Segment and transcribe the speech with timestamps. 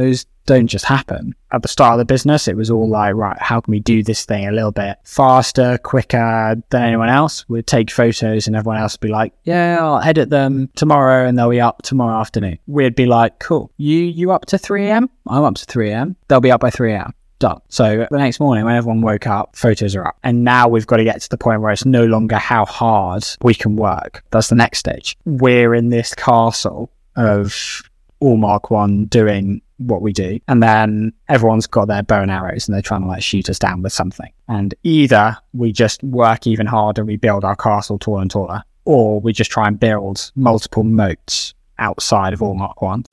[0.00, 1.32] those don't just happen.
[1.52, 4.02] At the start of the business, it was all like, right, how can we do
[4.02, 7.48] this thing a little bit faster, quicker than anyone else?
[7.48, 11.38] We'd take photos and everyone else would be like, yeah, I'll edit them tomorrow and
[11.38, 12.58] they'll be up tomorrow afternoon.
[12.66, 15.10] We'd be like, cool, you, you up to 3 a.m.?
[15.28, 16.16] I'm up to 3 a.m.
[16.28, 17.58] They'll be up by 3 a.m done.
[17.70, 20.18] So the next morning, when everyone woke up, photos are up.
[20.22, 23.24] And now we've got to get to the point where it's no longer how hard
[23.40, 24.22] we can work.
[24.30, 25.16] That's the next stage.
[25.24, 27.82] We're in this castle of
[28.22, 30.38] AllMarkOne doing what we do.
[30.46, 33.58] And then everyone's got their bow and arrows and they're trying to like shoot us
[33.58, 34.30] down with something.
[34.48, 39.20] And either we just work even harder, we build our castle taller and taller, or
[39.20, 43.06] we just try and build multiple moats outside of AllMarkOne.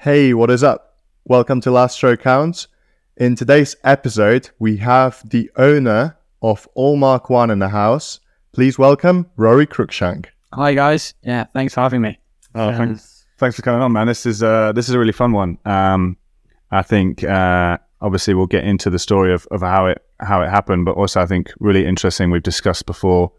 [0.00, 0.91] Hey, what is up?
[1.32, 2.68] Welcome to Last Stroke Counts.
[3.16, 8.20] In today's episode, we have the owner of AllMarkOne in the house.
[8.52, 10.26] Please welcome Rory Cruickshank.
[10.52, 11.14] Hi guys.
[11.22, 12.18] Yeah, thanks for having me.
[12.54, 14.08] Oh, um, thanks, thanks for coming on, man.
[14.08, 15.56] This is uh, this is a really fun one.
[15.64, 16.18] Um,
[16.70, 20.50] I think uh, obviously we'll get into the story of, of how it how it
[20.50, 22.30] happened, but also I think really interesting.
[22.30, 23.32] We've discussed before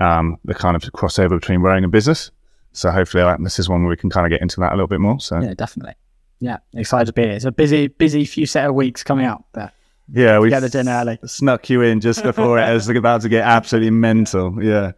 [0.00, 2.32] um, the kind of crossover between rowing and business.
[2.72, 4.74] So hopefully, like, this is one where we can kind of get into that a
[4.74, 5.20] little bit more.
[5.20, 5.94] So yeah, definitely
[6.38, 7.32] yeah, excited to be here.
[7.32, 9.44] It's a busy, busy few set of weeks coming up.
[9.52, 9.72] But
[10.12, 11.18] yeah, we got it in early.
[11.24, 14.62] Snuck you in just before it was about to get absolutely mental.
[14.62, 14.92] Yeah.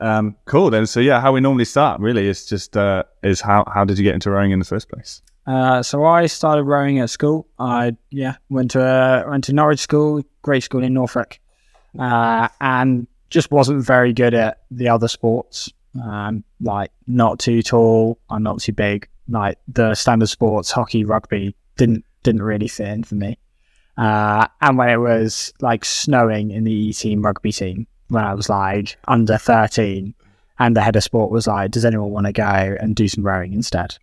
[0.00, 0.86] Um, cool then.
[0.86, 4.04] So yeah, how we normally start really is just uh, is how how did you
[4.04, 5.22] get into rowing in the first place?
[5.46, 7.48] Uh, so I started rowing at school.
[7.58, 11.38] I yeah went to uh, went to Norwich School, great school in Norfolk,
[11.98, 15.72] uh, and just wasn't very good at the other sports.
[16.00, 21.54] Um, like not too tall, I'm not too big like the standard sports, hockey, rugby,
[21.76, 23.38] didn't didn't really fit in for me.
[23.96, 28.34] Uh, and when it was like snowing in the E team rugby team, when I
[28.34, 30.14] was like under 13,
[30.58, 33.24] and the head of sport was like, Does anyone want to go and do some
[33.24, 33.96] rowing instead?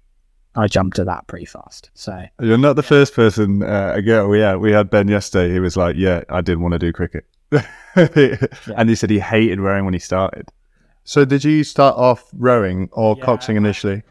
[0.57, 1.89] I jumped at that pretty fast.
[1.95, 2.87] So you're not the yeah.
[2.89, 3.61] first person.
[3.61, 5.53] Uh, again, we had, we had Ben yesterday.
[5.53, 7.25] He was like, Yeah, I didn't want to do cricket.
[7.51, 8.37] yeah.
[8.75, 10.49] And he said he hated rowing when he started.
[11.03, 13.25] So did you start off rowing or yeah.
[13.25, 14.01] coxing initially?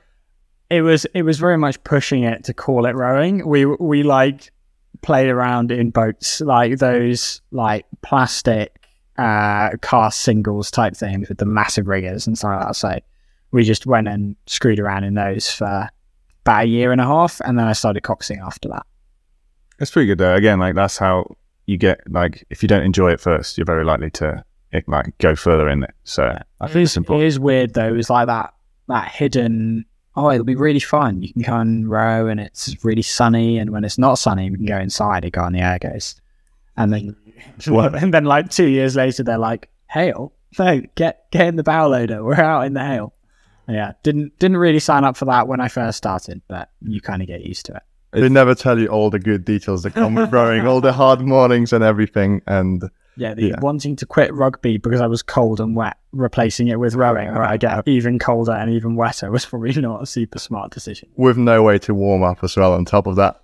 [0.74, 3.46] It was it was very much pushing it to call it rowing.
[3.46, 4.52] We we like
[5.02, 8.80] played around in boats like those like plastic
[9.16, 12.76] uh cast singles type things with the massive riggers and stuff like that.
[12.76, 12.98] So
[13.52, 15.88] we just went and screwed around in those for
[16.40, 18.84] about a year and a half, and then I started coxing after that.
[19.78, 20.34] It's pretty good though.
[20.34, 21.36] Again, like that's how
[21.66, 24.44] you get like if you don't enjoy it first, you're very likely to
[24.88, 25.94] like go further in it.
[26.02, 26.42] So yeah.
[26.60, 27.24] I think it's important.
[27.24, 27.94] It is weird though.
[27.94, 28.54] It's like that
[28.88, 29.86] that hidden
[30.16, 31.22] oh, it'll be really fun.
[31.22, 33.58] You can go and row and it's really sunny.
[33.58, 36.14] And when it's not sunny, we can go inside and go on the ergos.
[36.76, 37.16] And then,
[37.66, 41.88] and then like two years later, they're like, hail, no, get, get in the bow
[41.88, 42.22] loader.
[42.22, 43.12] We're out in the hail.
[43.69, 43.92] Yeah.
[44.02, 47.28] Didn't, didn't really sign up for that when I first started, but you kind of
[47.28, 47.82] get used to it.
[48.12, 51.20] They never tell you all the good details that come with rowing, all the hard
[51.20, 52.42] mornings and everything.
[52.46, 53.60] And yeah, the yeah.
[53.60, 57.44] wanting to quit rugby because I was cold and wet, replacing it with rowing where
[57.44, 61.08] I get even colder and even wetter was probably not a super smart decision.
[61.16, 63.41] With no way to warm up as well on top of that.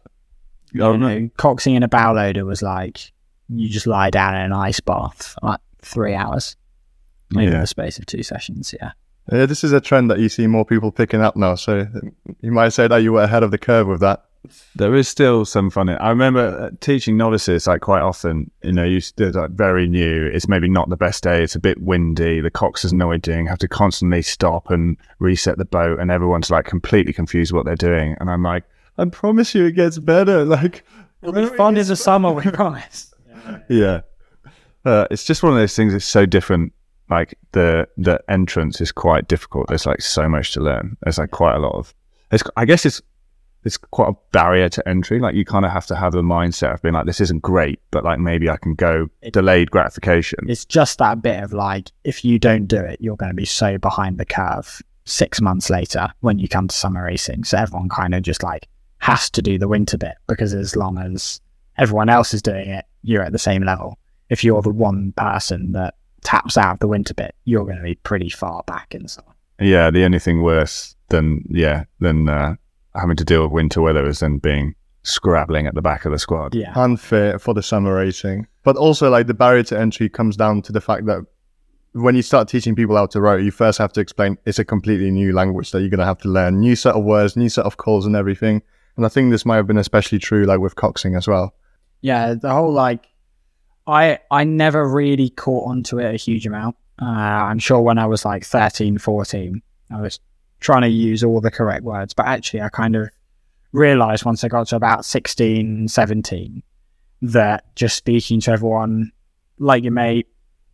[0.74, 1.28] I don't know.
[1.36, 3.12] Coxing in a bow loader was like
[3.48, 6.56] you just lie down in an ice bath for like three hours.
[7.30, 7.60] Maybe yeah.
[7.60, 8.92] the space of two sessions, yeah.
[9.30, 11.54] Yeah, this is a trend that you see more people picking up now.
[11.54, 11.86] So
[12.40, 14.24] you might say that you were ahead of the curve with that.
[14.74, 15.90] There is still some fun.
[15.90, 18.50] In, I remember uh, teaching novices like quite often.
[18.62, 20.26] You know, you are like very new.
[20.26, 21.42] It's maybe not the best day.
[21.42, 22.40] It's a bit windy.
[22.40, 23.46] The what they're doing.
[23.46, 27.76] Have to constantly stop and reset the boat, and everyone's like completely confused what they're
[27.76, 28.16] doing.
[28.18, 28.64] And I'm like,
[28.96, 30.44] I promise you, it gets better.
[30.50, 30.84] Like
[31.22, 32.32] it'll be fun in the summer.
[32.32, 33.14] We promise.
[33.68, 34.00] yeah,
[34.86, 35.92] uh, it's just one of those things.
[35.92, 36.72] It's so different.
[37.10, 39.68] Like the the entrance is quite difficult.
[39.68, 40.96] There's like so much to learn.
[41.02, 41.94] There's like quite a lot of.
[42.32, 43.02] It's, I guess it's
[43.64, 45.18] it's quite a barrier to entry.
[45.18, 47.80] Like you kind of have to have the mindset of being like, this isn't great,
[47.90, 50.38] but like maybe I can go it, delayed gratification.
[50.48, 53.44] It's just that bit of like, if you don't do it, you're going to be
[53.44, 57.44] so behind the curve six months later when you come to summer racing.
[57.44, 58.68] So everyone kind of just like
[58.98, 61.40] has to do the winter bit because as long as
[61.78, 63.98] everyone else is doing it, you're at the same level.
[64.28, 67.96] If you're the one person that taps out the winter bit, you're going to be
[67.96, 69.34] pretty far back in the summer.
[69.58, 72.54] Yeah, the only thing worse than yeah than uh,
[72.94, 76.18] having to deal with winter weather is then being scrabbling at the back of the
[76.18, 76.54] squad.
[76.54, 76.72] Yeah.
[76.76, 78.46] Unfair for the summer racing.
[78.62, 81.24] But also like the barrier to entry comes down to the fact that
[81.92, 84.64] when you start teaching people how to row, you first have to explain it's a
[84.64, 87.64] completely new language that you're gonna have to learn, new set of words, new set
[87.64, 88.62] of calls and everything.
[88.96, 91.54] And I think this might have been especially true like with coxing as well.
[92.02, 93.06] yeah, the whole like,
[93.86, 96.76] I I never really caught onto it a huge amount.
[97.00, 100.20] Uh, I'm sure when I was like 13, 14, I was
[100.60, 103.10] trying to use all the correct words, but actually I kind of
[103.72, 106.62] realized once I got to about 16, 17
[107.22, 109.12] that just speaking to everyone
[109.58, 110.26] like your mate,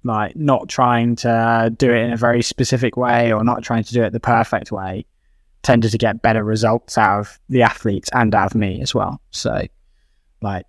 [0.04, 3.92] like not trying to do it in a very specific way or not trying to
[3.92, 5.04] do it the perfect way,
[5.62, 9.20] tended to get better results out of the athletes and out of me as well.
[9.30, 9.66] So,
[10.40, 10.66] like,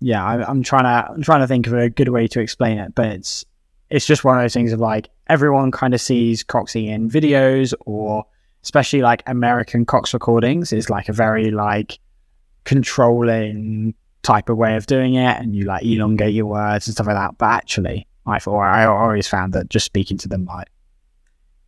[0.00, 2.78] yeah, I, I'm trying to I'm trying to think of a good way to explain
[2.78, 3.44] it, but it's
[3.90, 7.74] it's just one of those things of like everyone kind of sees Coxie in videos
[7.80, 8.24] or
[8.68, 11.98] especially like American Cox recordings is like a very like
[12.64, 17.06] controlling type of way of doing it and you like elongate your words and stuff
[17.06, 17.38] like that.
[17.38, 20.68] But actually I thought I always found that just speaking to them like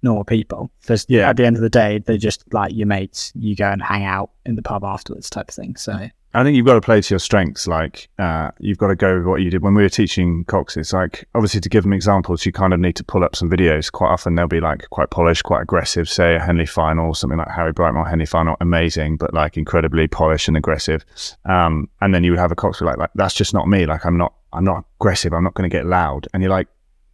[0.03, 0.71] normal people.
[0.87, 1.31] There's Yeah.
[1.31, 3.33] at the end of the day, they're just like your mates.
[3.35, 5.77] You go and hang out in the pub afterwards type of thing.
[5.77, 7.67] So I think you've got to play to your strengths.
[7.67, 10.77] Like, uh, you've got to go with what you did when we were teaching Cox.
[10.77, 13.51] It's like, obviously, to give them examples, you kind of need to pull up some
[13.51, 13.91] videos.
[13.91, 16.09] Quite often, they'll be like quite polished, quite aggressive.
[16.09, 20.47] Say a Henley final, something like Harry Brightmore Henley final, amazing, but like incredibly polished
[20.47, 21.05] and aggressive.
[21.47, 23.87] Um, and then you would have a Cox like, like, that's just not me.
[23.87, 25.33] Like, I'm not, I'm not aggressive.
[25.33, 26.29] I'm not going to get loud.
[26.33, 26.69] And you're like,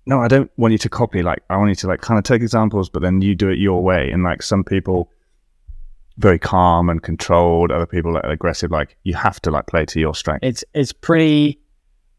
[0.04, 1.22] no, I don't want you to copy.
[1.22, 3.58] Like, I want you to like kind of take examples, but then you do it
[3.58, 4.10] your way.
[4.10, 5.10] And like some people,
[6.18, 7.70] very calm and controlled.
[7.72, 8.70] Other people that are aggressive.
[8.70, 10.44] Like you have to like play to your strength.
[10.44, 11.58] it's it's pretty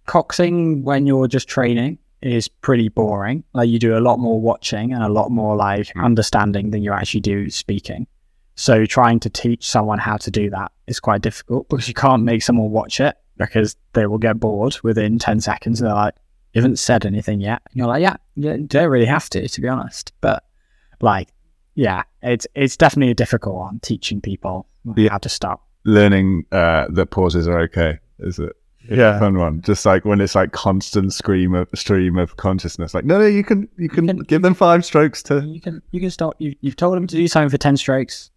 [0.07, 3.43] coxing when you're just training is pretty boring.
[3.53, 6.03] Like you do a lot more watching and a lot more like Mm.
[6.03, 8.07] understanding than you actually do speaking.
[8.55, 12.23] So trying to teach someone how to do that is quite difficult because you can't
[12.23, 15.79] make someone watch it because they will get bored within 10 seconds.
[15.79, 16.15] They're like,
[16.53, 17.61] you haven't said anything yet.
[17.69, 20.11] And you're like, yeah, you don't really have to, to be honest.
[20.21, 20.43] But
[21.01, 21.29] like,
[21.77, 25.11] yeah, it's it's definitely a difficult one teaching people Yeah.
[25.11, 25.63] how to stop.
[25.85, 27.99] Learning uh, that pauses are okay.
[28.19, 28.51] Is it?
[28.81, 29.19] It's a Yeah.
[29.19, 29.61] fun one.
[29.61, 32.93] Just like when it's like constant scream of stream of consciousness.
[32.93, 35.41] Like no, no, you can you can can- give them five strokes to.
[35.45, 36.33] You can you can stop.
[36.39, 38.31] You, you've told them to do something for ten strokes.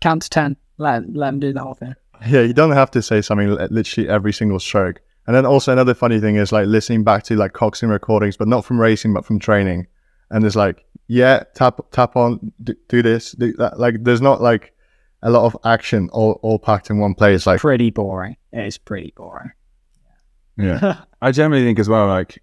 [0.00, 0.56] Count to ten.
[0.78, 1.94] Let let them do the whole thing.
[2.26, 5.00] Yeah, you don't have to say something literally every single stroke.
[5.26, 8.48] And then also another funny thing is like listening back to like coxing recordings, but
[8.48, 9.86] not from racing, but from training.
[10.30, 13.78] And it's like, yeah, tap tap on, do, do this, do that.
[13.78, 14.72] Like, there's not like
[15.22, 17.46] a lot of action all, all packed in one place.
[17.46, 18.36] Like, Pretty boring.
[18.52, 19.52] It is pretty boring.
[20.56, 22.06] Yeah, I generally think as well.
[22.06, 22.42] Like,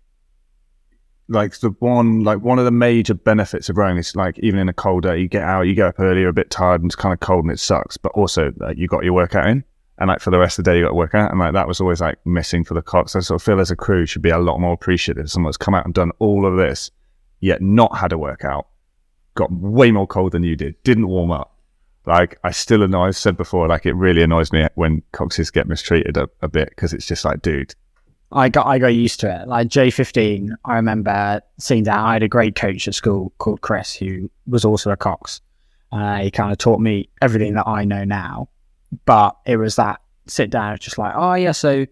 [1.30, 4.70] like the one like one of the major benefits of rowing is like even in
[4.70, 6.90] a cold day, you get out, you get up early, you're a bit tired, and
[6.90, 7.98] it's kind of cold and it sucks.
[7.98, 9.64] But also, like, you got your workout in.
[10.00, 11.54] And like for the rest of the day, you got to work out, and like
[11.54, 13.16] that was always like missing for the Cox.
[13.16, 15.30] I sort of feel as a crew should be a lot more appreciative.
[15.30, 16.90] Someone's come out and done all of this,
[17.44, 18.68] yet not had a workout,
[19.36, 21.58] got way more cold than you did, didn't warm up.
[22.06, 23.08] Like I still annoy.
[23.08, 26.70] I've said before, like it really annoys me when Coxes get mistreated a, a bit
[26.70, 27.76] because it's just like, dude,
[28.32, 29.48] I got I got used to it.
[29.48, 31.98] Like J fifteen, I remember seeing that.
[31.98, 35.42] I had a great coach at school called Chris, who was also a Cox.
[35.92, 38.50] Uh, he kind of taught me everything that I know now.
[39.06, 41.86] But it was that sit down, just like, oh yeah, so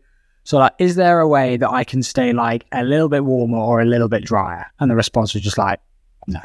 [0.43, 3.57] so like, is there a way that I can stay like a little bit warmer
[3.57, 4.65] or a little bit drier?
[4.79, 5.79] And the response was just like,
[6.27, 6.39] no.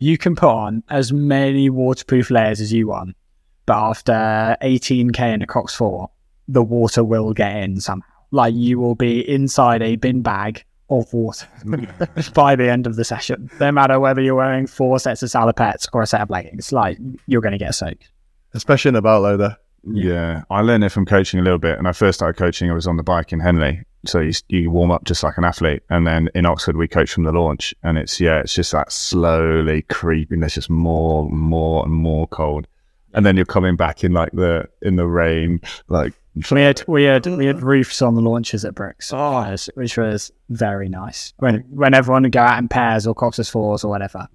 [0.00, 3.16] You can put on as many waterproof layers as you want,
[3.66, 6.08] but after 18k in a Cox 4,
[6.46, 8.06] the water will get in somehow.
[8.30, 11.46] Like you will be inside a bin bag of water
[12.34, 13.50] by the end of the session.
[13.60, 16.98] No matter whether you're wearing four sets of salopettes or a set of leggings, like
[17.26, 18.10] you're going to get soaked.
[18.54, 19.56] especially in a bow loader.
[19.84, 20.42] Yeah.
[20.50, 21.78] I learned it from coaching a little bit.
[21.78, 23.82] And I first started coaching, I was on the bike in Henley.
[24.06, 25.82] So you, you warm up just like an athlete.
[25.90, 27.74] And then in Oxford, we coach from the launch.
[27.82, 30.40] And it's, yeah, it's just that slowly creeping.
[30.40, 32.66] There's just more, more, and more cold.
[33.14, 36.14] And then you're coming back in like the, in the rain, like,
[36.52, 39.56] We had we had we had roofs on the launches at Brookes, oh.
[39.74, 41.32] which was very nice.
[41.38, 44.28] When when everyone would go out in pairs or Coxes fours or whatever,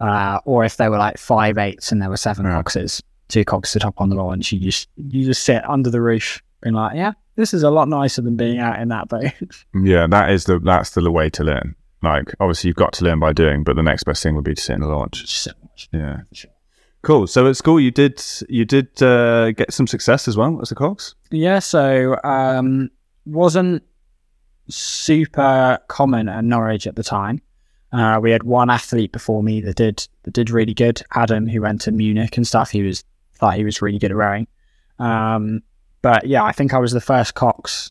[0.00, 2.52] uh, or if they were like five eights and there were seven Yeah.
[2.52, 6.42] Coxes, two Coxes up on the launch, you just you just sit under the roof
[6.62, 9.32] and like, yeah, this is a lot nicer than being out in that boat.
[9.74, 11.74] yeah, that is the, that's the way to learn.
[12.02, 14.54] Like, obviously you've got to learn by doing, but the next best thing would be
[14.54, 15.26] to sit in the launch.
[15.26, 15.88] So much.
[15.92, 16.22] Yeah.
[17.02, 17.26] Cool.
[17.26, 20.74] So at school, you did, you did, uh, get some success as well as a
[20.74, 21.14] Cox.
[21.30, 22.90] Yeah, so um,
[23.24, 23.82] wasn't
[24.68, 27.40] super common at Norwich at the time.
[27.92, 31.00] Uh, we had one athlete before me that did that did really good.
[31.14, 33.04] Adam, who went to Munich and stuff, he was
[33.36, 34.46] thought he was really good at rowing.
[34.98, 35.62] Um,
[36.02, 37.90] but yeah, I think I was the first Cox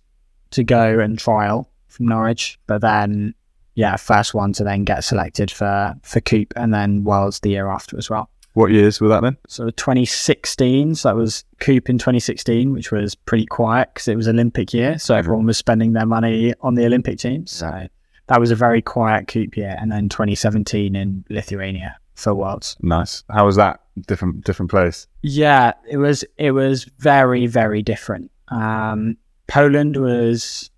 [0.52, 2.60] to go and trial from Norwich.
[2.68, 3.34] But then,
[3.76, 7.68] yeah, first one to then get selected for for Coupe and then Worlds the year
[7.68, 8.30] after as well.
[8.54, 9.36] What years were that then?
[9.50, 14.30] So 2016, so that was Coupe in 2016, which was pretty quiet because it was
[14.30, 14.98] Olympic year.
[14.98, 17.52] So everyone was spending their money on the Olympic teams.
[17.52, 17.88] So
[18.28, 19.76] that was a very quiet Coupe year.
[19.78, 22.78] And then 2017 in Lithuania for Worlds.
[22.82, 23.26] Nice.
[23.30, 23.82] How was that?
[24.08, 25.08] Different different place.
[25.22, 28.32] Yeah, it was it was very very different.
[28.50, 30.70] Um, Poland was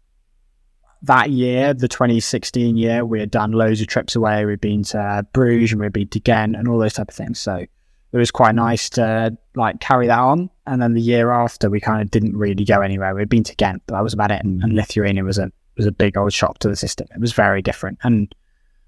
[1.03, 3.05] that year, the 2016 year.
[3.05, 4.45] We had done loads of trips away.
[4.45, 7.39] We'd been to Bruges and we'd been to Ghent and all those type of things.
[7.39, 10.49] So it was quite nice to like carry that on.
[10.65, 13.13] And then the year after, we kind of didn't really go anywhere.
[13.15, 14.43] We'd been to Ghent, but that was about it.
[14.43, 17.07] And, and Lithuania was a was a big old shock to the system.
[17.13, 17.99] It was very different.
[18.03, 18.33] And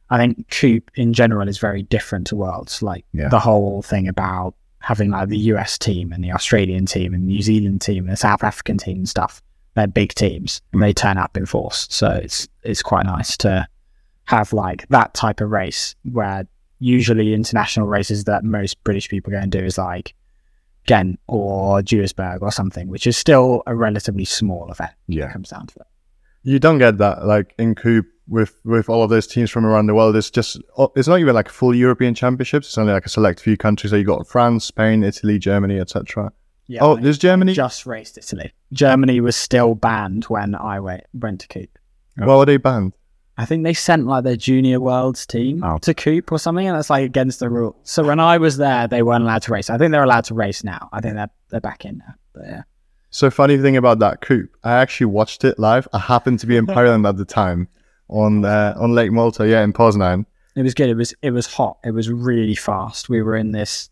[0.09, 2.81] I think Coupe in general is very different to Worlds.
[2.81, 3.29] Like Yeah.
[3.29, 7.41] the whole thing about having like the US team and the Australian team and New
[7.41, 9.41] Zealand team and the South African team and stuff.
[9.75, 11.87] They're big teams and they turn up in force.
[11.89, 13.67] So it's it's quite nice to
[14.25, 16.45] have like that type of race where
[16.79, 20.13] usually international races that most British people go and do is like
[20.85, 24.91] Ghent or Duisburg or something, which is still a relatively small event.
[25.07, 25.25] when Yeah.
[25.29, 25.87] It comes down to it.
[26.43, 29.87] You don't get that like in Coupe with with all of those teams from around
[29.87, 30.15] the world.
[30.15, 32.67] It's just oh, it's not even like full European championships.
[32.67, 33.91] It's only like a select few countries.
[33.91, 36.31] So you got France, Spain, Italy, Germany, etc.
[36.67, 37.53] Yeah, Oh, there's Germany.
[37.53, 38.53] just raced Italy.
[38.71, 41.77] Germany was still banned when I went, went to Coupe.
[42.15, 42.93] Why were they banned?
[43.37, 45.77] I think they sent like their junior worlds team Oh.
[45.79, 47.75] to Coupe or something, and that's like against the rule.
[47.83, 49.69] So when I was there, they weren't allowed to race.
[49.69, 50.89] I think they're allowed to race now.
[50.93, 52.13] I think they're they're back in now.
[52.33, 52.61] But yeah,
[53.09, 55.87] So funny thing about that Coupe, I actually watched it live.
[55.93, 57.67] I happened to be in Poland at the time
[58.09, 60.25] on uh, on Lake Malta, yeah, in Poznan.
[60.55, 60.89] it was good.
[60.89, 61.77] It was it was hot.
[61.83, 63.09] It was really fast.
[63.09, 63.89] We were in this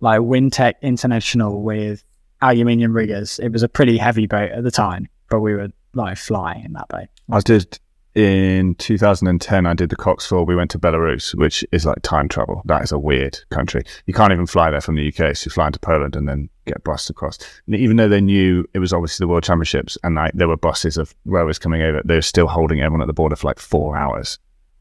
[0.00, 2.04] like Wintech International with
[2.40, 3.38] aluminium riggers.
[3.38, 6.72] It was a pretty heavy boat at the time, but we were like flying in
[6.72, 7.06] that boat.
[7.30, 7.78] I did
[8.14, 9.66] in 2010.
[9.66, 10.44] I did the Cox Four.
[10.44, 12.62] We went to Belarus, which is like time travel.
[12.66, 13.82] That is a weird country.
[14.06, 15.36] You can't even fly there from the UK.
[15.36, 17.38] So you fly into Poland and then get bussed across.
[17.66, 20.56] And even though they knew it was obviously the World Championships and like there were
[20.56, 23.58] buses of rowers coming over, they were still holding everyone at the border for like
[23.58, 24.38] four hours,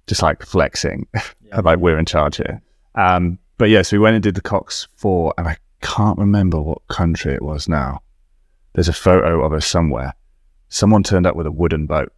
[0.08, 1.08] just like flexing,
[1.64, 2.62] like we're in charge here.
[2.96, 6.60] Um, but yeah, so we went and did the Cox Four, and I can't remember
[6.60, 8.02] what country it was now.
[8.74, 10.14] There's a photo of us somewhere.
[10.70, 12.12] Someone turned up with a wooden boat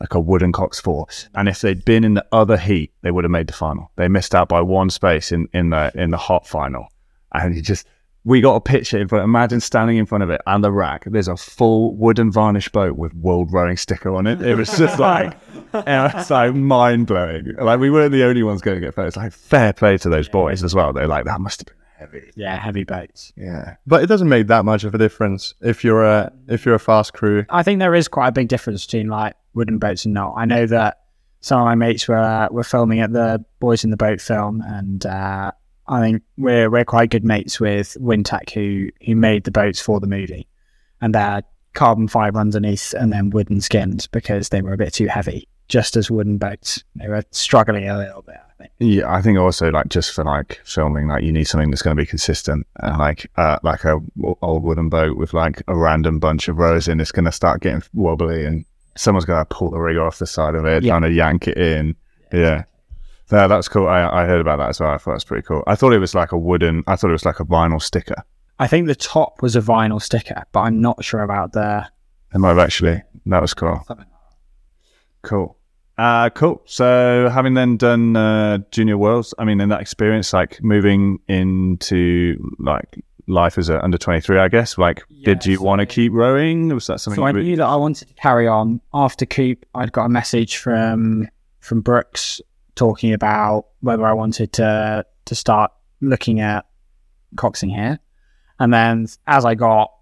[0.00, 1.06] like a wooden Cox Four.
[1.34, 3.90] And if they'd been in the other heat, they would have made the final.
[3.96, 6.88] They missed out by one space in, in the in the hot final.
[7.32, 7.86] And you just
[8.26, 9.22] we got a picture in front.
[9.22, 11.04] Imagine standing in front of it and the rack.
[11.06, 14.42] There's a full wooden varnish boat with World Rowing sticker on it.
[14.42, 15.32] It was just like
[15.74, 17.54] it was like mind blowing.
[17.56, 19.16] Like we weren't the only ones going to get photos.
[19.16, 20.92] Like fair play to those boys as well.
[20.92, 22.32] They're like that must have been heavy.
[22.34, 23.32] Yeah, heavy boats.
[23.36, 23.76] Yeah.
[23.86, 26.80] But it doesn't make that much of a difference if you're a if you're a
[26.80, 27.44] fast crew.
[27.50, 30.34] I think there is quite a big difference between like wooden boats and not.
[30.36, 30.98] I know that
[31.40, 35.04] some of my mates were were filming at the Boys in the Boat film, and
[35.04, 35.50] uh,
[35.88, 40.00] I think we're we're quite good mates with Wintech, who who made the boats for
[40.00, 40.46] the movie,
[41.00, 41.42] and they're
[41.74, 45.96] carbon fiber underneath and then wooden skins because they were a bit too heavy, just
[45.96, 46.82] as wooden boats.
[46.96, 48.36] They were struggling a little bit.
[48.36, 48.72] I think.
[48.78, 51.96] Yeah, I think also like just for like filming, like you need something that's going
[51.96, 52.66] to be consistent.
[52.76, 56.56] And like uh, like a w- old wooden boat with like a random bunch of
[56.56, 58.64] rows in, it's going to start getting wobbly, and
[58.96, 60.92] someone's going to pull the rig off the side of it, Yeah.
[60.92, 61.94] trying to yank it in.
[62.32, 62.64] Yeah.
[63.32, 63.88] Yeah, that's cool.
[63.88, 64.90] I, I heard about that as well.
[64.90, 65.62] I thought that's pretty cool.
[65.66, 66.84] I thought it was like a wooden.
[66.86, 68.22] I thought it was like a vinyl sticker.
[68.58, 71.86] I think the top was a vinyl sticker, but I'm not sure about the.
[72.34, 73.02] It might have actually.
[73.26, 73.84] That was cool.
[75.22, 75.56] Cool.
[75.98, 76.62] Uh, cool.
[76.66, 82.36] So, having then done uh, Junior Worlds, I mean, in that experience, like moving into
[82.58, 84.78] like life as a under twenty three, I guess.
[84.78, 86.68] Like, did Yeah, you want to keep rowing?
[86.68, 87.20] Was that something?
[87.20, 89.64] So I knew that I wanted to carry on after Coupe.
[89.74, 91.28] I'd got a message from
[91.60, 92.40] from Brookes
[92.74, 96.66] talking about whether I wanted to to start looking at
[97.36, 97.98] coxing here,
[98.58, 99.92] and then as I got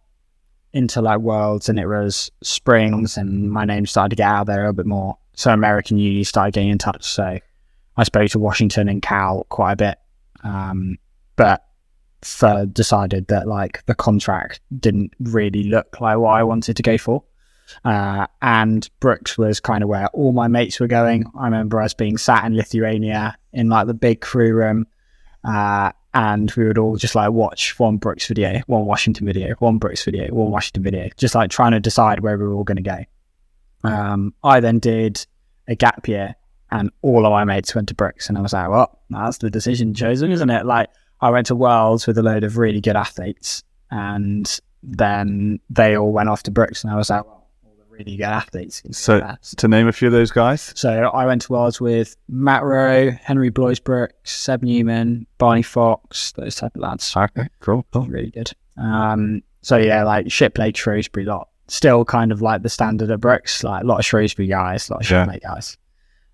[0.72, 4.56] into like worlds and it was springs and my name started to get out there
[4.56, 7.04] a little bit more, so American Uni started getting in touch.
[7.04, 7.38] So
[7.96, 9.98] I spoke to Washington and Cal quite a bit,
[10.42, 10.98] um,
[11.36, 11.64] but
[12.72, 17.22] decided that like the contract didn't really look like what I wanted to go for.
[17.84, 21.24] Uh, and Brookes was kind of where all my mates were going.
[21.38, 24.86] I remember us being sat in Lithuania in like the big crew room,
[25.44, 29.78] uh, and we would all just like watch one Brookes video, one Washington video, one
[29.78, 32.76] Brookes video, one Washington video, just like trying to decide where we were all going
[32.76, 33.04] to go.
[33.82, 35.26] Um, I then did
[35.66, 36.34] a gap year,
[36.70, 39.50] and all of my mates went to Brookes, and I was like, well, that's the
[39.50, 40.66] decision chosen, isn't it?
[40.66, 40.90] Like,
[41.24, 46.12] I went to Worlds with a load of really good athletes, and then they all
[46.12, 48.82] went off to Brookes, and I was like, well, all the really good athletes.
[48.90, 52.62] So to name a few of those guys, So I went to Worlds with Matt
[52.62, 57.14] Rowe, Henry Blois-Brooke, Seb Newman, Barney Fox, those type of lads.
[57.16, 57.86] okay, cool.
[57.92, 58.06] cool.
[58.06, 58.50] Really good.
[58.76, 61.48] Um, so yeah, like Shiplake, Shrewsbury lot.
[61.68, 64.92] Still kind of like the standard at Brookes, like a lot of Shrewsbury guys, a
[64.92, 65.24] lot of Yeah.
[65.24, 65.78] Shiplake guys.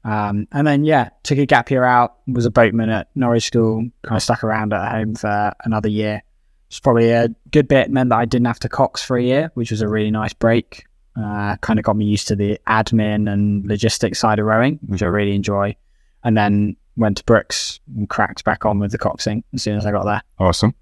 [0.05, 3.89] Um, and then yeah, took a gap year out, was a boatman at Norwich School,
[4.03, 6.23] kind of stuck around at home for another year.
[6.69, 9.51] It's probably a good bit, meant that I didn't have to Cox for a year,
[9.55, 10.87] which was a really nice break.
[11.21, 15.03] Uh, kind of got me used to the admin and logistics side of rowing, which
[15.03, 15.75] I really enjoy.
[16.23, 19.85] And then went to Brookes and cracked back on with the coxing as soon as
[19.85, 20.23] I got there.
[20.39, 20.75] Awesome.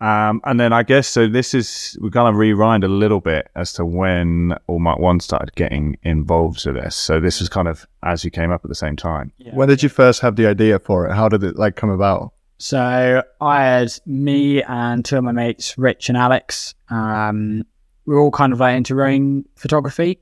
[0.00, 1.26] Um, and then I guess so.
[1.26, 6.64] This is we're gonna rewind a little bit as to when AllMarkOne started getting involved
[6.66, 6.94] with this.
[6.94, 9.32] So this was kind of as you came up at the same time.
[9.52, 11.14] When did you first have the idea for it?
[11.14, 12.32] How did it like come about?
[12.58, 16.74] So I had me and two of my mates, Rich and Alex.
[16.90, 17.64] Um,
[18.04, 20.20] we were all kind of like into rowing photography,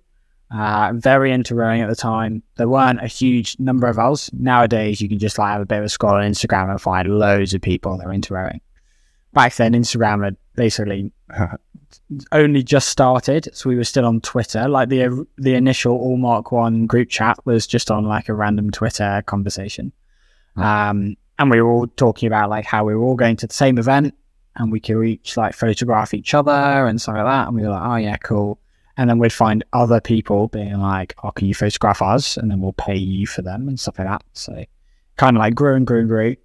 [0.51, 2.43] uh, very into rowing at the time.
[2.57, 4.31] There weren't a huge number of us.
[4.33, 7.09] Nowadays, you can just like have a bit of a scroll on Instagram and find
[7.09, 8.61] loads of people that are into rowing.
[9.37, 11.13] Back then, Instagram had basically
[12.33, 14.67] only just started, so we were still on Twitter.
[14.67, 19.93] Like the the initial AllMarkOne group chat was just on like a random Twitter conversation.
[20.57, 23.53] Um, and we were all talking about like how we were all going to the
[23.53, 24.15] same event
[24.57, 26.51] and we could each like photograph each other
[26.87, 27.49] and stuff like that.
[27.49, 28.59] And we were like, oh yeah, cool.
[28.97, 32.39] And then we'd find other people being like, oh, can you photograph us?
[32.39, 34.25] And then we'll pay you for them and stuff like that.
[34.33, 34.65] So
[35.17, 36.37] kind of like grew and grew and grew.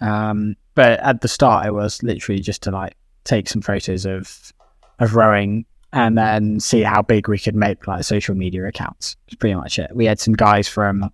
[0.00, 4.52] Um, but at the start, it was literally just to like take some photos of
[5.00, 9.16] of rowing and then see how big we could make like social media accounts.
[9.26, 9.90] That's pretty much it.
[9.92, 11.10] We had some guys from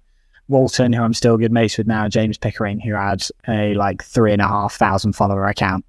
[0.49, 4.35] Walton, who I'm still good mates with now, James Pickering, who had a like three
[4.35, 5.87] and a half thousand follower account.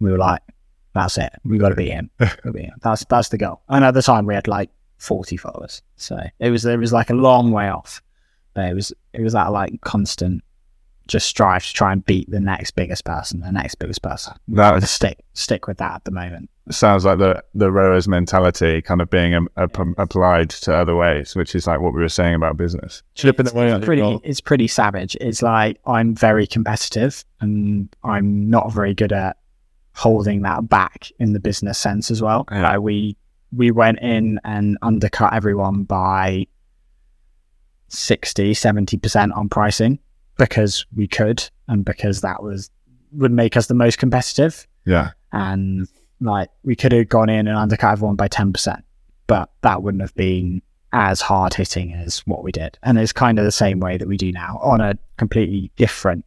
[0.00, 0.40] We were like,
[0.94, 1.34] that's it.
[1.44, 2.10] We got to beat him.
[2.18, 2.78] Beat him.
[2.80, 3.60] That's that's the goal.
[3.68, 7.10] And at the time, we had like 40 followers, so it was it was like
[7.10, 8.00] a long way off.
[8.54, 10.42] But it was it was that like constant
[11.08, 14.34] just strive to try and beat the next biggest person, the next biggest person.
[14.48, 16.48] That To was, stick stick with that at the moment.
[16.70, 21.34] sounds like the the rowers mentality kind of being um, ap- applied to other ways,
[21.34, 23.02] which is like what we were saying about business.
[23.14, 24.20] Chipping away It's pretty well.
[24.22, 25.16] it's pretty savage.
[25.20, 29.36] It's like I'm very competitive and I'm not very good at
[29.94, 32.44] holding that back in the business sense as well.
[32.52, 32.62] Yeah.
[32.62, 33.16] Like we
[33.50, 36.46] we went in and undercut everyone by
[37.88, 39.98] 60, 70% on pricing
[40.38, 42.70] because we could and because that was
[43.12, 44.66] would make us the most competitive.
[44.86, 45.86] Yeah, and
[46.20, 48.82] like we could have gone in and undercut everyone by 10%
[49.28, 50.60] but that wouldn't have been
[50.92, 52.76] as hard hitting as what we did.
[52.82, 56.24] And it's kind of the same way that we do now on a completely different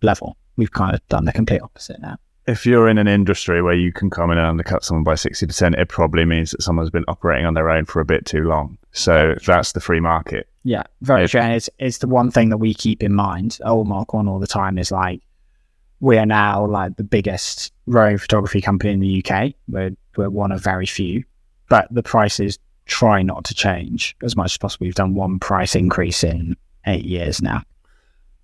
[0.00, 0.38] level.
[0.56, 2.16] We've kind of done the complete opposite now.
[2.46, 5.76] If you're in an industry where you can come in and undercut someone by 60%,
[5.78, 8.78] it probably means that someone's been operating on their own for a bit too long.
[8.94, 10.48] So that's the free market.
[10.62, 11.26] yeah very Yeah.
[11.26, 14.26] true and it's, it's the one thing that we keep in mind oh mark one
[14.28, 15.20] all the time is like
[16.00, 20.52] we are now like the biggest rowing photography company in the uk we're, we're one
[20.52, 21.22] of very few
[21.68, 25.74] but the prices try not to change as much as possible we've done one price
[25.74, 27.62] increase in eight years now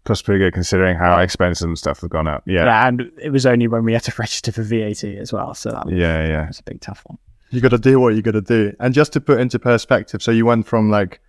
[0.04, 2.42] That's pretty good considering how expensive and stuff have gone up.
[2.46, 2.86] Yeah.
[2.88, 5.86] and it was only when we had to register for vat as well so that
[5.86, 6.46] was, Yeah, yeah.
[6.48, 7.18] was a big tough one
[7.50, 8.72] You got to do what you got to do.
[8.80, 11.20] And just to put into perspective, so you went from like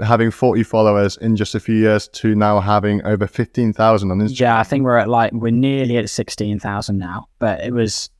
[0.00, 4.40] having 40 followers in just a few years to now having over 15,000 on Instagram.
[4.40, 8.10] Yeah, I think we're at like we're nearly at sixteen thousand now, but it was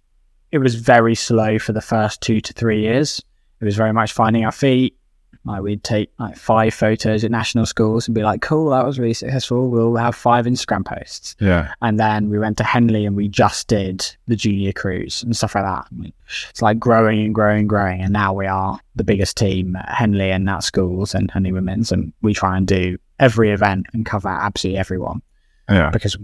[0.51, 3.23] it was very slow for the first two to three years.
[3.61, 4.98] It was very much finding our feet.
[5.45, 8.99] Like we'd take like five photos at national schools and be like, "Cool, that was
[8.99, 9.69] really successful.
[9.69, 11.73] We'll have five Instagram posts." Yeah.
[11.83, 15.55] And then we went to Henley and we just did the junior cruise and stuff
[15.55, 15.87] like that.
[15.91, 16.13] I mean,
[16.51, 18.01] It's like growing and growing and growing.
[18.03, 21.93] And now we are the biggest team at Henley and at schools and Henley Women's.
[21.93, 25.23] And we try and do every event and cover absolutely everyone
[25.69, 25.91] Yeah.
[25.91, 26.17] because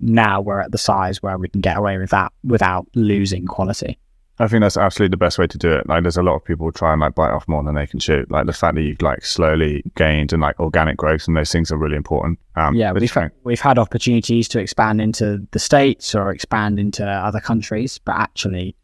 [0.00, 3.98] now we're at the size where we can get away with that without losing quality.
[4.38, 5.88] I think that's absolutely the best way to do it.
[5.88, 8.00] Like, there's a lot of people try and like bite off more than they can
[8.00, 8.26] chew.
[8.30, 11.70] Like the fact that you've like slowly gained and like organic growth and those things
[11.70, 12.38] are really important.
[12.56, 17.06] Um, Yeah, but we've we've had opportunities to expand into the states or expand into
[17.06, 18.74] other countries, but actually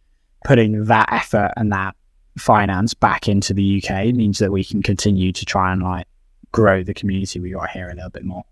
[0.45, 1.97] putting that effort and that
[2.37, 6.07] finance back into the UK means that we can continue to try and like
[6.53, 8.45] grow the community we got here a little bit more.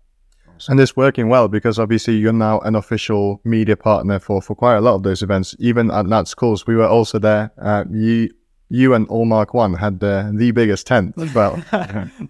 [0.69, 4.75] And it's working well because obviously you're now an official media partner for, for quite
[4.75, 5.55] a lot of those events.
[5.59, 7.51] Even at Nat Schools, we were also there.
[7.61, 8.29] Uh, you
[8.69, 11.55] you and AllMarkOne had the, the biggest tent as well.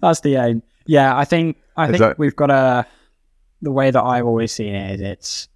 [0.02, 0.62] That's the aim.
[0.86, 2.86] Yeah, I think I Is think that- we've got a
[3.62, 5.48] the way that I've always seen it is it's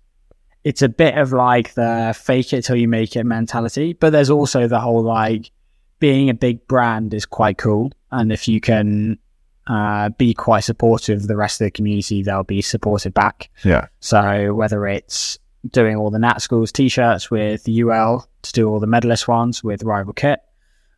[0.64, 4.30] it's a bit of like the fake it till you make it mentality, but there's
[4.30, 5.52] also the whole like
[6.00, 7.92] being a big brand is quite cool.
[8.12, 9.18] And if you can
[9.68, 13.50] uh, be quite supportive of the rest of the community, they'll be supported back.
[13.64, 13.88] Yeah.
[14.00, 15.38] So whether it's
[15.70, 19.64] doing all the Nat Schools t-shirts with the UL to do all the medalist ones
[19.64, 20.40] with Rival Kit,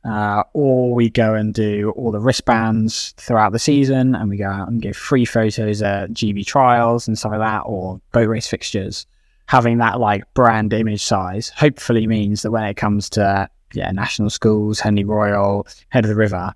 [0.06, 4.50] uh, or we go and do all the wristbands throughout the season and we go
[4.50, 8.48] out and give free photos at GB trials and stuff like that, or boat race
[8.48, 9.06] fixtures.
[9.48, 14.30] Having that like brand image size hopefully means that when it comes to yeah national
[14.30, 16.54] schools, Henley Royal, Head of the River,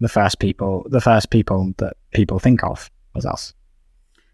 [0.00, 3.54] the first people the first people that people think of was us.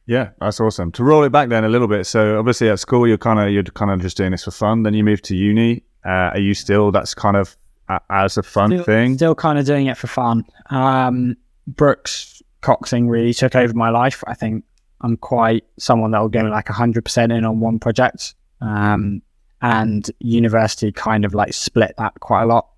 [0.07, 0.93] Yeah, that's awesome.
[0.93, 2.07] To roll it back then a little bit.
[2.07, 4.83] So obviously at school you're kind of you're kind of just doing this for fun.
[4.83, 5.83] Then you move to uni.
[6.05, 7.57] Uh, are you still that's kind of
[7.89, 9.17] a, as a fun still, thing?
[9.17, 10.45] Still kind of doing it for fun.
[10.71, 14.23] Um, Brookes Coxing really took over my life.
[14.27, 14.65] I think
[15.01, 18.35] I'm quite someone that will go like 100% in on one project.
[18.61, 19.23] Um,
[19.65, 22.69] and university kind of like split that quite a lot.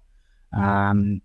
[0.56, 1.20] Um,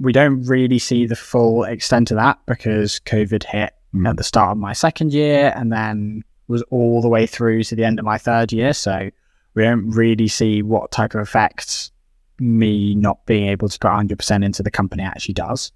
[0.00, 4.08] we don't really see the full extent of that because COVID hit Mm.
[4.08, 7.74] at the start of my second year and then was all the way through to
[7.74, 8.72] the end of my third year.
[8.72, 9.10] So
[9.54, 11.90] we don't really see what type of effects
[12.38, 15.72] me not being able to put 100% into the company actually does.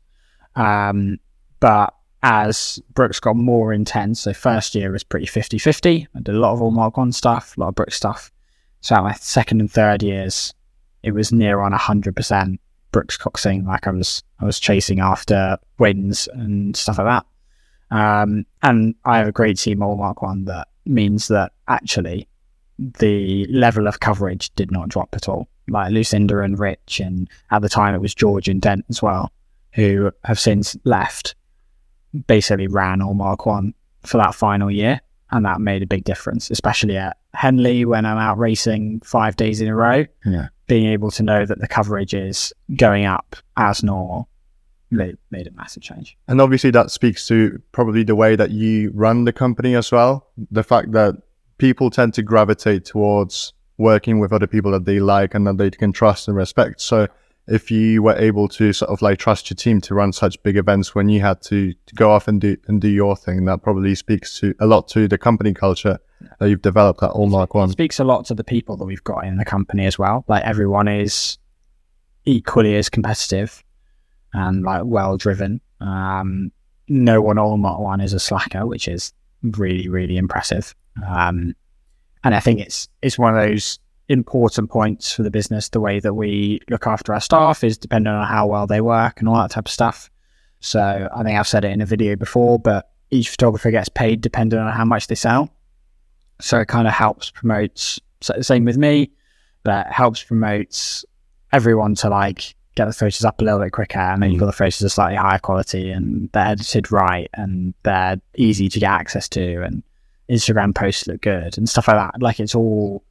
[0.55, 1.19] Um,
[1.61, 6.09] but as Brookes got more intense, so first year was pretty 50 50.
[6.15, 8.31] I did a lot of AllMarkOne stuff, a lot of Brookes stuff.
[8.81, 10.55] So my second and third years,
[11.03, 12.59] it was near on 100%
[12.95, 13.67] Brookes Coxing.
[13.67, 17.27] Like I was, I was chasing after wins and stuff like that.
[17.91, 22.29] Um, and I have a great team AllMarkOne that means that actually
[22.79, 25.49] the level of coverage did not drop at all.
[25.67, 29.33] Like Lucinda and Rich, and at the time it was George and Dent as well,
[29.73, 31.35] who have since left,
[32.29, 33.75] basically ran AllMarkOne
[34.07, 35.01] for that final year.
[35.33, 39.61] And that made a big difference, especially at Henley when I'm out racing five days
[39.61, 40.05] in a row.
[40.25, 40.49] Yeah.
[40.66, 44.29] Being able to know that the coverage is going up as normal
[44.90, 46.16] made, made a massive change.
[46.29, 50.29] And obviously, that speaks to probably the way that you run the company as well.
[50.50, 51.16] The fact that
[51.59, 55.70] people tend to gravitate towards working with other people that they like and that they
[55.70, 56.81] can trust and respect.
[56.81, 57.09] So,
[57.46, 60.57] if you were able to sort of like trust your team to run such big
[60.57, 63.62] events when you had to, to go off and do and do your thing, that
[63.62, 65.98] probably speaks to a lot to the company culture
[66.39, 67.71] that you've developed that AllMarkOne.
[67.71, 70.25] speaks a lot to the people that we've got in the company as well.
[70.29, 71.39] Like everyone is
[72.25, 73.63] equally as competitive
[74.33, 75.61] and like well driven.
[75.81, 76.53] Um,
[76.89, 80.75] no one AllMarkOne is a slacker, which is really really impressive.
[81.07, 81.55] Um,
[82.23, 85.69] and I think it's it's one of those important points for the business.
[85.69, 89.21] The way that we look after our staff is dependent on how well they work
[89.21, 90.11] and all that type of stuff.
[90.61, 94.21] So I think I've said it in a video before, but each photographer gets paid
[94.21, 95.51] depending on how much they sell.
[96.40, 98.01] So it kind of helps promotes.
[98.20, 99.11] So same with me,
[99.62, 101.05] but helps promotes
[101.53, 104.53] everyone to like get the photos up a little bit quicker and make sure the
[104.53, 109.29] photos are slightly higher quality and they're edited right and they're easy to get access
[109.29, 109.83] to and
[110.29, 112.20] Instagram posts look good and stuff like that.
[112.20, 113.05] Like it's all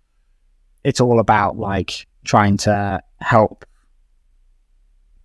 [0.83, 3.65] it's all about like trying to help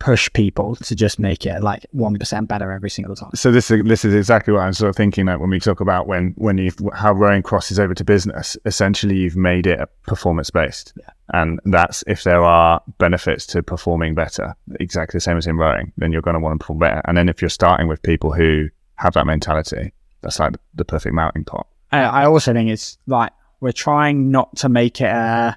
[0.01, 3.31] push people to just make it like one percent better every single time.
[3.35, 5.81] So this is this is exactly what I'm sort of thinking that when we talk
[5.81, 9.89] about when when you how rowing crosses over to business, essentially you've made it a
[10.07, 11.11] performance based, Yeah.
[11.41, 15.93] and that's if there are benefits to performing better, exactly the same as in rowing,
[15.97, 17.03] then you're going to want to perform better.
[17.07, 21.13] And then if you're starting with people who have that mentality, that's like the perfect
[21.15, 21.67] melting pot.
[21.91, 25.57] I, I also think it's like we're trying not to make it a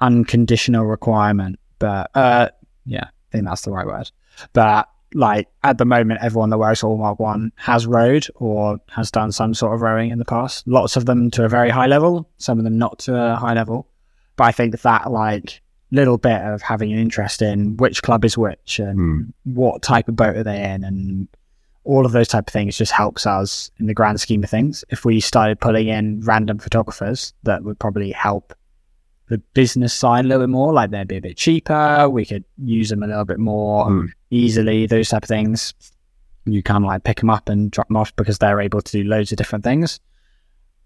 [0.00, 2.50] unconditional requirement, but uh,
[2.86, 4.10] yeah, I think that's the right word.
[4.52, 9.54] But like at the moment, everyone that wears AllMarkOne has rowed or has done some
[9.54, 10.68] sort of rowing in the past.
[10.68, 13.54] Lots of them to a very high level, some of them not to a high
[13.54, 13.88] level.
[14.36, 18.38] But I think that like little bit of having an interest in which club is
[18.38, 19.20] which and Hmm.
[19.54, 21.26] what type of boat are they in and
[21.82, 24.84] all of those type of things just helps us in the grand scheme of things.
[24.90, 28.54] If we started pulling in random photographers, that would probably help
[29.30, 30.72] the business side a little bit more.
[30.74, 32.08] Like they'd be a bit cheaper.
[32.10, 34.06] We could use them a little bit more Hmm.
[34.30, 34.86] easily.
[34.86, 35.72] Those type of things.
[36.44, 38.92] You kind of like pick them up and drop them off because they're able to
[38.92, 40.00] do loads of different things.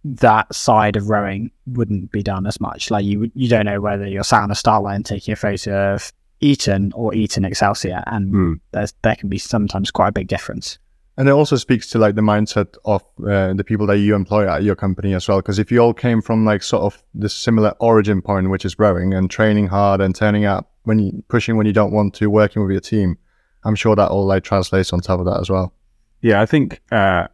[0.04, 2.90] That side of rowing wouldn't be done as much.
[2.90, 5.94] Like you, you don't know whether you're sat on a start line taking a photo
[5.94, 10.78] of Eton or Eton Excelsior, and there's there can be sometimes quite a big difference.
[11.16, 14.48] And it also speaks to like the mindset of uh, the people that you employ
[14.48, 15.38] at your company as well.
[15.38, 18.78] Because if you all came from like sort of this similar origin point, which is
[18.78, 22.28] rowing and training hard and turning up when you pushing when you don't want to,
[22.28, 23.16] working with your team,
[23.64, 25.72] I'm sure that all like translates on top of that as well.
[26.20, 26.80] Yeah, I think.
[26.90, 27.28] Uh,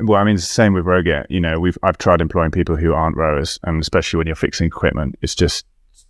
[0.00, 1.26] well, I mean, it's the same with Roget.
[1.28, 4.66] You know, we've I've tried employing people who aren't rowers, and especially when you're fixing
[4.66, 5.66] equipment, it's just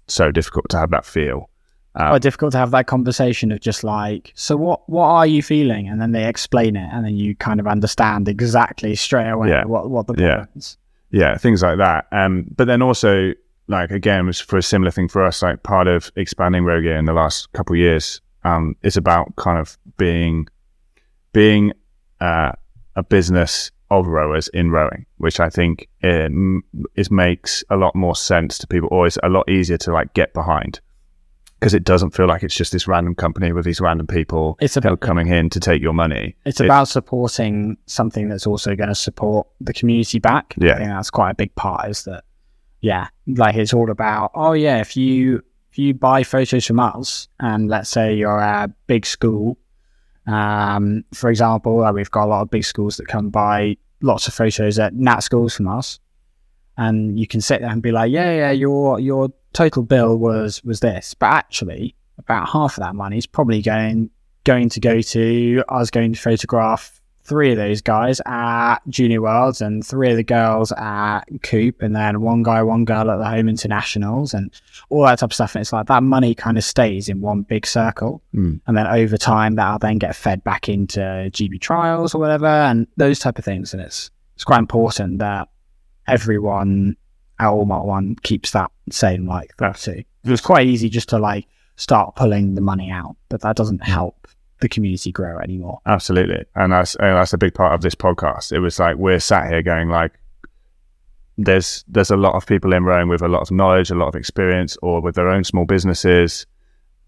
[0.07, 1.51] so difficult to have that feel.
[1.99, 5.43] Um, quite difficult to have that conversation of just like, so what what are you
[5.43, 5.89] feeling?
[5.89, 9.65] And then they explain it, and then you kind of understand exactly straight away Yeah.
[9.65, 10.45] what what the Yeah.
[10.55, 10.77] is.
[11.11, 12.07] yeah, things like that.
[12.13, 13.33] Um, but then also,
[13.69, 15.43] like again, was for a similar thing for us.
[15.43, 19.59] Like part of expanding Rogia in the last couple of years um, is about kind
[19.59, 20.47] of being
[21.33, 21.73] being
[22.21, 22.53] uh,
[22.97, 26.63] a business of rowers in rowing, which I think um,
[26.97, 30.13] is makes a lot more sense to people, or is a lot easier to like
[30.15, 30.81] get behind.
[31.59, 34.77] Because it doesn't feel like it's just this random company with these random people It's
[34.77, 36.37] about coming in to take your money.
[36.45, 40.55] it's It- about supporting something that's also going to support the community back.
[40.59, 40.75] Yeah.
[40.75, 41.89] I think that's quite a big part.
[41.89, 42.25] Is that
[42.83, 47.27] yeah, like it's all about oh yeah, if you if you buy photos from us,
[47.41, 49.59] and let's say you're a big school,
[50.27, 54.29] um, for example, like we've got a lot of big schools that come buy lots
[54.29, 55.99] of photos at Nat schools from us,
[56.77, 60.63] and you can sit there and be like, yeah, yeah, your your total bill was
[60.65, 64.11] was this, but actually about half of that money is probably going
[64.45, 69.61] going to go to us going to photograph three of those guys at Junior Worlds
[69.61, 73.29] and three of the girls at Coupe and then one guy, one girl at the
[73.29, 74.53] Home Internationals and
[74.91, 75.57] all that type of stuff.
[75.57, 78.23] And it's like that money kind of stays in one big circle.
[78.33, 78.61] Mm.
[78.67, 82.87] And then over time that'll then get fed back into GB trials or whatever and
[82.97, 83.73] those type of things.
[83.73, 85.49] And it's it's quite important that
[86.07, 86.97] everyone
[87.39, 90.03] at AllMarkOne keeps that same like that too.
[90.25, 91.47] It was quite easy just to like
[91.77, 94.27] start pulling the money out, but that doesn't help
[94.61, 95.81] the community grow anymore.
[95.87, 98.53] Absolutely, and that's and that's a big part of this podcast.
[98.53, 100.13] It was like we're sat here going like,
[101.37, 104.09] there's there's a lot of people in Rome with a lot of knowledge, a lot
[104.09, 106.47] of experience, or with their own small businesses,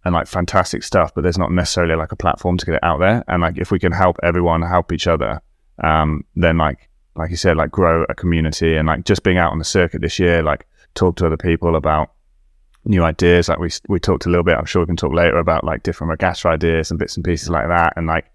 [0.05, 1.15] and like fantastic stuff.
[1.15, 3.25] But there's not necessarily like a platform to get it out there.
[3.29, 5.41] And like if we can help everyone help each other,
[5.83, 6.89] um, then like
[7.19, 10.01] like you said, like grow a community and like just being out on the circuit
[10.01, 12.13] this year, like talk to other people about
[12.85, 13.49] new ideas.
[13.49, 14.57] Like we we talked a little bit.
[14.57, 17.51] I'm sure we can talk later about like different regatta ideas and bits and pieces
[17.51, 17.93] like that.
[17.97, 18.31] And like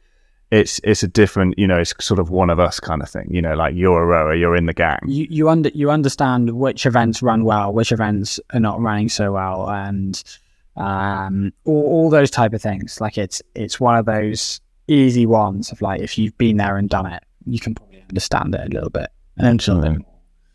[0.52, 3.28] it's it's a different, you know, it's sort of one of us kind of thing.
[3.32, 5.00] You know, like you're a rower, you're in the gang.
[5.08, 9.32] You you under you understand which events run well, which events are not running so
[9.32, 10.22] well, and
[10.76, 13.02] um, all, all those type of things.
[13.02, 16.90] Like it's it's one of those easy ones of like if you've been there and
[16.90, 19.10] done it, you can probably understand it a little bit.
[19.38, 19.98] And then some of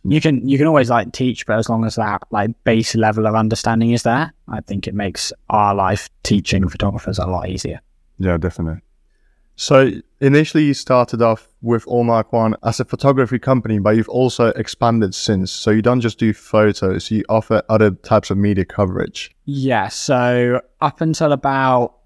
[0.05, 3.27] you can you can always like teach, but as long as that like base level
[3.27, 7.81] of understanding is there, I think it makes our life teaching photographers a lot easier.
[8.19, 8.81] Yeah, definitely.
[9.57, 15.17] So initially you started off with AllMarkOne as a photography company, but you've also expanded
[15.17, 15.51] since.
[15.51, 19.33] So you don't just do photos, you offer other types of media coverage.
[19.47, 21.97] Yeah, so up until about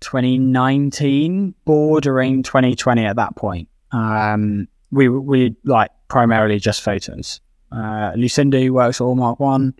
[0.00, 7.40] 2019, bordering 2020 at that point, um, we we like primarily just photos.
[7.72, 9.74] Uh, Lucinda, who works at AllMarkOne,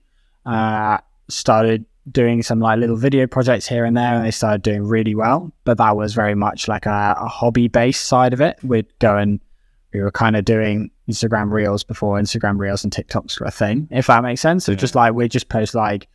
[0.47, 4.85] uh, started doing some like little video projects here and there, and they started doing
[4.85, 5.53] really well.
[5.65, 8.59] But that was very much like a, a hobby based side of it.
[8.63, 9.41] We'd go and
[9.93, 13.89] we were kind of doing Instagram Reels before Instagram Reels and TikToks were a thing,
[13.91, 14.65] if that makes sense.
[14.65, 14.79] So Yeah.
[14.79, 16.07] just like we just post like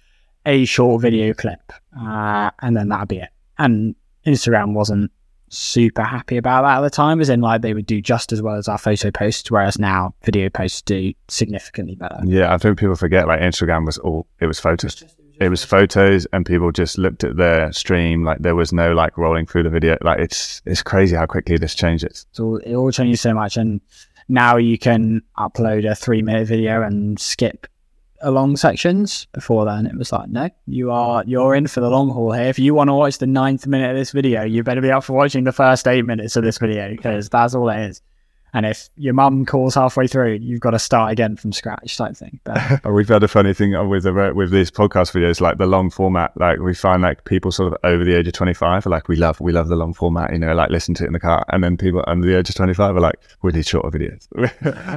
[0.46, 3.30] a short video clip, uh, and then that'd be it.
[3.58, 5.12] And Instagram wasn't
[5.58, 8.42] super happy about that at the time, as in like they would do just as
[8.42, 12.20] well as our photo posts, whereas now video posts do significantly better.
[12.24, 15.04] Yeah, I think people forget like Instagram was all it was photos.
[15.40, 19.18] It was photos, and people just looked at their stream like there was no like
[19.18, 19.98] rolling through the video.
[20.02, 22.26] Like it's it's crazy how quickly this changes.
[22.32, 23.82] So it all changes so much, and
[24.28, 27.68] now you can upload a three minute video and skip
[28.22, 29.28] along sections.
[29.34, 32.46] Before then, it was like, no, you are you're in for the long haul here.
[32.46, 35.04] If you want to watch the ninth minute of this video, you better be up
[35.04, 38.02] for watching the first eight minutes of this video because that's all it is.
[38.56, 42.16] And if your mum calls halfway through, you've got to start again from scratch, type
[42.16, 42.40] thing.
[42.46, 45.90] But We've had a funny thing with the with these podcast videos, like the long
[45.90, 46.32] format.
[46.38, 49.10] Like we find like people sort of over the age of twenty five are like,
[49.10, 51.20] we love we love the long format, you know, like listen to it in the
[51.20, 51.44] car.
[51.50, 54.26] And then people under the age of twenty five are like, we need shorter videos.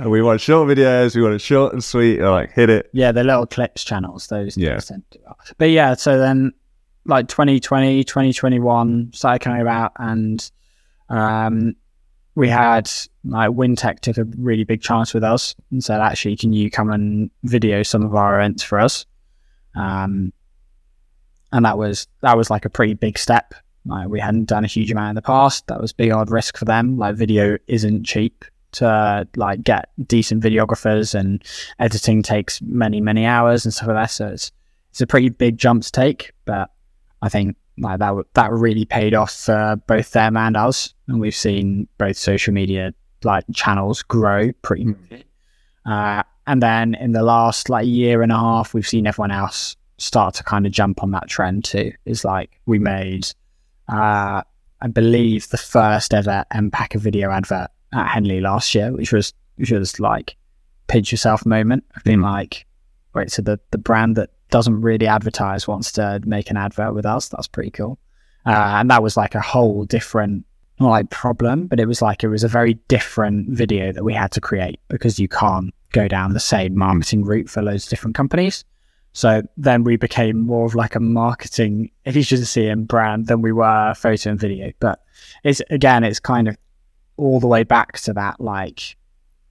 [0.08, 1.16] we want short videos.
[1.16, 2.20] We want it short and sweet.
[2.20, 2.88] Or like hit it.
[2.92, 4.78] yeah, the little clips channels, those Yeah.
[4.78, 5.18] tend to.
[5.58, 6.52] But yeah, so then
[7.06, 10.48] like 2020, 2021 started coming about and
[11.08, 11.74] um,
[12.38, 12.88] we had
[13.24, 16.92] like Wintech took a really big chance with us and said, actually, can you come
[16.92, 19.06] and video some of our events for us?
[19.74, 20.32] Um,
[21.50, 23.54] and that was that was like a pretty big step.
[23.84, 25.66] Like we hadn't done a huge amount in the past.
[25.66, 26.96] That was big odd risk for them.
[26.96, 31.42] Like video isn't cheap to like get decent videographers and
[31.80, 34.10] editing takes many many hours and stuff like that.
[34.12, 34.52] So it's
[34.90, 36.70] it's a pretty big jump to take, but
[37.20, 41.34] I think like that that really paid off for both them and us, and we've
[41.34, 44.94] seen both social media like channels grow pretty.
[45.86, 49.76] Uh, and then in the last like year and a half, we've seen everyone else
[49.98, 51.92] start to kind of jump on that trend too.
[52.04, 53.26] Is like we made,
[53.88, 54.42] uh,
[54.80, 59.72] I believe, the first ever Empacher video advert at Henley last year, which was which
[59.72, 60.36] was like
[60.86, 61.84] pinch yourself moment.
[61.96, 62.66] I've been like,
[63.14, 67.06] wait, so the the brand that doesn't really advertise wants to make an advert with
[67.06, 67.28] us.
[67.28, 67.98] That's pretty cool.
[68.46, 70.44] Uh, and that was like a whole different
[70.80, 74.30] like problem, but it was like it was a very different video that we had
[74.32, 78.16] to create because you can't go down the same marketing route for loads of different
[78.16, 78.64] companies.
[79.12, 83.94] So then we became more of like a marketing agency and brand than we were
[83.94, 84.72] photo and video.
[84.80, 85.02] But
[85.44, 86.56] it's again, it's kind of
[87.16, 88.96] all the way back to that like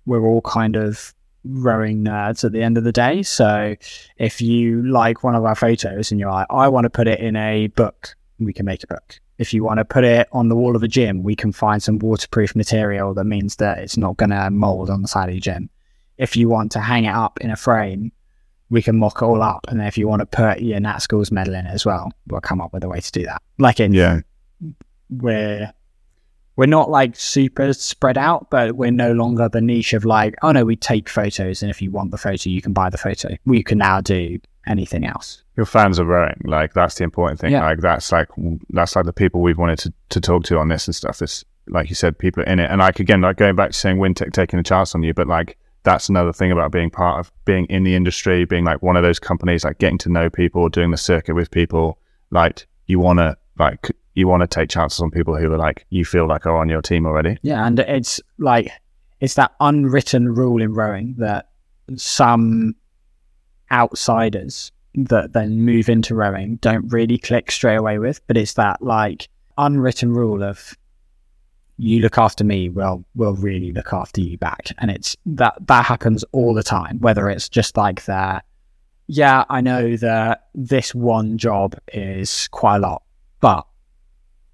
[0.05, 1.13] we're all kind of
[1.49, 3.23] rowing nerds at the end of the day.
[3.23, 3.75] So
[4.17, 7.19] if you like one of our photos and you're like, I want to put it
[7.19, 9.19] in a book, we can make a book.
[9.38, 11.81] If you want to put it on the wall of a gym, we can find
[11.81, 15.36] some waterproof material that means that it's not going to mold on the side of
[15.36, 15.69] the gym.
[16.17, 18.12] If you want to hang it up in a frame,
[18.69, 19.65] we can mock it all up.
[19.69, 22.12] And then if you want to put your Nat Schools medal in it as well,
[22.27, 23.41] we'll come up with a way to do that.
[23.60, 24.21] Like in, Yeah.
[25.10, 25.71] we're
[26.57, 30.51] we're not like super spread out, but we're no longer the niche of like, oh
[30.51, 33.29] no, we take photos, and if you want the photo, you can buy the photo.
[33.45, 35.43] We can now do anything else.
[35.55, 36.41] Your fans are rowing.
[36.43, 37.51] Like that's the important thing.
[37.51, 37.63] Yeah.
[37.63, 38.27] Like that's like
[38.71, 41.21] that's like the people we've wanted to, to talk to on this and stuff.
[41.21, 42.69] Is like you said, people are in it.
[42.69, 45.27] And like again, like going back to saying Wintech taking a chance on you, but
[45.27, 48.97] like that's another thing about being part of being in the industry, being like one
[48.97, 51.99] of those companies, like getting to know people, doing the circuit with people.
[52.31, 55.86] Like you want to like you want to take chances on people who are like
[55.91, 57.38] you feel like are on your team already.
[57.43, 58.71] Yeah, and it's like
[59.19, 61.49] it's that unwritten rule in rowing that
[61.95, 62.75] some
[63.71, 68.82] outsiders that then move into rowing don't really click straight away with, but it's that
[68.82, 70.75] like unwritten rule of
[71.77, 74.71] you look after me, well, we'll really look after you back.
[74.80, 78.45] And it's that that happens all the time, whether it's just like that,
[79.06, 83.03] yeah, I know that this one job is quite a lot,
[83.41, 83.66] but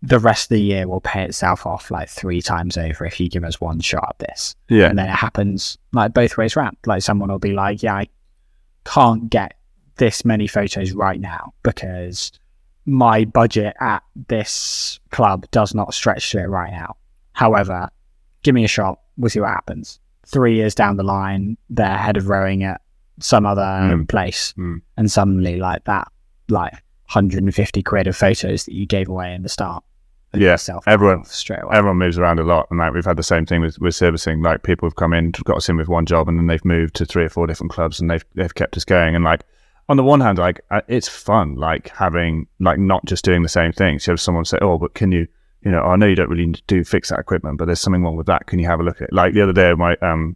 [0.06, 3.30] the rest of the year will pay itself off like three times over if you
[3.30, 4.54] give us one shot at this.
[4.68, 4.88] Yeah.
[4.90, 6.76] And then it happens like both ways around.
[6.86, 8.08] Like someone will be like, yeah, I
[8.84, 9.54] can't get
[9.96, 12.34] this many photos right now because
[12.86, 16.98] my budget at this club does not stretch to it right now.
[17.32, 17.88] However,
[18.44, 19.00] give me a shot.
[19.16, 20.02] We'll see what happens.
[20.28, 22.82] Three years down the line, they're head of rowing at
[23.22, 24.10] some other Mm.
[24.10, 24.54] place.
[24.58, 24.82] Mm.
[24.98, 26.10] And suddenly, like that,
[26.50, 26.74] like
[27.14, 29.82] 150 quid of photos that you gave away in the start.
[30.36, 31.76] Yeah, yourself everyone- straight away.
[31.76, 34.42] everyone moves around a lot, and like we've had the same thing with, with servicing.
[34.42, 36.96] Like people have come in, got us in with one job, and then they've moved
[36.96, 39.16] to three or four different clubs, and they've they've kept us going.
[39.16, 39.42] And like
[39.90, 43.50] on the one hand, like uh, it's fun, like having like not just doing the
[43.50, 44.00] same thing.
[44.00, 45.28] So if someone say, "Oh, but can you?"
[45.62, 47.80] You know, I know you don't really need to do fix that equipment, but there's
[47.80, 48.48] something wrong with that.
[48.48, 49.14] Can you have a look at it?
[49.14, 50.36] Like the other day, my um,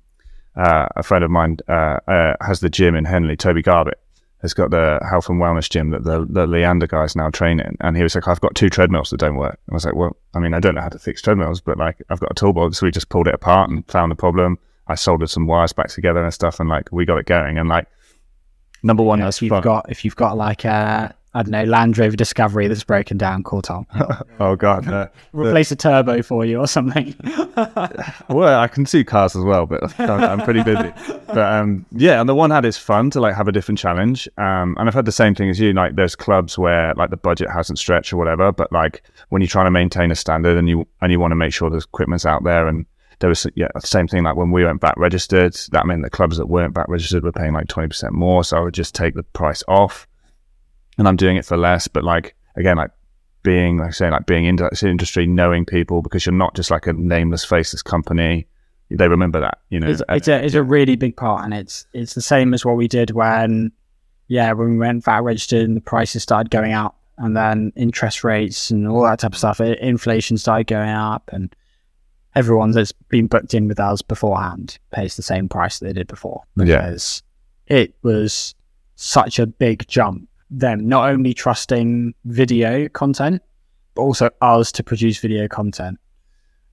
[0.56, 4.00] uh, a friend of mine uh, uh, has the gym in Henley, Toby Garbett,
[4.42, 7.76] has got the health and wellness gym that the, the Leander guys now train in.
[7.82, 9.60] And he was like, I've got two treadmills that don't work.
[9.70, 12.02] I was like, well, I mean, I don't know how to fix treadmills, but like
[12.10, 12.78] I've got a toolbox.
[12.78, 14.60] So we just pulled it apart and found the problem.
[14.88, 16.60] I soldered some wires back together and stuff.
[16.60, 17.58] And like, we got it going.
[17.58, 17.88] And like,
[18.84, 19.64] number one, that's if you've fun.
[19.64, 23.44] got if you've got like a I don't know Land Rover Discovery that's broken down,
[23.44, 23.86] call Tom.
[24.40, 24.88] oh God.
[24.88, 25.08] no.
[25.34, 27.14] Replace a turbo for you or something.
[28.28, 30.92] well, I can see cars as well, but I'm, I'm pretty busy.
[31.28, 34.28] But um, yeah, on the one hand, it's fun to like have a different challenge.
[34.40, 35.74] Um, and I've had the same thing as you.
[35.74, 39.48] Like, there's clubs where like the budget hasn't stretched or whatever, but like when you're
[39.48, 42.26] trying to maintain a standard and you and you want to make sure the equipment's
[42.26, 42.88] out there and
[43.20, 46.10] there was yeah the same thing like when we went back registered that meant the
[46.10, 49.16] clubs that weren't back registered were paying like 20% more so i would just take
[49.16, 50.08] the price off
[50.98, 52.92] and i'm doing it for less but like again like
[53.44, 56.86] being like saying like being in this industry knowing people because you're not just like
[56.88, 58.46] a nameless faceless company
[58.90, 61.86] they remember that you know it's, it's a it's a really big part, and it's
[61.94, 63.70] it's the same as what we did when
[64.30, 68.24] yeah when we went VAT registered and the prices started going up, and then interest
[68.24, 71.54] rates and all that type of stuff, i- inflation started going up, and
[72.36, 76.08] everyone that's been booked in with us beforehand pays the same price that they did
[76.08, 76.64] before Yeah.
[76.78, 77.24] because
[77.68, 78.56] it was
[78.96, 80.30] such a big jump.
[80.50, 83.42] Them not only trusting video content,
[83.96, 86.00] but also us to produce video content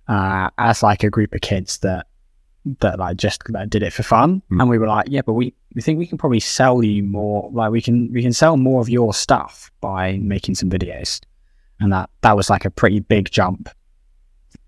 [0.08, 2.06] uh, as like a group of kids that
[2.80, 4.60] that like just like, did it for fun, Mm.
[4.60, 7.50] and we were like, yeah, but we we think we can probably sell you more.
[7.52, 11.20] Like we can we can sell more of your stuff by making some videos,
[11.80, 13.68] and that that was like a pretty big jump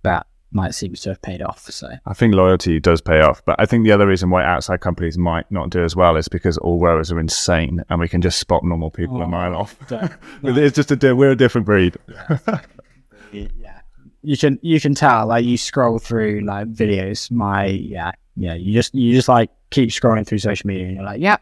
[0.02, 1.70] that might seem to have paid off.
[1.70, 4.80] So I think loyalty does pay off, but I think the other reason why outside
[4.80, 8.22] companies might not do as well is because all rowers are insane, and we can
[8.22, 9.76] just spot normal people a Oh, mile off.
[10.42, 11.96] it's just a we're a different breed.
[13.32, 13.80] yeah,
[14.22, 17.30] you can you can tell like you scroll through like videos.
[17.30, 21.04] My yeah yeah you just you just like keep scrolling through social media and you're
[21.04, 21.36] like yeah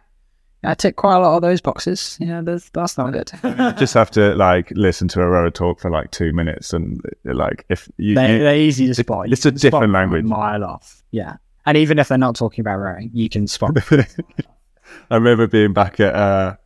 [0.64, 2.16] I tick quite a lot of those boxes.
[2.20, 3.30] Yeah, that's, that's not good.
[3.78, 7.64] Just have to like listen to a rower talk for like two minutes, and like
[7.68, 9.28] if you, they're, you- they're easy to spot.
[9.30, 10.24] it's a can spot different them a language.
[10.24, 11.02] mile off.
[11.10, 11.36] Yeah,
[11.66, 13.76] and even if they're not talking about rowing, you can spot.
[15.10, 16.56] I remember being back at uh,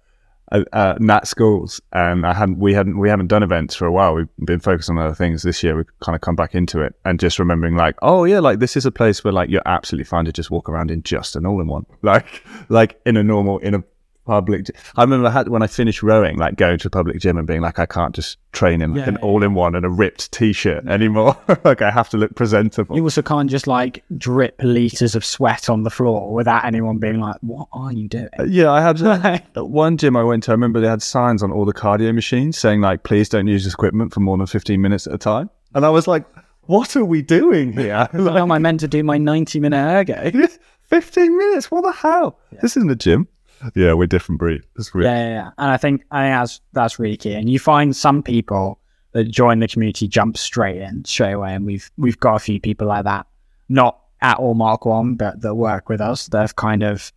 [0.53, 3.93] at Nat schools, and um, I hadn't we hadn't we haven't done events for a
[3.93, 4.15] while.
[4.15, 5.77] We've been focused on other things this year.
[5.77, 8.77] We've kind of come back into it, and just remembering like, oh yeah, like this
[8.77, 11.47] is a place where like you're absolutely fine to just walk around in just an
[11.47, 13.83] all-in-one, like like in a normal in a
[14.29, 14.67] public.
[14.97, 17.47] I remember I had when I finished rowing, like going to a public gym and
[17.47, 20.31] being like, I can't just train in like Yeah, an yeah, all-in-one and a ripped
[20.31, 21.37] t-shirt anymore.
[21.65, 22.95] like I have to look presentable.
[22.95, 27.19] You also can't just like drip liters of sweat on the floor without anyone being
[27.21, 29.01] like, "What are you doing?" Uh, yeah, I had
[29.57, 30.53] at one gym I went to.
[30.53, 33.65] I remember they had signs on all the cardio machines saying like, "Please don't use
[33.65, 36.25] this equipment for more than fifteen minutes at a time." And I was like,
[36.63, 38.09] "What are we doing here?
[38.13, 39.77] How am I meant to do my ninety-minute
[40.11, 40.47] ergo?
[40.83, 41.71] Fifteen minutes?
[41.71, 42.39] What the hell?
[42.63, 43.29] This isn't a gym."
[43.75, 44.63] Yeah, we're different breed.
[44.77, 45.07] That's real.
[45.07, 45.51] yeah, yeah.
[45.59, 47.35] And I think I think that's that's really key.
[47.35, 48.79] And you find some people
[49.13, 52.61] that join the community jump straight in straight away, and we've we've got a few
[52.61, 53.27] people like that.
[53.69, 56.27] Not at AllMarkOne, but that work with us.
[56.29, 57.13] They've kind of,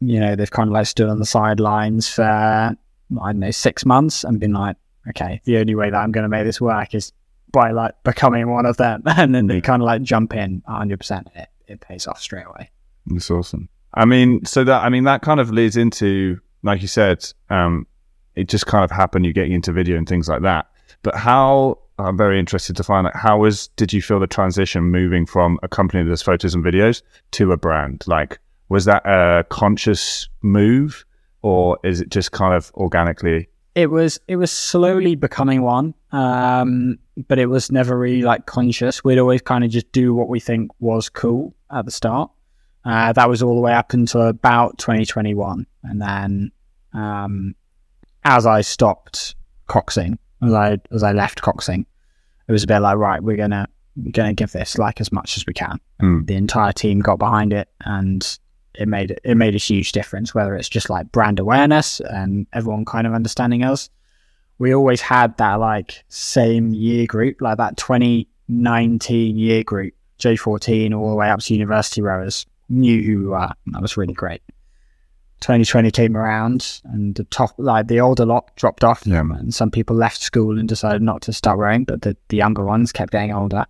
[0.00, 2.74] you know, they've kind of like stood on the sidelines for I
[3.10, 4.76] don't know six months and been like,
[5.10, 7.12] okay, the only way that I'm going to make this work is
[7.52, 10.98] by like becoming one of them, and then they kind of like jump in 100.
[10.98, 12.70] percent It it pays off straight away.
[13.06, 13.68] That's awesome.
[13.94, 17.86] I mean, so that I mean that kind of leads into, like you said, um,
[18.34, 19.26] it just kind of happened.
[19.26, 20.66] You getting into video and things like that.
[21.02, 21.78] But how?
[21.98, 25.58] I'm very interested to find out how was did you feel the transition moving from
[25.62, 28.02] a company that does photos and videos to a brand?
[28.06, 28.38] Like,
[28.70, 31.04] was that a conscious move,
[31.42, 33.48] or is it just kind of organically?
[33.74, 39.02] it was it was slowly becoming one um but it was never really like conscious
[39.02, 42.30] we'd always kind of just do what we think was cool at the start
[42.84, 46.50] uh, that was all the way up until about 2021 and then
[46.94, 47.54] um
[48.24, 49.34] as i stopped
[49.68, 51.84] coxing as i as i left coxing
[52.48, 55.36] it was a bit like right we're gonna we're gonna give this like as much
[55.36, 55.78] as we can.
[56.00, 56.24] Hmm.
[56.24, 58.38] the entire team got behind it and
[58.74, 62.46] it made it, it made a huge difference whether it's just like brand awareness and
[62.52, 63.90] everyone kind of understanding us.
[64.58, 71.10] We always had that like same year group like that 2019 year group j14 all
[71.10, 74.42] the way up to university rowers knew who we were And that was really great
[75.40, 79.70] 2020 came around and the top like the older lot dropped off Yeah, and some
[79.70, 83.12] people left school and decided not to start rowing but the, the younger ones kept
[83.12, 83.66] getting older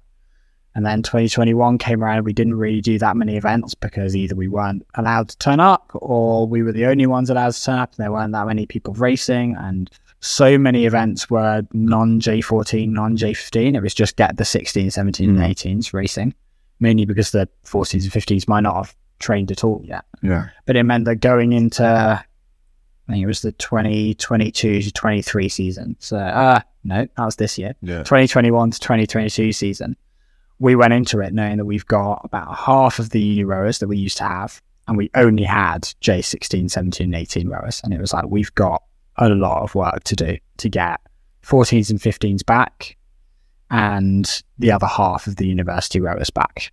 [0.75, 2.25] and then 2021 came around.
[2.25, 5.91] We didn't really do that many events because either we weren't allowed to turn up
[5.95, 7.91] or we were the only ones allowed to turn up.
[7.91, 9.55] And there weren't that many people racing.
[9.59, 9.91] And
[10.21, 13.75] so many events were non J14, non J15.
[13.77, 15.45] It was just get the 16, 17, Mm.
[15.45, 16.33] and 18s racing,
[16.83, 20.05] mainly because the 14s and 15s might not have trained at all yet.
[20.21, 20.49] Yeah.
[20.67, 25.97] But it meant that going into, I think it was the 2022 to 23 season.
[26.01, 27.75] So, uh, no, that was this year.
[27.81, 27.99] Yeah.
[27.99, 29.97] 2021 to 2022 season,
[30.59, 33.89] we went into it knowing that we've got about half of the uni rowers that
[33.89, 37.81] we used to have, and we only had J16, 17, and 18 rowers.
[37.85, 38.83] And it was like, we've got
[39.17, 41.01] a lot of work to do to get
[41.45, 42.97] 14s and 15s back
[43.73, 46.71] and the other half of the university rowers back.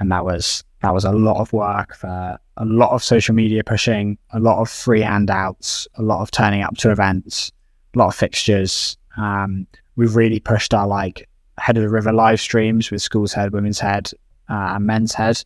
[0.00, 3.62] And that was that was a lot of work for a lot of social media
[3.62, 7.52] pushing, a lot of free handouts, a lot of turning up to events,
[7.94, 8.96] a lot of fixtures.
[9.16, 11.28] Um, we've really pushed our like
[11.58, 14.10] head of the river live streams with schools head, women's head,
[14.48, 15.42] uh, and men's head.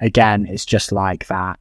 [0.00, 1.58] Again, it's just like that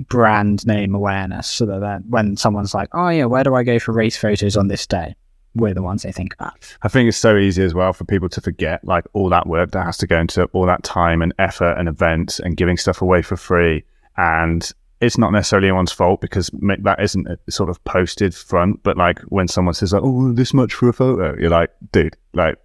[0.00, 3.92] brand name awareness, so that when someone's like, "Oh yeah, where do I go for
[3.92, 5.14] race photos on this day?"
[5.56, 6.54] We're the ones they think about.
[6.82, 9.70] I think it's so easy as well for people to forget like all that work
[9.72, 13.00] that has to go into all that time and effort and events and giving stuff
[13.02, 13.84] away for free.
[14.16, 18.82] And it's not necessarily anyone's fault because that isn't a sort of posted front.
[18.82, 22.16] But like when someone says like, "Oh, this much for a photo," you're like, "Dude,
[22.32, 22.56] like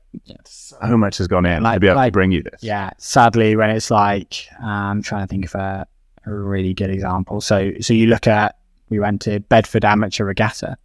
[0.46, 2.92] so much has gone in like- to be able like- to bring you this." Yeah,
[2.98, 5.86] sadly, when it's like I'm trying to think of a,
[6.26, 7.42] a really good example.
[7.42, 8.58] So, so you look at
[8.90, 10.78] we went to Bedford Amateur Regatta,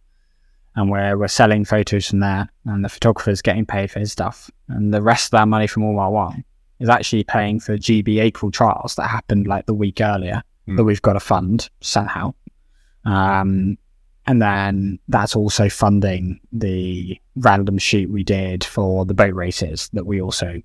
[0.77, 4.49] and we're we're selling photos from there, and the photographer's getting paid for his stuff,
[4.69, 6.43] and the rest of that money from AllMarkOne
[6.79, 10.75] is actually paying for GB April trials that happened like the week earlier Hmm.
[10.75, 12.33] that we've got to fund somehow.
[13.05, 13.77] Um,
[14.25, 20.05] and then that's also funding the random shoot we did for the boat races that
[20.05, 20.61] we also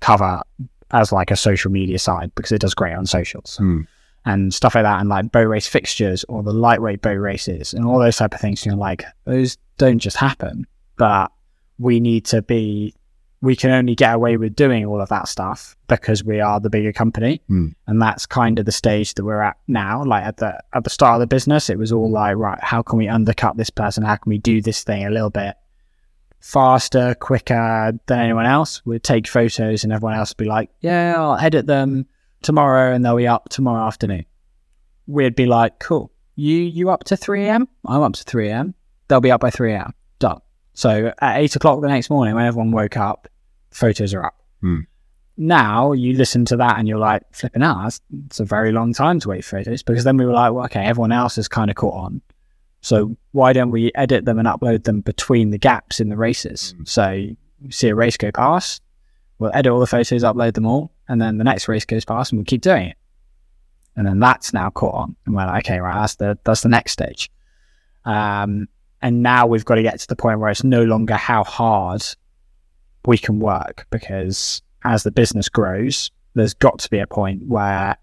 [0.00, 0.42] cover
[0.90, 3.82] as like a social media side because it does great on socials Hmm.
[4.26, 7.86] And stuff like that and like boat race fixtures or the lightweight boat races and
[7.86, 10.66] all those type of things you know like those don't just happen
[10.96, 11.30] but
[11.78, 12.94] we need to be
[13.42, 16.70] we can only get away with doing all of that stuff because we are the
[16.70, 17.42] bigger company.
[17.50, 17.74] Mm.
[17.86, 20.02] And that's kind of the stage that we're at now.
[20.04, 22.82] Like at the at the start of the business, it was all like, right, how
[22.82, 24.04] can we undercut this person?
[24.04, 25.54] How can we do this thing a little bit
[26.40, 28.84] faster, quicker than anyone else?
[28.86, 32.06] We'd take photos and everyone else would be like, Yeah, I'll edit them
[32.46, 34.24] tomorrow and they'll be up tomorrow afternoon.
[35.06, 36.10] We'd be like, Cool.
[36.36, 37.68] You you up to three AM?
[37.84, 38.74] I'm up to three AM.
[39.08, 39.92] They'll be up by three AM.
[40.18, 40.40] Done.
[40.74, 43.28] So at eight o'clock the next morning, when everyone woke up,
[43.70, 44.36] photos are up.
[44.60, 44.80] Hmm.
[45.36, 49.20] Now you listen to that and you're like, flipping out, it's a very long time
[49.20, 51.68] to wait for photos because then we were like, well, okay, everyone else has kind
[51.68, 52.22] of caught on.
[52.80, 56.74] So why don't we edit them and upload them between the gaps in the races?
[56.84, 57.36] So you
[57.70, 58.82] see a race go past,
[59.38, 62.32] we'll edit all the photos, upload them all, and then the next race goes past
[62.32, 62.96] and we'll keep doing it.
[63.96, 65.16] And then that's now caught on.
[65.24, 67.30] And we're like, okay, right, that's the that's the next stage.
[68.04, 68.68] Um,
[69.02, 72.02] and now we've got to get to the point where it's no longer how hard
[73.04, 77.96] we can work because as the business grows, there's got to be a point where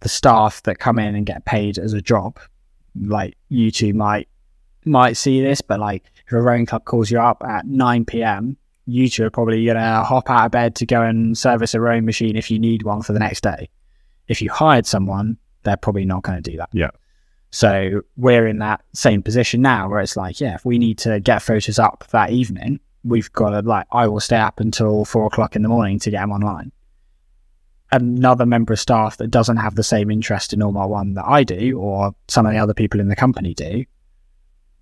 [0.00, 2.38] the staff that come in and get paid as a job,
[3.00, 4.28] like you two might
[4.84, 8.56] might see this, but like if a rowing club calls you up at 9 p.m.,
[8.90, 12.04] you two are probably gonna hop out of bed to go and service a rowing
[12.04, 13.68] machine if you need one for the next day.
[14.28, 16.68] If you hired someone, they're probably not going to do that.
[16.72, 16.90] Yeah.
[17.50, 21.18] So we're in that same position now where it's like, yeah, if we need to
[21.20, 25.26] get photos up that evening, we've got to like, I will stay up until four
[25.26, 26.70] o'clock in the morning to get them online.
[27.92, 31.76] Another member of staff that doesn't have the same interest in AllMarkOne that I do,
[31.76, 33.84] or some of the other people in the company do,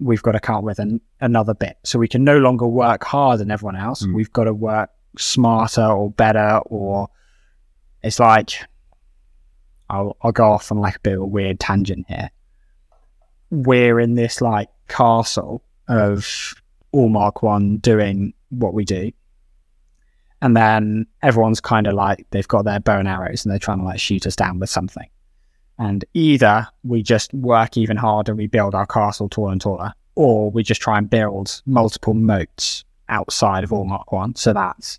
[0.01, 1.77] we've got to come up with an, another bit.
[1.85, 4.03] So we can no longer work harder than everyone else.
[4.03, 4.15] Mm.
[4.15, 7.09] We've got to work smarter or better, or
[8.03, 8.65] it's like,
[9.91, 12.31] I'll, I'll go off on like a bit of a weird tangent here
[13.51, 16.55] we're in this like castle of
[16.95, 19.13] AllMarkOne doing what we do.
[20.41, 23.79] And then everyone's kind of like they've got their bow and arrows and they're trying
[23.79, 25.09] to like shoot us down with something.
[25.79, 29.93] And either we just work even harder and we build our castle taller and taller,
[30.17, 33.91] or we just try and build multiple moats outside of all mm.
[33.91, 34.35] Mark One.
[34.35, 34.99] So that's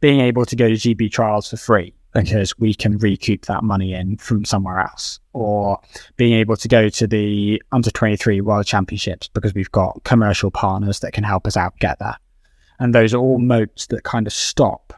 [0.00, 3.92] being able to go to GB trials for free because we can recoup that money
[3.92, 5.80] in from somewhere else, or
[6.16, 11.00] being able to go to the under 23 world championships because we've got commercial partners
[11.00, 12.16] that can help us out get there.
[12.78, 14.92] And those are all moats that kind of stop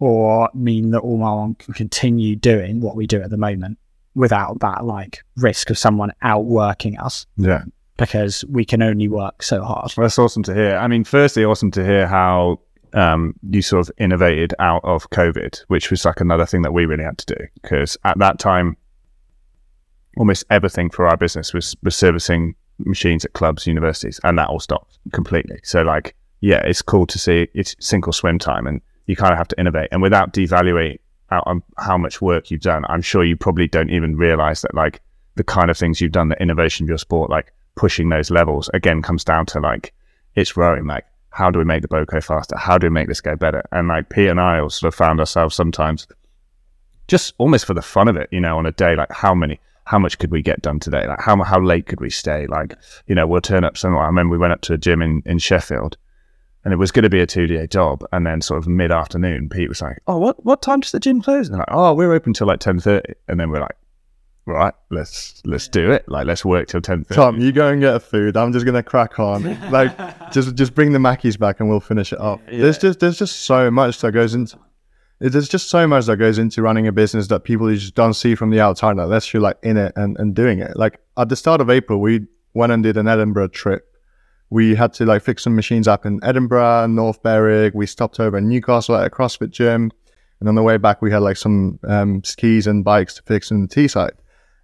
[0.00, 3.78] or mean that All One can continue doing what we do at the moment
[4.14, 7.62] without that like risk of someone outworking us Yeah.
[7.96, 9.92] because we can only work so hard.
[9.96, 10.76] Well, that's awesome to hear.
[10.76, 12.60] I mean, firstly, awesome to hear how
[12.94, 16.86] um, you sort of innovated out of COVID, which was like another thing that we
[16.86, 18.76] really had to do because at that time,
[20.16, 24.60] almost everything for our business was was servicing machines at clubs, universities, and that all
[24.60, 25.58] stopped completely.
[25.64, 29.32] So, like, yeah, it's cool to see it's sink or swim time, and you kind
[29.32, 29.88] of have to innovate.
[29.92, 30.98] And without devaluing
[31.30, 34.62] out on um, how much work you've done, I'm sure you probably don't even realize
[34.62, 35.00] that like
[35.34, 38.68] the kind of things you've done, the innovation of your sport, like pushing those levels
[38.74, 39.94] again comes down to like
[40.34, 42.56] it's rowing like how do we make the boat go faster?
[42.56, 43.62] How do we make this go better?
[43.70, 46.06] And like Pete and I all sort of found ourselves sometimes
[47.06, 49.58] just almost for the fun of it you know on a day like how many
[49.84, 51.06] how much could we get done today?
[51.06, 52.46] Like how how late could we stay?
[52.46, 52.76] Like
[53.06, 54.02] you know we'll turn up somewhere.
[54.02, 55.96] I remember we went up to a gym in in Sheffield
[56.68, 58.92] and it was going to be a two day job and then sort of mid
[58.92, 61.68] afternoon Pete was like oh what what time does the gym close and they're like
[61.70, 63.76] oh we're open till like 10:30 and then we're like
[64.44, 67.94] right let's let's do it like let's work till 10:30 Tom, you go and get
[67.94, 68.36] a food.
[68.36, 69.44] I'm just gonna crack on.
[69.70, 69.96] Like,
[70.30, 72.40] just just bring the Mackies back and we'll finish it off.
[72.50, 74.58] There's just there's just so much that goes into.
[75.20, 78.34] There's just so much that goes into running a business that people just don't see
[78.34, 80.76] from the outside unless you're like in it and, and doing it.
[80.76, 83.97] Like at the start of April, we went and did an Edinburgh trip.
[84.50, 87.74] We had to like fix some machines up in Edinburgh, North Berwick.
[87.74, 89.92] We stopped over in Newcastle at a CrossFit gym,
[90.40, 93.50] and on the way back, we had like some um, skis and bikes to fix
[93.50, 94.16] in the Teesside.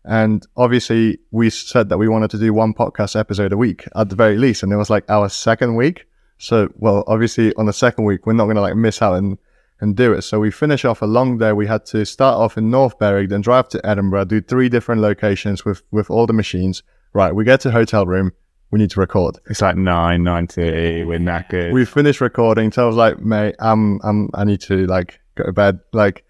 [0.04, 4.10] And obviously, we said that we wanted to do one podcast episode a week at
[4.10, 4.62] the very least.
[4.62, 6.06] And it was like our second week.
[6.38, 9.38] So, well, obviously, on the second week, we're not going to like miss out and,
[9.80, 10.22] and do it.
[10.22, 11.52] So, we finish off a long day.
[11.52, 15.00] We had to start off in North Berwick, then drive to Edinburgh, do three different
[15.00, 16.82] locations with, with all the machines.
[17.14, 17.34] Right.
[17.34, 18.32] We get to hotel room.
[18.74, 19.38] We need to record.
[19.48, 21.04] It's like nine, nine thirty.
[21.04, 21.72] We're knackered.
[21.72, 22.72] We finished recording.
[22.72, 25.78] So I was like, mate, I'm, I'm, I need to like go to bed.
[25.92, 26.24] Like,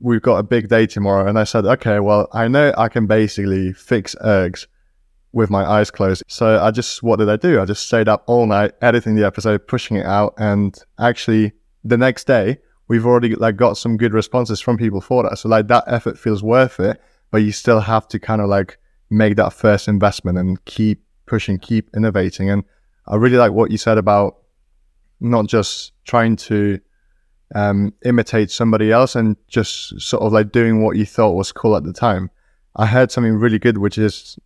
[0.00, 1.28] we've got a big day tomorrow.
[1.28, 4.66] And I said, okay, well, I know I can basically fix ergs
[5.30, 6.24] with my eyes closed.
[6.26, 7.60] So I just, what did I do?
[7.60, 10.34] I just stayed up all night editing the episode, pushing it out.
[10.38, 11.52] And actually
[11.84, 15.38] the next day, we've already like got some good responses from people for that.
[15.38, 18.78] So like that effort feels worth it, but you still have to kind of like
[19.10, 22.50] make that first investment and keep pushing, keep innovating.
[22.50, 22.64] And
[23.06, 24.38] I really like what you said about
[25.20, 26.80] not just trying to
[27.54, 31.76] um, imitate somebody else and just sort of like doing what you thought was cool
[31.76, 32.30] at the time.
[32.76, 34.38] I heard something really good, which is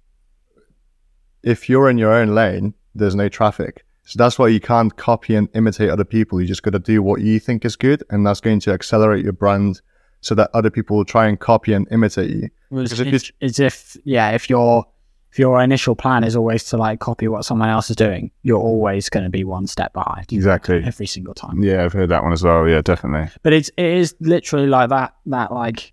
[1.43, 3.85] if you're in your own lane, there's no traffic.
[4.05, 6.41] So that's why you can't copy and imitate other people.
[6.41, 9.23] You just got to do what you think is good, and that's going to accelerate
[9.25, 9.81] your brand
[10.21, 12.49] so that other people will try and copy and imitate you.
[12.73, 14.87] It's, if it's, it's if yeah, if your
[15.33, 18.59] if your initial plan is always to like copy what someone else is doing, you're
[18.61, 20.83] always going to be one step behind Exactly.
[20.85, 21.63] every single time.
[21.63, 22.69] Yeah, I've heard that one as well.
[22.69, 23.31] Yeah, definitely.
[23.43, 25.93] But it's it is literally like that that like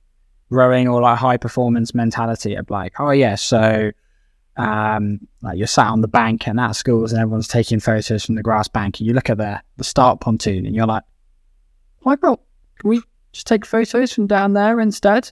[0.49, 3.91] rowing or like high performance mentality of like, oh yeah, so
[4.55, 8.33] um like you're sat on the bank and at schools and everyone's taking photos from
[8.33, 11.03] the grass bank and you look at the the start pontoon and you're like,
[11.99, 12.39] why not?
[12.79, 13.01] Can we
[13.33, 15.31] just take photos from down there instead?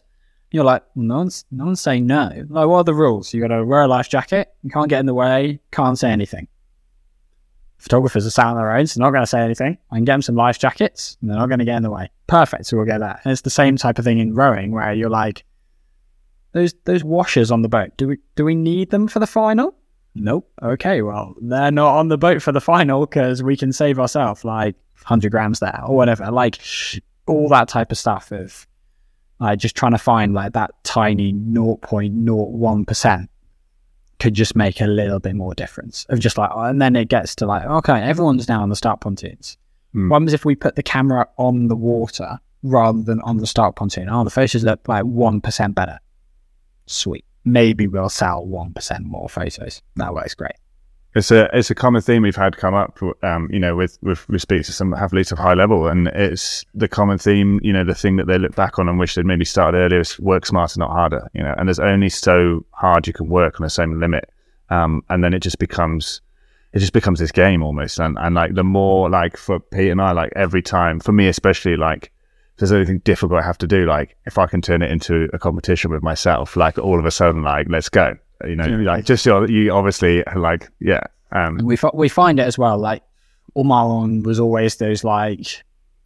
[0.56, 2.32] You're like, no one's no one's saying no.
[2.48, 3.34] Like what are the rules?
[3.34, 6.48] You gotta wear a life jacket, you can't get in the way, can't say anything.
[7.78, 9.78] Photographers are sat on their own, so they're not going to say anything.
[9.92, 11.92] I can get them some life jackets, and they're not going to get in the
[11.92, 12.10] way.
[12.28, 12.68] Perfect.
[12.68, 13.20] So we'll get that.
[13.24, 15.44] And it's the same type of thing in rowing, where you're like,
[16.54, 17.92] those those washers on the boat.
[17.98, 19.76] Do we do we need them for the final?
[20.16, 20.50] Nope.
[20.64, 21.02] Okay.
[21.02, 24.76] Well, they're not on the boat for the final because we can save ourselves like
[25.04, 26.32] hundred grams there or whatever.
[26.32, 26.60] Like
[27.28, 28.66] all that type of stuff of
[29.40, 33.30] like just trying to find like that tiny 0.01 percent
[34.20, 37.36] could just make a little bit more difference of just like, and then it gets
[37.36, 39.58] to like, okay, everyone's now on the start pontoons.
[39.92, 40.10] Hmm.
[40.10, 43.76] What happens if we put the camera on the water rather than on the start
[43.76, 44.10] pontoon?
[44.10, 46.00] Oh, the photos look like 1% better.
[46.86, 47.26] Sweet.
[47.44, 49.82] Maybe we'll sell 1% more photos.
[49.98, 50.56] That works great.
[51.16, 54.28] It's a it's a common theme we've had come up, um, you know, with with
[54.28, 57.86] we speak to some athletes of high level, and it's the common theme, you know,
[57.86, 60.46] the thing that they look back on and wish they'd maybe started earlier is work
[60.46, 61.56] smarter, not harder, you know.
[61.58, 64.30] And there's only so hard you can work on the same limit,
[64.70, 66.20] um, and then it just becomes
[66.74, 67.98] it just becomes this game almost.
[67.98, 71.30] And and like the more like for Pete and I, like every time for me
[71.30, 72.12] especially, like
[72.56, 75.30] if there's anything difficult I have to do, like if I can turn it into
[75.32, 78.18] a competition with myself, like all of a sudden, like let's go.
[78.48, 78.78] You know, Yeah.
[78.78, 81.02] like just you you obviously like yeah.
[81.32, 82.78] Um, We, fi- we find it as well.
[82.78, 83.04] Like,
[83.58, 85.64] AllMarkOne was always those like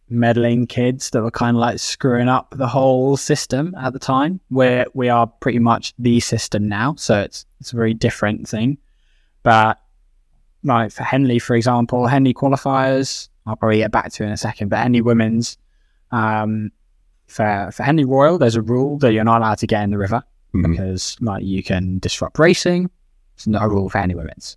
[0.08, 4.40] meddling kids that were kind of like screwing up the whole system at the time.
[4.48, 8.78] Where we are pretty much the system now, so it's it's a very different thing.
[9.42, 9.78] But
[10.64, 14.68] like for Henley, for example, Henley qualifiers, I'll probably get back to in a second.
[14.68, 15.58] But Henley women's,
[16.10, 16.70] um,
[17.26, 19.98] for for Henley Royal, there's a rule that you're not allowed to get in the
[19.98, 20.22] river
[20.54, 20.70] mhm.
[20.70, 22.90] because like you can disrupt racing.
[23.34, 24.56] It's not a rule for any women's.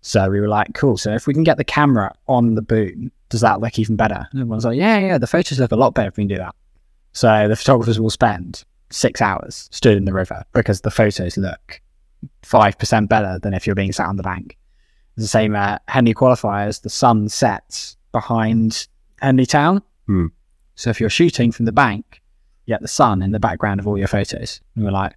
[0.00, 0.96] So we were like, cool.
[0.96, 4.26] So if we can get the camera on the boom, does that look even better?
[4.30, 6.38] And everyone's like, yeah, yeah, the photos look a lot better if we can do
[6.38, 6.54] that.
[7.12, 11.82] So the photographers will spend six hours stood in the river because the photos look
[12.42, 14.56] five percent better than if you're being sat on the bank.
[15.16, 16.82] It's the same at Henley qualifiers.
[16.82, 18.86] The sun sets behind
[19.20, 19.82] Henley Town.
[20.06, 20.26] Hmm.
[20.76, 22.17] So if you're shooting from the bank,
[22.68, 24.60] you get the sun in the background of all your photos.
[24.76, 25.16] And we're like,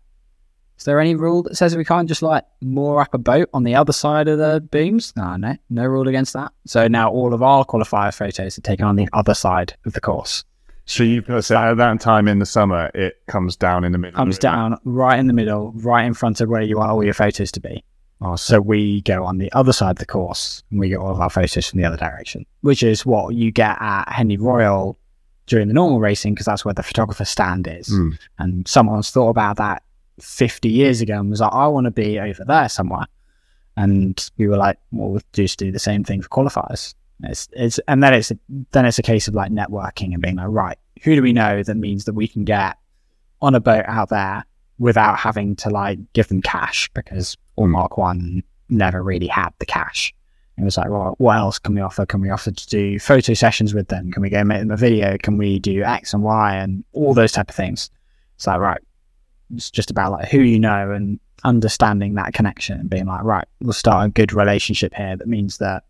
[0.78, 3.64] is there any rule that says we can't just like moor up a boat on
[3.64, 5.14] the other side of the beams?
[5.16, 6.54] No, no, no rule against that.
[6.66, 10.02] So now all of our qualifier photos are taken on the other side of the
[10.02, 10.44] course.
[10.86, 14.18] So you so at that time in the summer, it comes down in the middle.
[14.18, 17.14] Comes down right in the middle, right in front of where you want all your
[17.14, 17.84] photos to be.
[18.22, 20.98] Oh, so So we go on the other side of the course and we get
[20.98, 24.38] all of our photos from the other direction, which is what you get at Henley
[24.38, 24.98] Royal
[25.52, 27.90] during the normal racing because that's where the photographer stand is.
[27.90, 28.18] Mm.
[28.40, 29.84] And someone's thought about that
[30.22, 33.06] 50 years ago and was like, I want to be over there somewhere.
[33.76, 36.96] And we were like, well, we'll just do the same thing for qualifiers.
[37.24, 38.32] It's, it's, and then it's,
[38.72, 41.64] then it's a case of like networking and being like, right, who do we know
[41.64, 42.78] that means that we can get
[43.42, 44.46] on a boat out there
[44.80, 50.14] without having to like give them cash because AllMarkOne never really had the cash.
[50.62, 52.06] It was like, well, what else can we offer?
[52.06, 54.12] Can we offer to do photo sessions with them?
[54.12, 55.18] Can we go make them a video?
[55.18, 57.90] Can we do X and Y and all those type of things?
[58.36, 58.82] It's like, right,
[59.56, 63.46] it's just about like who you know and understanding that connection and being like, right,
[63.62, 65.16] we'll start a good relationship here.
[65.18, 65.84] That means that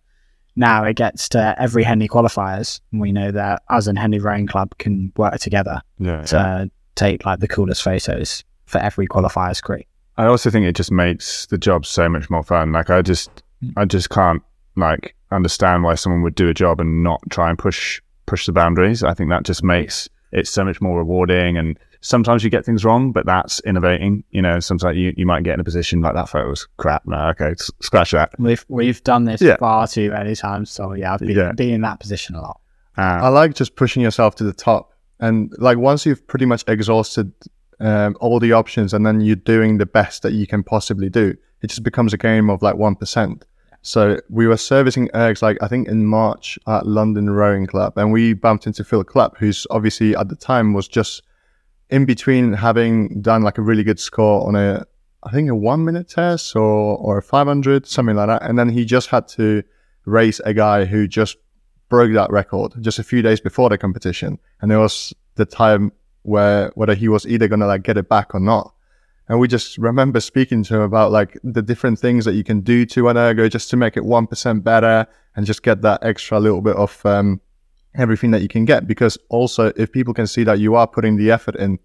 [0.55, 4.47] now it gets to every Henley qualifiers, and we know that us and Henley Rowing
[4.47, 9.81] Club can work together yeah, to take like the coolest photos for every qualifiers crew.
[10.17, 12.71] I also think it just makes the job so much more fun.
[12.71, 13.73] Like I just, mm.
[13.77, 14.41] I just can't
[14.75, 18.51] like understand why someone would do a job and not try and push push the
[18.53, 19.03] boundaries.
[19.03, 21.57] I think that just makes it so much more rewarding.
[21.57, 24.23] And sometimes you get things wrong, but that's innovating.
[24.31, 27.05] You know, sometimes you, you might get in a position like that photo was crap.
[27.05, 28.31] No, okay, s- scratch that.
[28.39, 29.57] We've we've done this Yeah.
[29.57, 31.51] far too many times, so yeah, I've been, Yeah.
[31.51, 32.59] been in that position a lot.
[32.97, 34.93] I Uh, like just pushing yourself to the top.
[35.19, 37.31] And like once you've pretty much exhausted
[37.79, 41.35] um, all the options and then you're doing the best that you can possibly do,
[41.61, 43.43] it just becomes a game of like 1%.
[43.81, 48.11] So we were servicing ergs like I think in March at London Rowing Club, and
[48.11, 51.23] we bumped into Phil Clapp, who's obviously at the time was just
[51.89, 54.85] in between having done like a really good score on a
[55.23, 58.69] I think a one minute test or or a 500 something like that, and then
[58.69, 59.63] he just had to
[60.05, 61.37] race a guy who just
[61.89, 65.91] broke that record just a few days before the competition, and it was the time
[66.21, 68.73] where whether he was either gonna like get it back or not.
[69.31, 72.59] And we just remember speaking to him about like the different things that you can
[72.59, 75.07] do to an ergo just to make it 1% better
[75.37, 77.39] and just get that extra little bit of um,
[77.95, 78.87] everything that you can get.
[78.87, 81.79] Because also, if people can see that you are putting the effort in,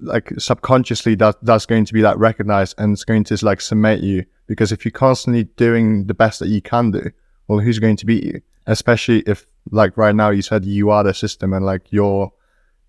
[0.00, 4.02] like subconsciously, that that's going to be that recognized and it's going to like cement
[4.02, 4.24] you.
[4.48, 7.12] Because if you're constantly doing the best that you can do,
[7.46, 8.40] well, who's going to beat you?
[8.66, 12.32] Especially if, like right now, you said you are the system and like you're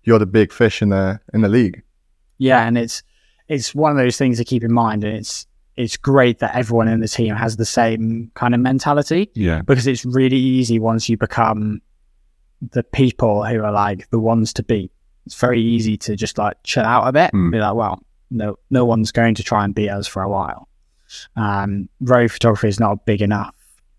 [0.02, 1.84] you're the big fish in the in the league.
[2.38, 3.04] Yeah, and it's
[3.48, 6.88] it's one of those things to keep in mind, and it's it's great that everyone
[6.88, 9.30] in the team has the same kind of mentality.
[9.34, 11.80] Yeah, because it's really easy once you become
[12.60, 14.90] the people who are like the ones to beat.
[15.26, 17.34] It's very easy to just like chill out a bit mm.
[17.34, 20.28] and be like, well, no, no one's going to try and beat us for a
[20.28, 20.68] while.
[21.36, 23.54] Um, road photography is not a big enough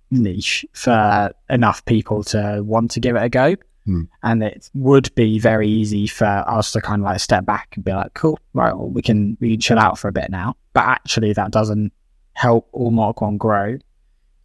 [0.10, 3.56] niche for enough people to want to give it a go.
[3.88, 4.08] Mm.
[4.24, 7.86] And it would be very easy for us to kind of like step back and
[7.86, 10.56] be like, cool, right, well, we can we can chill out for a bit now.
[10.74, 11.94] But actually, that doesn't
[12.34, 13.78] help AllMarkOne grow.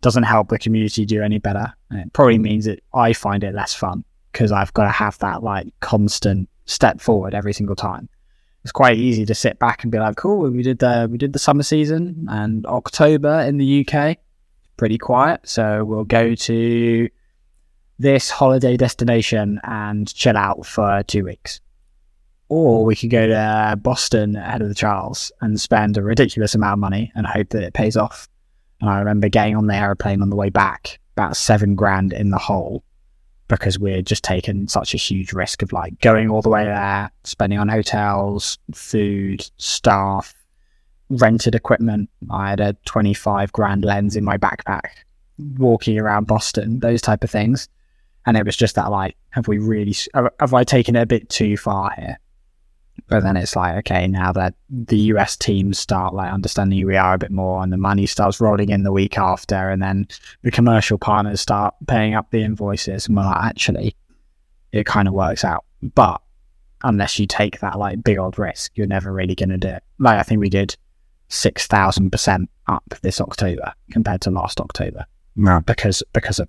[0.00, 1.72] Doesn't help the community do any better.
[1.90, 5.18] And it probably means that I find it less fun because I've got to have
[5.18, 8.08] that like constant step forward every single time.
[8.62, 11.32] It's quite easy to sit back and be like, cool, we did the we did
[11.32, 14.18] the summer season and October in the UK,
[14.76, 15.40] pretty quiet.
[15.44, 17.08] So we'll go to
[17.98, 21.60] this holiday destination and chill out for two weeks.
[22.48, 22.86] Or hmm.
[22.86, 26.78] we could go to Boston ahead of the trials and spend a ridiculous amount of
[26.80, 28.28] money and hope that it pays off.
[28.80, 32.30] And I remember getting on the aeroplane on the way back, about seven grand in
[32.30, 32.82] the hole,
[33.48, 37.10] because we're just taking such a huge risk of like going all the way there,
[37.24, 40.34] spending on hotels, food, staff,
[41.10, 42.10] rented equipment.
[42.30, 44.88] I had a 25 grand lens in my backpack,
[45.58, 47.68] walking around Boston, those type of things.
[48.26, 51.28] And it was just that, like, have we really, have I taken it a bit
[51.28, 52.18] too far here?
[53.08, 56.96] But then it's like, okay, now that the US teams start like understanding who we
[56.96, 60.06] are a bit more and the money starts rolling in the week after, and then
[60.42, 63.96] the commercial partners start paying up the invoices, and we're like, actually,
[64.72, 65.64] it kind of works out.
[65.82, 66.20] But
[66.84, 69.82] unless you take that like big old risk, you're never really going to do it.
[69.98, 70.76] Like, I think we did
[71.30, 75.06] 6,000% up this October compared to last October.
[75.34, 75.60] No.
[75.60, 76.48] Because, because of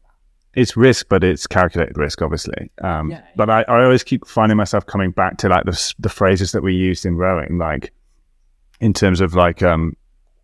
[0.55, 2.71] it's risk, but it's calculated risk, obviously.
[2.81, 3.23] Um, yeah.
[3.35, 6.61] But I, I always keep finding myself coming back to like the, the phrases that
[6.61, 7.91] we used in rowing, like
[8.79, 9.95] in terms of like, um,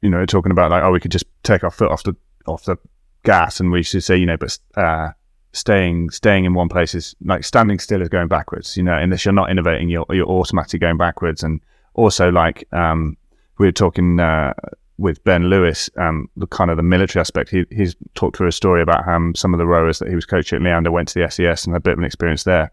[0.02, 2.16] you know, talking about like, oh, we could just take our foot off the
[2.48, 2.78] off the
[3.24, 5.10] gas, and we should say, you know, but uh,
[5.52, 8.78] staying staying in one place is like standing still is going backwards.
[8.78, 11.62] You know, unless you're not innovating, you're you're automatically going backwards, and
[11.94, 13.18] also like um,
[13.58, 14.20] we were talking.
[14.20, 14.54] Uh,
[15.00, 18.52] with Ben Lewis, um, the kind of the military aspect, he, he's talked through a
[18.52, 21.20] story about how some of the rowers that he was coaching at Leander went to
[21.20, 22.72] the SES and had a bit of an experience there.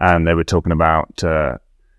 [0.00, 1.58] And they were talking about uh,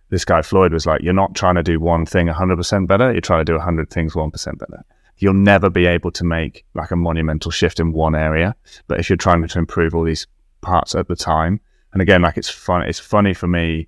[0.10, 3.12] this guy Floyd was like, "You're not trying to do one thing 100% better.
[3.12, 4.86] You're trying to do 100 things 1% better.
[5.18, 8.56] You'll never be able to make like a monumental shift in one area.
[8.88, 10.28] But if you're trying to improve all these
[10.62, 11.60] parts at the time,
[11.94, 12.84] and again, like it's fun.
[12.84, 13.88] It's funny for me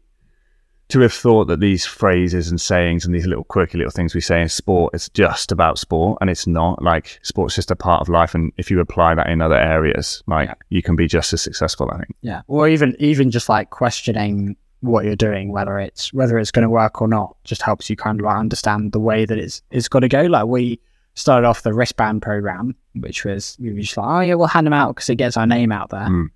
[0.91, 4.21] to have thought that these phrases and sayings and these little quirky little things we
[4.21, 6.81] say in sport it's just about sport and it's not.
[6.81, 10.21] Like sport's just a part of life and if you apply that in other areas
[10.27, 10.55] like yeah.
[10.69, 12.15] you can be just as successful i think.
[12.21, 12.41] Yeah.
[12.47, 16.69] Or even even just like questioning what you're doing whether it's whether it's going to
[16.69, 19.87] work or not just helps you kind of like understand the way that it's it's
[19.87, 20.23] got to go.
[20.23, 20.79] Like we
[21.13, 24.65] started off the wristband program which was we were just like oh yeah we'll hand
[24.65, 26.07] them out because it gets our name out there.
[26.07, 26.29] Mm.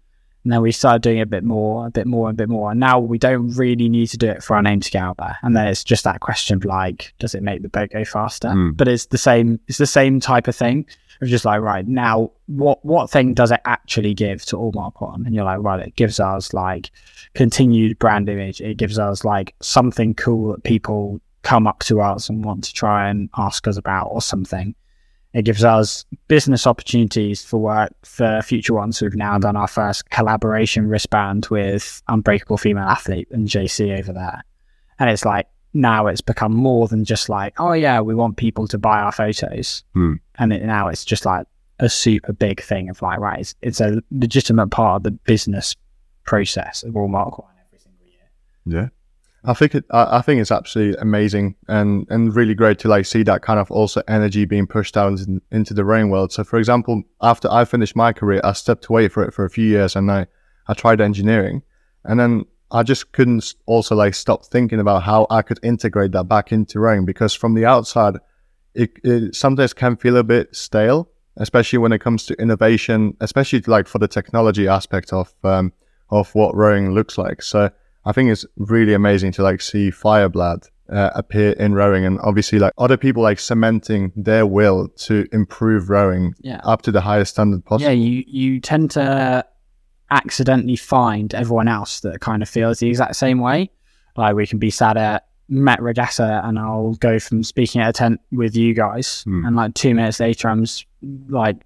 [0.45, 2.69] And then we started doing a bit more, a bit more, a bit more.
[2.69, 5.17] And now we don't really need to do it for our name to get out
[5.17, 5.37] there.
[5.41, 8.49] And then it's just that question of like, does it make the boat go faster?
[8.49, 8.77] Mm.
[8.77, 10.85] But it's the same, it's the same type of thing.
[11.19, 15.25] It's just like, right, now what what thing does it actually give to AllMarkOne?
[15.25, 16.91] And you're like, right, it gives us like
[17.33, 18.61] continued brand image.
[18.61, 22.73] It gives us like something cool that people come up to us and want to
[22.73, 24.75] try and ask us about or something.
[25.35, 29.01] It gives us business opportunities for work for future ones.
[29.01, 34.45] We've now done our first collaboration wristband with Unbreakable Female Athlete and JC over there.
[34.97, 38.65] And it's like, now it's become more than just like, oh yeah, we want people
[38.69, 39.83] to buy our photos.
[39.93, 40.13] Hmm.
[40.35, 41.45] And it, now it's just like
[41.79, 45.75] a super big thing of like, right, it's, it's a legitimate part of the business
[46.23, 48.29] process of AllMarkOne every single year.
[48.65, 48.87] Yeah.
[49.47, 53.05] I think it, I, I think it's absolutely amazing and and really great to like
[53.05, 56.31] see that kind of also energy being pushed out in, into the rowing world.
[56.31, 59.49] So, for example, after I finished my career, I stepped away for it for a
[59.49, 60.27] few years, and I
[60.67, 61.61] I tried engineering,
[62.03, 66.25] and then I just couldn't also like stop thinking about how I could integrate that
[66.25, 68.15] back into rowing because from the outside,
[68.73, 73.61] it, it sometimes can feel a bit stale, especially when it comes to innovation, especially
[73.67, 75.71] like for the technology aspect of um,
[76.09, 77.41] of what rowing looks like.
[77.41, 77.69] So
[78.05, 82.59] I think it's really amazing to like see Fireblad uh, appear in rowing, and obviously
[82.59, 86.61] like other people like cementing their will to improve rowing Yeah.
[86.63, 87.89] up to the highest standard possible.
[87.91, 89.45] Yeah, you, you tend to
[90.11, 93.71] accidentally find everyone else that kind of feels the exact same way.
[94.15, 97.93] Like we can be sat at Met Regatta and I'll go from speaking at a
[97.93, 99.45] tent with you guys Hmm.
[99.45, 100.65] and like two minutes later I'm
[101.29, 101.57] like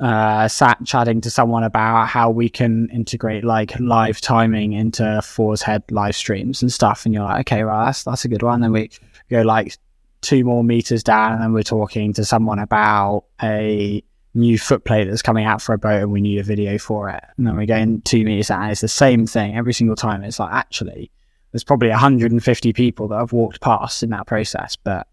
[0.00, 5.62] uh sat chatting to someone about how we can integrate like live timing into Four's
[5.62, 8.60] Head live streams and stuff and you're like, okay, well that's that's a good one.
[8.60, 8.90] Then we
[9.30, 9.76] go like
[10.20, 14.02] two more meters down and then we're talking to someone about a
[14.34, 17.22] new footplate that's coming out for a boat and we need a video for it.
[17.36, 20.24] And then we go in two meters and it's the same thing every single time.
[20.24, 21.10] It's like actually
[21.52, 25.06] there's probably 150 people that have walked past in that process, but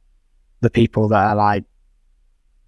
[0.61, 1.65] the people that are like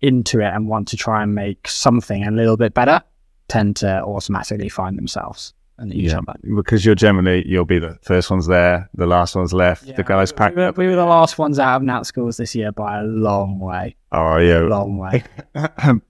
[0.03, 3.01] into it and want to try and make something a little bit better
[3.47, 6.19] tend to automatically find themselves and each Yeah.
[6.19, 6.39] other.
[6.55, 9.95] Because you're generally you'll be the first ones there, the last ones left.
[9.95, 10.55] the guys we, pack.
[10.55, 13.59] were, we were the last ones out of Nat schools this year by a long
[13.59, 13.95] way.
[14.11, 15.23] Oh yeah, Long way.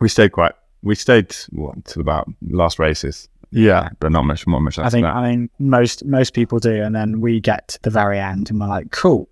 [0.00, 0.52] we stayed quite.
[0.82, 3.90] We stayed what to about last races, yeah.
[4.00, 4.46] but not much.
[4.48, 5.14] Not much I think that.
[5.14, 8.58] I mean most most people do, and then we get to the very end and
[8.60, 9.28] we're like, cool.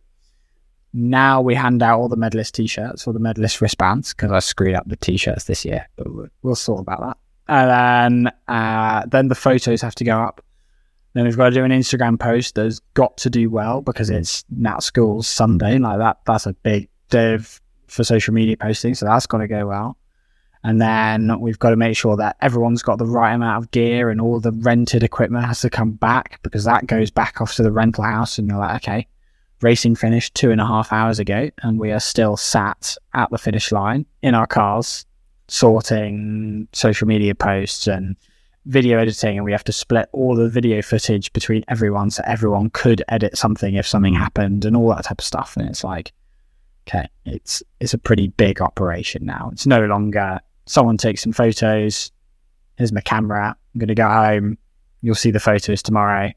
[0.92, 4.74] Now we hand out all the medalist t-shirts or the medalist wristbands because I screwed
[4.74, 6.06] up the t-shirts this year, but
[6.42, 7.16] we'll, sort about that.
[7.48, 10.44] And then uh, then the photos have to go up.
[11.14, 14.44] Then we've got to do an Instagram post that's got to do well because it's
[14.50, 15.78] Nat School's Sunday.
[15.78, 19.66] Like that, that's a big of- for social media posting, so that's got to go
[19.66, 19.96] well.
[20.62, 24.10] And then we've got to make sure that everyone's got the right amount of gear
[24.10, 27.62] and all the rented equipment has to come back because that goes back off to
[27.62, 28.38] the rental house.
[28.38, 29.06] And you're like, okay,
[29.62, 33.38] racing finished two and a half hours ago, and we are still sat at the
[33.38, 35.04] finish line in our cars,
[35.48, 38.16] sorting social media posts and
[38.66, 39.36] video editing.
[39.36, 43.36] And we have to split all the video footage between everyone so everyone could edit
[43.36, 44.20] something if something hmm.
[44.20, 45.56] happened and all that type of stuff.
[45.56, 46.12] And it's like,
[46.88, 49.50] okay, it's it's a pretty big operation now.
[49.52, 52.12] It's no longer someone takes some photos.
[52.76, 53.56] Here's my camera.
[53.74, 54.56] I'm going to go home.
[55.02, 56.30] You'll see the photos tomorrow.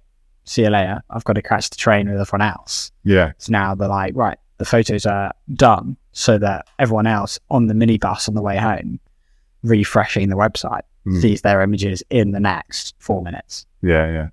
[0.45, 1.01] See you later.
[1.09, 2.91] I've got to catch the train with everyone else.
[3.03, 7.67] yeah, So now they're like, right, the photos are done so that everyone else on
[7.67, 8.99] the minibus on the way home,
[9.63, 11.21] refreshing the website, Mm.
[11.21, 13.65] sees their images in the next four minutes.
[13.81, 14.27] yeah, yeah.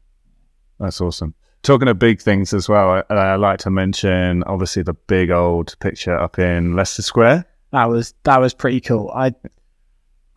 [0.79, 1.35] That's awesome.
[1.63, 5.75] Talking of big things as well, I, I like to mention obviously the big old
[5.81, 7.45] picture up in Leicester Square.
[7.73, 9.11] That was that was pretty cool.
[9.15, 9.35] I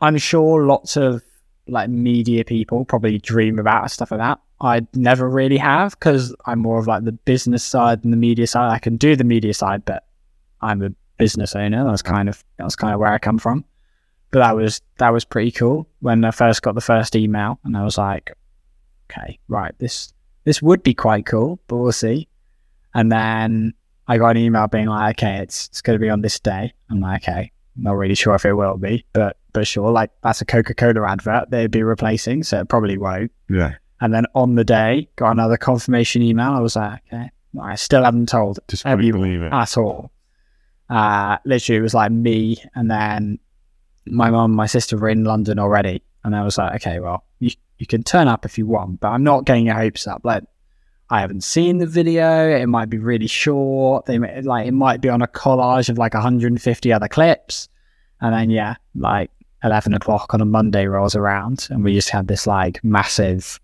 [0.02, 1.22] I'm sure lots of
[1.68, 4.40] like media people probably dream about stuff like that.
[4.64, 8.48] I never really have because I'm more of like the business side than the media
[8.48, 8.72] side.
[8.72, 10.06] I can do the media side, but
[10.62, 11.84] I'm a business owner.
[11.84, 13.66] That's kind of that's kind of where I come from.
[14.32, 17.76] But that was that was pretty cool when I first got the first email, and
[17.76, 18.32] I was like,
[19.12, 20.14] okay, right, this
[20.46, 22.30] this would be quite cool, but we'll see.
[22.94, 23.74] And then
[24.08, 26.74] I got an email being like, okay, it's it's going to be on this day.
[26.90, 30.42] I'm like, okay, not really sure if it will be, but but sure, like that's
[30.42, 33.32] a Coca Cola advert they'd be replacing, so it probably won't.
[33.50, 36.52] Yeah, And then on the day, got another confirmation email.
[36.52, 37.30] I was like, okay,
[37.62, 39.54] I still haven't told just everyone believe it.
[39.54, 40.12] at all.
[40.90, 43.40] Uh, literally, it was like me and then
[44.06, 46.04] my mum and my sister were in London already.
[46.26, 49.08] And I was like, okay, well, you, you can turn up if you want, but
[49.10, 50.22] I'm not getting your hopes up.
[50.26, 50.44] Like,
[51.10, 52.50] I haven't seen the video.
[52.50, 54.06] It might be really short.
[54.06, 57.70] They may- like it might be on a collage of like 150 other clips,
[58.22, 59.30] and then yeah, like
[59.64, 63.60] 11 o'clock on a Monday rolls around, and we just had this like massive.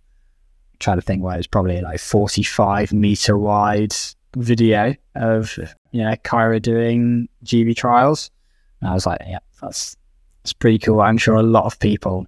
[0.80, 3.94] Try to think where it's probably like 45 meter wide
[4.36, 5.58] video of
[5.92, 8.32] you know Kyra doing GB trials.
[8.82, 9.98] And I was like, yeah, that's
[10.44, 11.02] that's pretty cool.
[11.02, 12.26] I'm sure a lot of people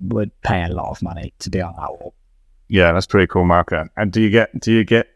[0.00, 2.14] would pay a lot of money to be on that wall.
[2.68, 3.88] Yeah, that's pretty cool, Marco.
[3.96, 5.08] And do you get, do you get,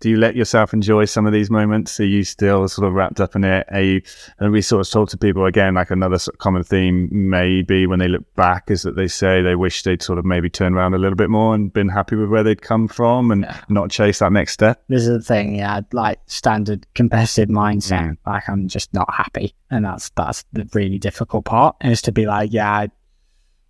[0.00, 1.98] do you let yourself enjoy some of these moments?
[1.98, 3.66] Are you still sort of wrapped up in it?
[3.70, 4.02] Are you,
[4.38, 7.86] and we sort of talk to people again, like another sort of common theme maybe
[7.86, 10.76] when they look back is that they say they wish they'd sort of maybe turned
[10.76, 13.56] around a little bit more and been happy with where they'd come from and Yeah.
[13.68, 14.82] not chase that next step.
[14.88, 18.10] This is the thing, yeah, like standard competitive mindset.
[18.10, 18.16] Mm.
[18.26, 22.26] Like I'm just not happy, and that's that's the really difficult part is to be
[22.26, 22.86] like, yeah,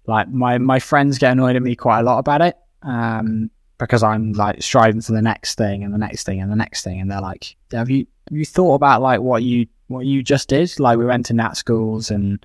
[0.06, 2.56] like my my friends get annoyed at me quite a lot about it.
[2.82, 6.56] Um, because I'm like striving for the next thing and the next thing and the
[6.56, 7.00] next thing.
[7.00, 10.48] And they're like, have you, have you thought about like what you, what you just
[10.48, 10.78] did?
[10.78, 12.44] Like we went to Nat schools and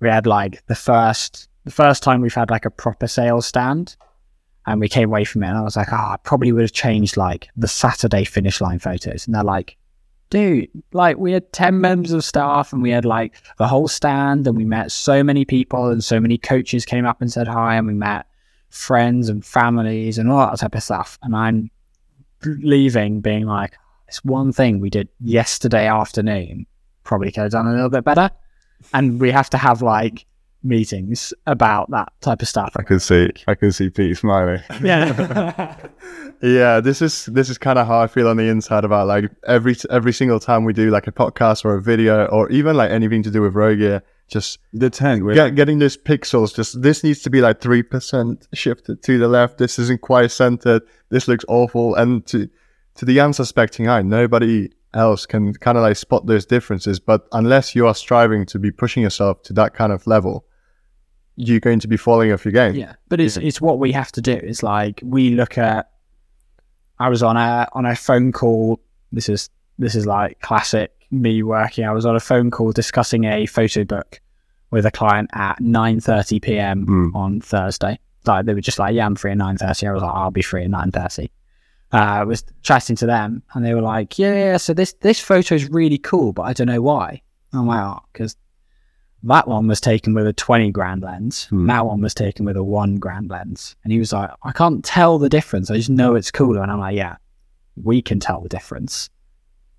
[0.00, 3.96] we had like the first, the first time we've had like a proper sales stand
[4.66, 6.72] and we came away from it and I was like, oh, I probably would have
[6.72, 9.26] changed like the Saturday finish line photos.
[9.26, 9.76] And they're like,
[10.30, 14.46] dude, like we had 10 members of staff and we had like the whole stand
[14.48, 17.76] and we met so many people and so many coaches came up and said hi
[17.76, 18.26] and we met
[18.72, 21.18] friends and families and all that type of stuff.
[21.22, 21.70] And I'm
[22.44, 23.76] leaving being like,
[24.08, 26.66] it's one thing we did yesterday afternoon,
[27.04, 28.30] probably could have done a little bit better.
[28.92, 30.26] And we have to have like
[30.64, 32.72] meetings about that type of stuff.
[32.76, 34.62] I can see, I can see Pete smiling.
[34.82, 35.76] Yeah.
[36.42, 39.30] Yeah, this is this is kind of how I feel on the inside about like
[39.46, 42.90] every every single time we do like a podcast or a video or even like
[42.90, 44.02] anything to do with Rogear,
[44.32, 46.54] just The tank, we're get, getting those pixels.
[46.54, 49.58] Just this needs to be like three percent shifted to the left.
[49.58, 50.82] This isn't quite centered.
[51.10, 51.94] This looks awful.
[51.94, 52.48] And to
[52.96, 56.98] to the unsuspecting eye, nobody else can kind of like spot those differences.
[56.98, 60.46] But unless you are striving to be pushing yourself to that kind of level,
[61.36, 62.74] you're going to be falling off your game.
[62.74, 64.32] Yeah, but it's it's what we have to do.
[64.32, 65.90] It's like we look at.
[66.98, 68.80] I was on a on a phone call.
[69.12, 71.84] This is this is like classic me working.
[71.84, 74.20] I was on a phone call discussing a photo book
[74.72, 76.86] with a client at nine thirty p.m.
[76.86, 77.14] Mm.
[77.14, 78.00] on Thursday.
[78.26, 79.86] Like they were just like, "Yeah, I'm free at nine 30.
[79.86, 81.30] I was like, "I'll be free at nine 30.
[81.92, 84.56] Uh, I was chatting to them, and they were like, "Yeah, yeah.
[84.56, 88.00] So this this photo is really cool, but I don't know why." I'm like, "Oh,
[88.12, 88.36] because
[89.24, 91.44] that one was taken with a 20 grand lens.
[91.46, 91.66] Hmm.
[91.66, 93.76] That one was taken with a one grand lens.
[93.84, 95.70] And he was like, I can't tell the difference.
[95.70, 96.62] I just know it's cooler.
[96.62, 97.16] And I'm like, yeah,
[97.76, 99.10] we can tell the difference.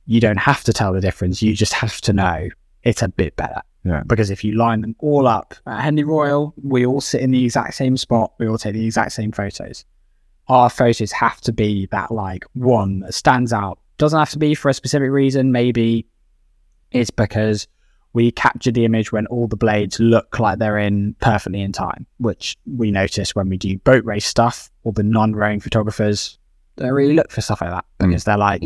[0.06, 1.42] You don't have to tell the difference.
[1.42, 2.50] You just have to know
[2.84, 3.62] it's a bit better.
[3.84, 4.04] Yeah.
[4.08, 7.44] Because if you line them all up at Henley Royal, we all sit in the
[7.44, 8.34] exact same spot.
[8.40, 9.86] We all take the exact same photos.
[10.48, 13.80] Our photos have to be that like one that stands out.
[13.98, 15.52] Doesn't have to be for a specific reason.
[15.52, 16.08] Maybe
[16.92, 17.68] it's because
[18.14, 22.06] we captured the image when all the blades look like they're in perfectly in time,
[22.18, 24.70] which we notice when we do boat race stuff.
[24.84, 26.38] All the non-rowing photographers
[26.76, 28.08] they really look for stuff like that mm.
[28.08, 28.64] because they're like,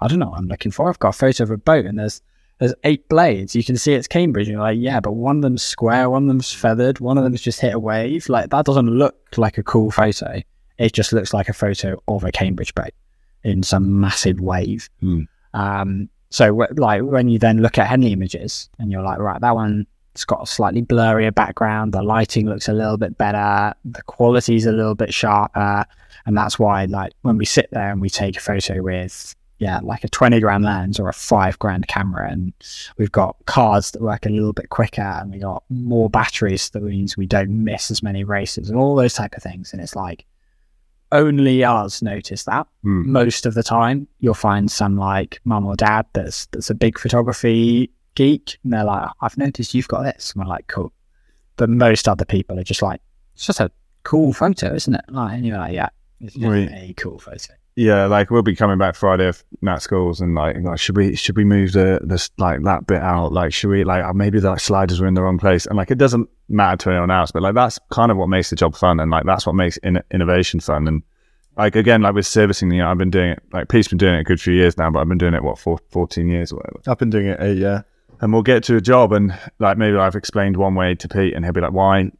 [0.00, 0.88] I don't know, what I'm looking for.
[0.88, 2.22] I've got a photo of a boat and there's
[2.58, 3.54] there's eight blades.
[3.54, 4.48] You can see it's Cambridge.
[4.48, 7.40] You're like, yeah, but one of them's square, one of them's feathered, one of them's
[7.40, 8.28] just hit a wave.
[8.28, 10.42] Like that doesn't look like a cool photo.
[10.78, 12.92] It just looks like a photo of a Cambridge boat
[13.44, 14.88] in some massive wave.
[15.00, 15.22] Hmm.
[15.54, 19.54] Um, so like when you then look at Henley images and you're like, right, that
[19.54, 19.86] one
[20.18, 21.92] it's got a slightly blurrier background.
[21.92, 23.72] The lighting looks a little bit better.
[23.84, 25.84] The quality's a little bit sharper.
[26.26, 29.80] And that's why like when we sit there and we take a photo with yeah,
[29.82, 32.30] like a 20 grand lens or a five grand camera.
[32.30, 32.52] And
[32.96, 36.70] we've got cards that work a little bit quicker and we got more batteries.
[36.70, 39.72] That means we don't miss as many races and all those type of things.
[39.72, 40.24] And it's like
[41.10, 43.06] only us notice that Mm.
[43.06, 44.06] most of the time.
[44.20, 48.58] You'll find some like mum or dad that's, that's a big photography geek.
[48.62, 50.32] And they're like, I've noticed you've got this.
[50.32, 50.92] And we're like, cool.
[51.56, 53.00] But most other people are just like,
[53.34, 53.70] it's just a
[54.04, 55.04] cool photo, isn't it?
[55.08, 55.88] Like, and you're like, yeah,
[56.20, 56.68] it's just Right.
[56.72, 57.54] a cool photo.
[57.80, 61.14] Yeah, like we'll be coming back Friday of Nat schools and like, like should we
[61.14, 63.32] should we move the this like that bit out?
[63.32, 65.64] Like should we like maybe the like, sliders were in the wrong place?
[65.64, 68.50] And like it doesn't matter to anyone else, but like that's kind of what makes
[68.50, 70.88] the job fun and like that's what makes in- innovation fun.
[70.88, 71.04] And
[71.56, 74.14] like again, like with servicing, you know, I've been doing it like Pete's been doing
[74.16, 76.50] it a good few years now, but I've been doing it what for 14 years
[76.50, 76.80] or whatever.
[76.88, 77.82] I've been doing it eight, yeah.
[78.20, 81.32] and we'll get to a job and like maybe I've explained one way to Pete
[81.32, 82.10] and he'll be like, why,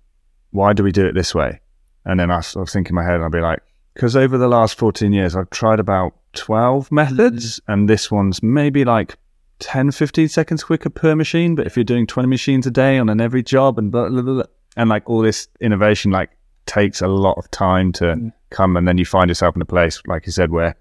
[0.52, 1.58] why do we do it this way?
[2.04, 3.58] And then I s- I was think in my head and I'll be like,
[3.98, 8.84] because over the last 14 years, I've tried about 12 methods and this one's maybe
[8.84, 9.16] like
[9.58, 11.56] 10, 15 seconds quicker per machine.
[11.56, 14.22] But if you're doing 20 machines a day on an every job and blah, blah,
[14.22, 14.42] blah, blah,
[14.76, 16.30] and like all this innovation, like
[16.66, 18.32] takes a lot of time to Mm.
[18.50, 18.76] come.
[18.76, 20.76] And then you find yourself in a place, like you said, where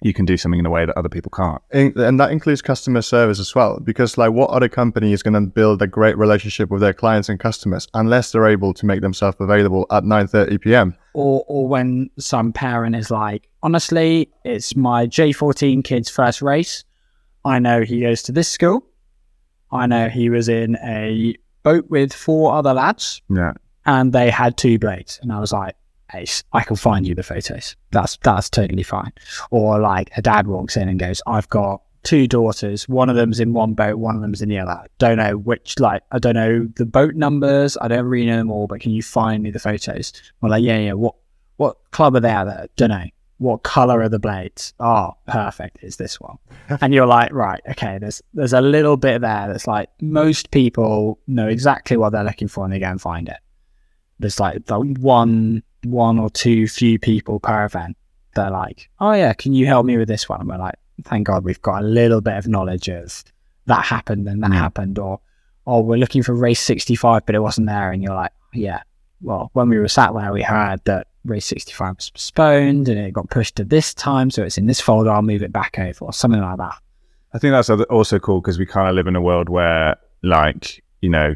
[0.00, 1.60] you can do something in a way that other people can't.
[1.72, 5.40] And that includes customer service as well because like what other company is going to
[5.40, 9.36] build a great relationship with their clients and customers unless they're able to make themselves
[9.40, 15.82] available at 9.30 p.m or or when some parent is like, honestly, it's my J14
[15.82, 16.84] kid's first race.
[17.44, 18.84] I know he goes to this school.
[19.72, 21.34] I know he was in a
[21.64, 23.54] boat with four other lads Yeah.
[23.84, 25.18] and they had two blades.
[25.22, 25.74] And I was like,
[26.14, 27.76] Ace, I can find you the photos.
[27.90, 29.12] That's that's totally fine.
[29.50, 32.88] Or like a dad walks in and goes, I've got two daughters.
[32.88, 34.86] One of them's in one boat, one of them's in the other.
[34.98, 37.76] Don't know which like I don't know the boat numbers.
[37.80, 40.12] I don't really know them all, but can you find me the photos?
[40.40, 41.14] Well like, yeah, yeah, what
[41.56, 42.74] what club are they at?
[42.76, 43.06] Don't know.
[43.38, 44.74] What colour are the blades?
[44.80, 45.78] Oh, perfect.
[45.82, 46.38] It's this one.
[46.80, 51.18] and you're like, right, okay, there's there's a little bit there that's like most people
[51.26, 53.38] know exactly what they're looking for and they go and find it.
[54.18, 57.96] There's like the one one or two few people per event
[58.34, 61.26] they're like, "Oh yeah, can you help me with this one?" And we're like, "Thank
[61.26, 63.24] God we've got a little bit of knowledge of
[63.66, 64.54] that happened and that mm.
[64.54, 65.20] happened," or
[65.66, 68.82] "Oh, we're looking for race 65, but it wasn't there," and you're like, "Yeah."
[69.20, 73.12] Well, when we were sat there, we heard that race 65 was postponed and it
[73.12, 75.10] got pushed to this time, so it's in this folder.
[75.10, 76.76] I'll move it back over, or something like that.
[77.34, 80.82] I think that's also cool because we kind of live in a world where, like,
[81.02, 81.34] you know,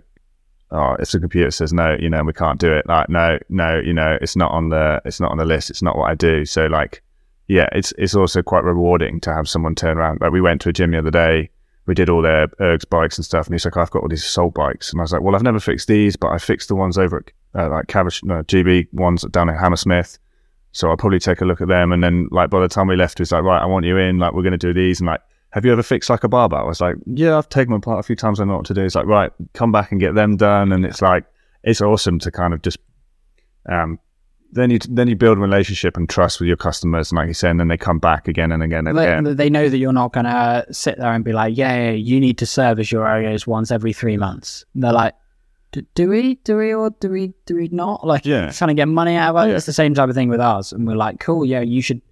[0.73, 2.87] oh, if the computer says no, you know, we can't do it.
[2.87, 5.71] Like, no, no, you know, it's not on the, it's not on the list.
[5.71, 6.45] It's not what I do.
[6.45, 7.03] So, like,
[7.49, 10.21] yeah, it's it's also quite rewarding to have someone turn around.
[10.21, 11.51] Like, we went to a gym the other day.
[11.87, 14.25] We did all their ergs bikes and stuff, and he's like, "I've got all these
[14.25, 16.77] soul bikes," and I was like, "Well, I've never fixed these, but I fixed the
[16.77, 20.19] ones over at uh, like Cavish, no, GB ones down at Hammersmith."
[20.71, 22.97] So I'll probably take a look at them, and then like by the time we
[22.97, 24.19] left, he's like, "Right, I want you in.
[24.19, 25.21] Like, we're going to do these," and like
[25.53, 26.61] have you ever fixed like a barbell?
[26.61, 28.41] I was like, yeah, I've taken them apart a few times.
[28.41, 28.83] I know what to do.
[28.85, 30.73] It's like, right, come back and get them done.
[30.73, 31.25] And it's like,
[31.63, 32.79] it's awesome to kind of just,
[33.69, 33.99] um,
[34.55, 37.33] then you then you build a relationship and trust with your customers, and like you
[37.33, 39.37] said, and then they come back again and again and They, again.
[39.37, 42.21] they know that you're not going to sit there and be like, yeah, yeah, you
[42.21, 44.67] need to service your ergos once every three months.
[44.75, 45.15] And they're like,
[45.73, 46.35] "D- do we?
[46.45, 46.75] Do we?
[46.75, 47.33] Or do we?
[47.47, 48.07] Do we not?
[48.07, 48.51] Like, Yeah.
[48.51, 49.51] trying to get money out of it.
[49.51, 49.57] Yeah.
[49.57, 50.73] It's the same type of thing with us.
[50.73, 52.03] And we're like, cool, yeah, you should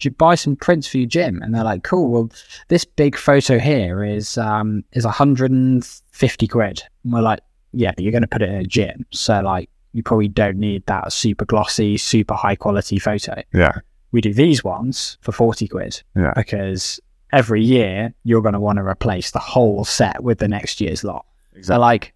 [0.00, 1.40] should buy some prints for your gym.
[1.42, 2.30] And they're like, cool, well,
[2.68, 6.82] this big photo here is um is 150 quid.
[7.04, 7.40] And we're like,
[7.72, 10.56] yeah, but you're going to put it in a gym, so like, you probably don't
[10.58, 13.72] need that super glossy, super high quality photo yeah,
[14.12, 16.32] we do these ones for 40 quid Yeah.
[16.36, 17.00] because
[17.32, 21.04] every year you're going to want to replace the whole set with the next year's
[21.04, 21.26] lot.
[21.66, 22.12] They're like,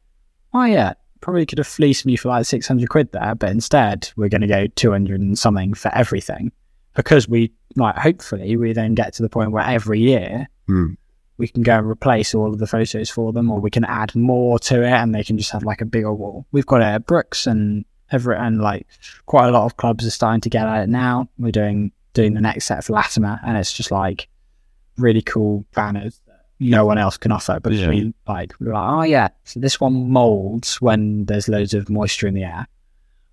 [0.53, 4.28] oh yeah, probably could have fleeced me for like 600 quid there, but instead we're
[4.28, 6.51] going to go 200 and something for everything
[6.95, 10.95] because we, like, hopefully we then get to the point where every year Hmm.
[11.37, 14.14] we can go and replace all of the photos for them or we can add
[14.14, 16.47] more to it and they can just have like a bigger wall.
[16.53, 18.87] We've got it at Brookes and Everett and like
[19.27, 21.29] quite a lot of clubs are starting to get at it now.
[21.39, 24.29] We're doing doing the next set for Latymer and it's just like
[24.97, 27.59] really cool banners that no one else can offer.
[27.61, 27.89] But Yeah.
[27.89, 32.29] we like we're like, oh yeah, so this one molds when there's loads of moisture
[32.29, 32.66] in the air.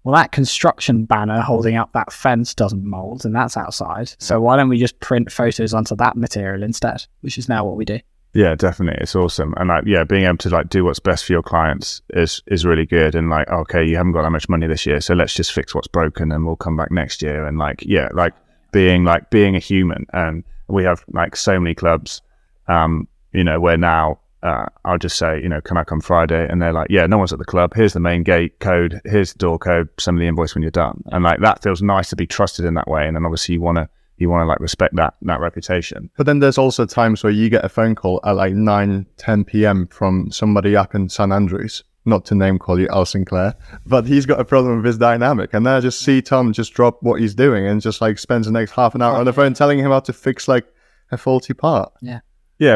[0.03, 4.13] Well, that construction banner holding up that fence doesn't mold, and that's outside.
[4.17, 7.05] So why don't we just print photos onto that material instead?
[7.21, 7.99] Which is now what we do.
[8.33, 8.99] Yeah, definitely.
[9.01, 9.53] It's awesome.
[9.57, 12.65] And like, yeah, being able to like do what's best for your clients is is
[12.65, 13.13] really good.
[13.13, 15.75] And like, okay, you haven't got that much money this year, so let's just fix
[15.75, 17.45] what's broken and we'll come back next year.
[17.45, 18.33] And like, yeah, like
[18.71, 20.05] being like being a human.
[20.13, 22.21] And we have like so many clubs,
[22.69, 26.47] um, you know, where now uh, I'll just say, you know, can I come Friday?
[26.49, 27.73] And they're like, yeah, no one's at the club.
[27.75, 28.99] Here's the main gate code.
[29.05, 29.89] Here's the door code.
[29.99, 31.03] Send me the invoice when you're done.
[31.07, 33.07] And like that feels nice to be trusted in that way.
[33.07, 36.09] And then obviously you want to you want to like respect that that reputation.
[36.17, 39.45] But then there's also times where you get a phone call at like 9, 10
[39.45, 39.87] p.m.
[39.87, 41.31] from somebody up in St.
[41.31, 41.83] Andrews.
[42.03, 43.53] Not to name call you Al Sinclair,
[43.85, 45.53] but he's got a problem with his dynamic.
[45.53, 48.47] And then I just see Tom just drop what he's doing and just like spends
[48.47, 50.65] the next half an hour on the phone telling him how to fix like
[51.11, 51.93] a faulty part.
[52.01, 52.21] Yeah,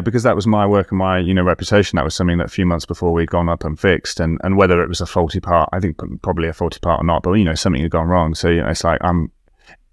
[0.02, 1.96] because that was my work and my you know reputation.
[1.96, 4.58] That was something that a few months before we'd gone up and fixed, and and
[4.58, 7.34] whether it was a faulty part, I think probably a faulty part or not, but
[7.34, 8.34] you know something had gone wrong.
[8.34, 9.32] So you know it's like I'm,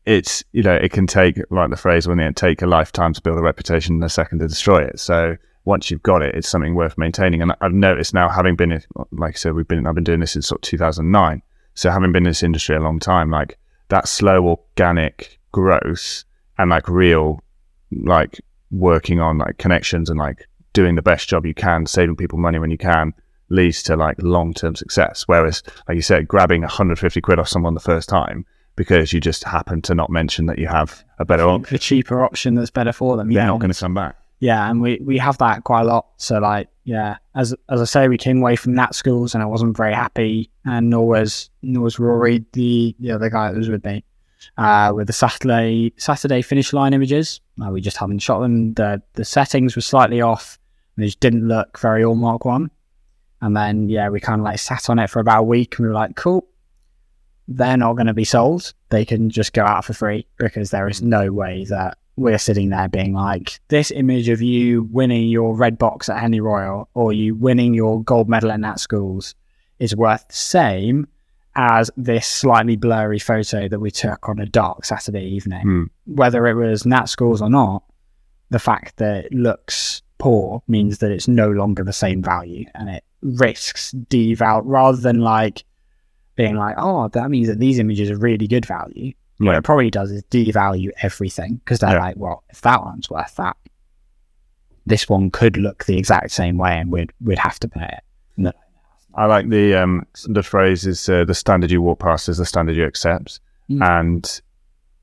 [0.07, 3.21] it's you know it can take like the phrase when it take a lifetime to
[3.21, 4.99] build a reputation and a second to destroy it.
[4.99, 5.37] So
[5.67, 7.43] once you've got it, it's something worth maintaining.
[7.43, 8.83] And I've noticed now, having been
[9.13, 11.43] like I said, we've been I've been doing this since sort of 2009.
[11.75, 16.25] So having been in this industry a long time, like that slow organic growth
[16.57, 17.43] and like real
[17.91, 18.41] like
[18.73, 22.59] working on like connections and like doing the best job you can, saving people money
[22.59, 23.13] when you can,
[23.51, 25.25] leads to like long term success.
[25.29, 28.45] Whereas, like you said, grabbing 150 quid off someone the first time
[28.75, 32.25] because you just happen to not mention that you have a better option, A cheaper
[32.25, 33.29] option that's better for them.
[33.29, 34.17] they're Yeah, not going to come back.
[34.41, 36.07] yeah, and we we have that quite a lot.
[36.17, 39.47] So like, yeah, as as I say, we came away from that schools, and I
[39.47, 43.69] wasn't very happy, and nor was nor was Rory, the the other guy that was
[43.69, 44.03] with me,
[44.57, 47.41] uh, with the Saturday Saturday finish line images.
[47.63, 48.75] Uh, we just haven't shot them.
[48.75, 50.59] The the settings were slightly off.
[50.97, 52.69] And they just didn't look very AllMarkOne.
[53.41, 55.85] And then yeah, we kind of like sat on it for about a week, and
[55.85, 56.47] we were like, cool.
[57.49, 58.73] They're not going to be sold.
[58.91, 62.69] They can just go out for free because there is no way that we're sitting
[62.69, 67.13] there being like, this image of you winning your red box at Henley Royal or
[67.13, 69.35] you winning your gold medal at Nat Schools
[69.79, 71.09] is worth the same
[71.55, 75.63] as this slightly blurry photo that we took on a dark Saturday evening.
[75.63, 75.85] Hmm.
[76.07, 77.83] Whether it was Nat Schools or not,
[78.51, 82.89] the fact that it looks poor means that it's no longer the same value and
[82.89, 85.65] it risks deval rather than like
[86.37, 89.91] being like, oh, that means that these images are really good value what it probably
[89.91, 91.99] does is devalue everything because they're Yeah.
[92.01, 93.57] like, well, if that one's worth that,
[94.87, 98.05] this one could look the exact same way, and we'd we'd have to pay it.
[99.15, 102.47] I like the um the phrase is uh, the standard you walk past is the
[102.47, 103.41] standard you accept,
[103.71, 103.99] Mm.
[104.01, 104.41] and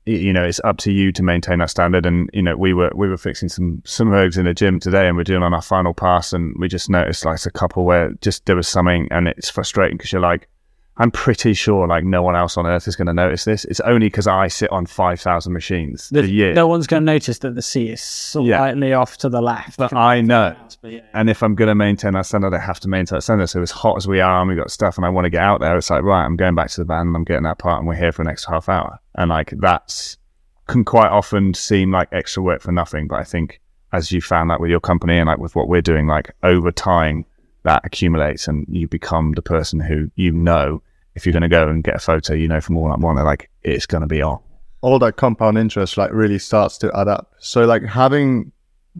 [0.06, 2.04] you know, it's up to you to maintain that standard.
[2.06, 5.06] And you know, we were we were fixing some some ergs in the gym today,
[5.06, 8.10] and we're doing on our final pass, and we just noticed like a couple where
[8.20, 10.48] just there was something, and it's frustrating because you're like,
[10.96, 13.64] I'm pretty sure like no one else on earth is going to notice this.
[13.64, 16.52] It's only because I sit on five thousand machines a year.
[16.52, 19.78] No one's going to notice that the seat is slightly off to the left.
[19.78, 20.54] But I know.
[20.82, 21.00] But yeah.
[21.14, 23.46] And if I'm going to maintain that standard, I have to maintain that standard.
[23.46, 25.42] So as hot as we are and we've got stuff and I want to get
[25.42, 27.58] out there, it's like, right, I'm going back to the van and I'm getting that
[27.58, 28.98] part and we're here for the next half hour.
[29.14, 30.18] And like that's
[30.66, 33.08] can quite often seem like extra work for nothing.
[33.08, 33.60] But I think
[33.92, 36.70] as you found that with your company and like with what we're doing, like over
[36.70, 37.24] time
[37.64, 40.82] that accumulates and you become the person who you know
[41.14, 43.16] if you're going to go and get a photo, you know from all that one,
[43.16, 44.38] like it's going to be on.
[44.82, 47.32] all that compound interest like really starts to add up.
[47.38, 48.52] So like having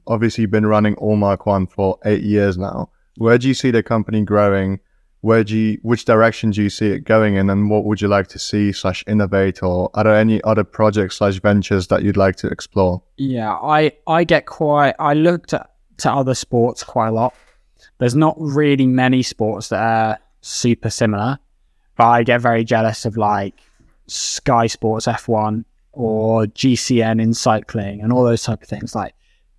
[0.07, 4.81] obviously been running AllMarkOne for eight years now, where do you see the company growing?
[5.23, 8.09] Where do you, which direction do you see it going in, and what would you
[8.09, 12.16] like to see slash innovate, or are there any other projects slash ventures that you'd
[12.16, 13.03] like to explore?
[13.19, 14.95] Yeah, I I get quite.
[14.99, 17.35] I looked at to other sports quite a lot.
[18.01, 21.39] There's not really many sports that are super similar,
[21.97, 23.55] but I get very jealous of like
[24.07, 28.95] Sky Sports F1 or GCN in cycling and all those type of things.
[28.95, 29.15] Like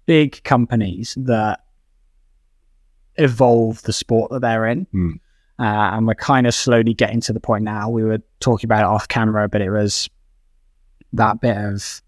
[0.08, 1.60] big companies that
[3.18, 4.88] evolve the sport that they're in.
[4.92, 5.12] Hmm.
[5.60, 7.90] Uh, and we're kind of slowly getting to the point now.
[7.90, 10.10] We were talking about it off camera, but it was
[11.14, 12.02] that bit of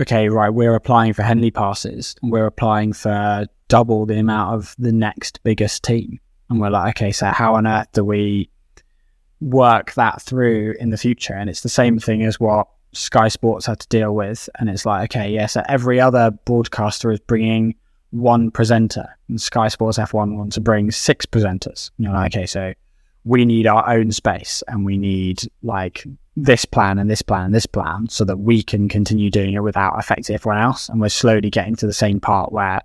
[0.00, 4.92] okay, right, we're applying for Henley passes we're applying for double the amount of the
[4.92, 6.20] next biggest team.
[6.50, 8.50] And we're like, okay, so how on earth do we
[9.40, 11.32] work that through in the future?
[11.32, 14.50] And it's the same thing as what Sky Sports had to deal with.
[14.58, 17.76] And it's like, okay, yeah, so every other broadcaster is bringing
[18.10, 21.92] one presenter, and Sky Sports F1 wants to bring six presenters.
[21.96, 22.74] And you're like, okay, so
[23.24, 26.04] we need our own space and we need like
[26.36, 29.62] this plan and this plan and this plan so that we can continue doing it
[29.62, 30.88] without affecting everyone else.
[30.88, 32.80] And we're slowly getting to the same part where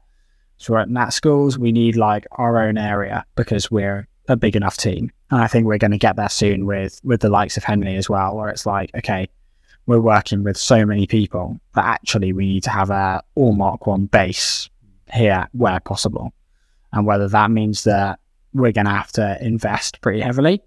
[0.57, 4.77] so at Nat schools, we need like our own area because we're a big enough
[4.77, 5.11] team.
[5.32, 7.95] And I think we're going to get there soon with with the likes of Henley
[7.95, 9.27] as well, where it's like, okay,
[9.86, 14.69] we're working with so many people that actually we need to have a AllMarkOne base
[15.14, 16.34] here where possible.
[16.94, 18.19] And whether that means that
[18.53, 20.61] we're going to have to invest pretty heavily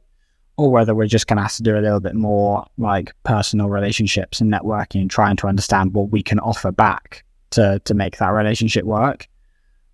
[0.57, 3.69] or whether we're just going to have to do a little bit more like personal
[3.69, 8.19] relationships and networking and trying to understand what we can offer back to to make
[8.19, 9.27] that relationship work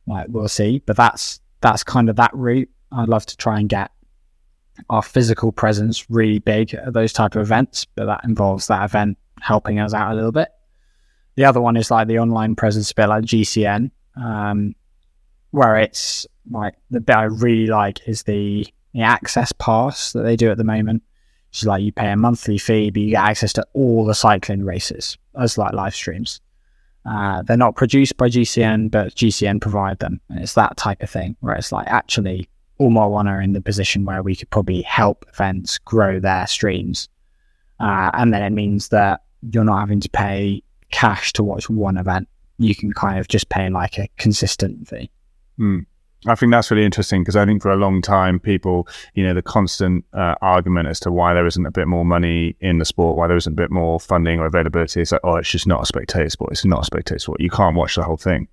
[0.06, 3.68] like we'll see but that's that's kind of that route i'd love to try and
[3.68, 3.90] get
[4.90, 9.16] our physical presence really big at those type of events but that involves that event
[9.40, 10.48] helping us out a little bit
[11.36, 14.74] the other one is like the online presence bit like gcn um,
[15.50, 20.36] where it's like the bit I really like is the the access pass that they
[20.36, 21.02] do at the moment.
[21.52, 24.64] Is like you pay a monthly fee, but you get access to all the cycling
[24.64, 26.40] races as like live streams.
[27.06, 31.10] Uh, they're not produced by GCN, but GCN provide them, and it's that type of
[31.10, 32.48] thing where it's like actually
[32.80, 37.08] AllMarkOne are in the position where we could probably help events grow their streams,
[37.80, 41.98] uh, and then it means that you're not having to pay cash to watch one
[41.98, 42.28] event.
[42.58, 45.10] You can kind of just pay like a consistent fee.
[45.58, 45.80] Hmm.
[46.26, 49.34] I think that's really interesting because I think for a long time, people, you know,
[49.34, 52.84] the constant uh, argument as to why there isn't a bit more money in the
[52.84, 55.66] sport, why there isn't a bit more funding or availability, it's like, oh, it's just
[55.66, 56.52] not a spectator sport.
[56.52, 57.40] It's not a spectator sport.
[57.40, 58.48] You can't watch the whole thing.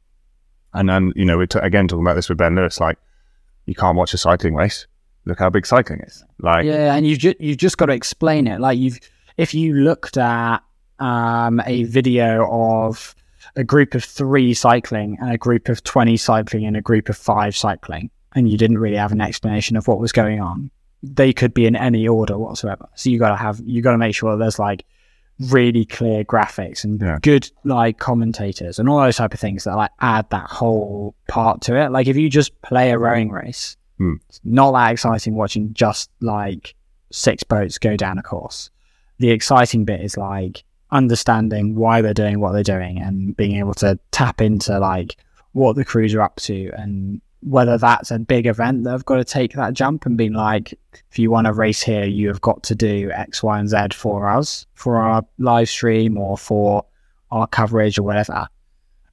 [0.74, 2.98] And then, you know, we're t- again talking about this with Ben Lewis, like,
[3.66, 4.88] you can't watch a cycling race.
[5.26, 6.24] Look how big cycling is.
[6.40, 8.60] Like, Yeah, and you've ju- you've just got to explain it.
[8.60, 9.00] Like you've
[9.38, 10.60] if you looked at
[11.00, 13.16] um, a video of
[13.56, 17.18] a group of three cycling and a group of twenty cycling and a group of
[17.18, 20.72] five cycling, and you didn't really have an explanation of what was going on,
[21.04, 22.88] they could be in any order whatsoever.
[22.96, 24.86] So you got to have you got to make sure there's like
[25.50, 27.18] really clear graphics and Yeah.
[27.22, 31.62] good like commentators and all those type of things that like add that whole part
[31.62, 31.90] to it.
[31.92, 34.16] Like if you just play a rowing race, Hmm.
[34.30, 36.76] it's not that exciting watching just like
[37.12, 38.70] six boats go down a course.
[39.18, 43.74] The exciting bit is like understanding why they're doing what they're doing and being able
[43.74, 45.18] to tap into like
[45.54, 49.16] what the crews are up to and whether that's a big event that I've got
[49.16, 50.78] to take that jump and being like,
[51.12, 53.78] if you want to race here, you have got to do X, Y, and Z
[53.94, 56.86] for us, for our live stream or for
[57.32, 58.48] our coverage or whatever.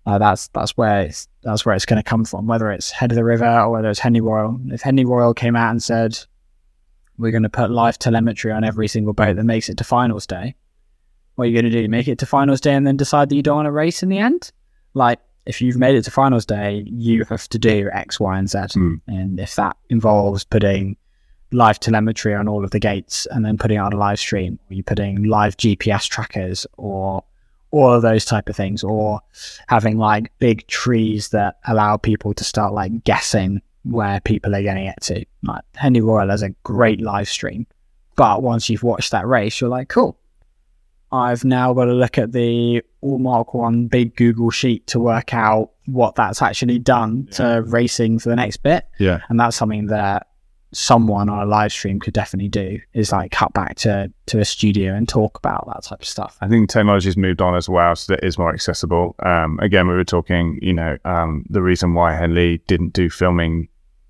[0.05, 2.47] Uh, that's that's where it's that's where it's going to come from.
[2.47, 4.59] Whether it's head of the river or whether it's Henley Royal.
[4.69, 6.19] If Henley Royal came out and said
[7.19, 10.27] we're going to put live telemetry on every single boat that makes it to finals
[10.27, 10.55] day,
[11.39, 11.89] what are you going to do?
[11.89, 14.09] Make it to finals day and then decide that you don't want to race in
[14.09, 14.51] the end?
[14.95, 18.51] Like if you've made it to finals day, you have to do X, Y, and
[18.51, 18.59] Z.
[18.73, 18.95] Hmm.
[19.07, 20.97] And if that involves putting
[21.53, 24.59] live telemetry on all of the gates and then putting on a live stream.
[24.69, 27.23] Or you're putting live GPS trackers or
[27.71, 29.21] all of those type of things, or
[29.69, 34.77] having like big trees that allow people to start like guessing where people are going
[34.77, 35.25] to get to.
[35.45, 37.65] Like Henley Royal has a great live stream,
[38.17, 40.19] but once you've watched that race, you're like, cool.
[41.11, 46.15] I've now got to look at the AllMarkOne big Google sheet to work out what
[46.15, 47.37] that's actually done yeah.
[47.37, 48.87] to racing for the next bit.
[48.99, 49.21] Yeah.
[49.29, 50.27] And that's something that
[50.73, 54.45] someone on a live stream could definitely do is like cut back to to a
[54.45, 56.37] studio and talk about that type of stuff.
[56.41, 59.15] I think technology's moved on as well, so that is more accessible.
[59.21, 63.69] Um, again, we were talking, you know, um, the reason why Henley didn't do filming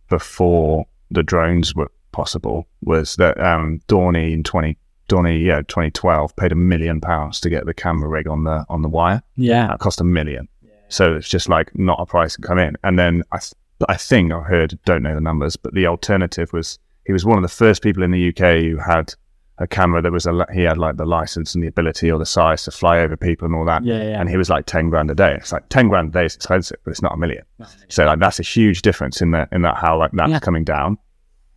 [0.09, 4.77] before the drones were possible was that um, Dorney in 20
[5.09, 8.83] Dorney, yeah, 2012, paid a million pounds to get the camera rig on the on
[8.83, 9.23] the wire.
[9.37, 10.49] Yeah, that cost a million.
[10.63, 10.71] Yeah.
[10.89, 12.77] So it's just like not a price to come in.
[12.85, 13.55] And then I, th-
[13.89, 17.39] I think I heard, don't know the numbers, but the alternative was he was one
[17.39, 19.15] of the first people in the UK who had
[19.61, 22.27] a camera that was a he had like the license and the ability or the
[22.27, 23.85] size to fly over people and all that.
[23.85, 24.21] Yeah, yeah.
[24.21, 25.35] And he was like ten grand a day.
[25.35, 27.45] It's like ten grand a day is expensive, but it's not a million.
[27.59, 27.75] Not.
[27.89, 30.39] So like that's a huge difference in that in that how like that's yeah.
[30.39, 30.99] coming down.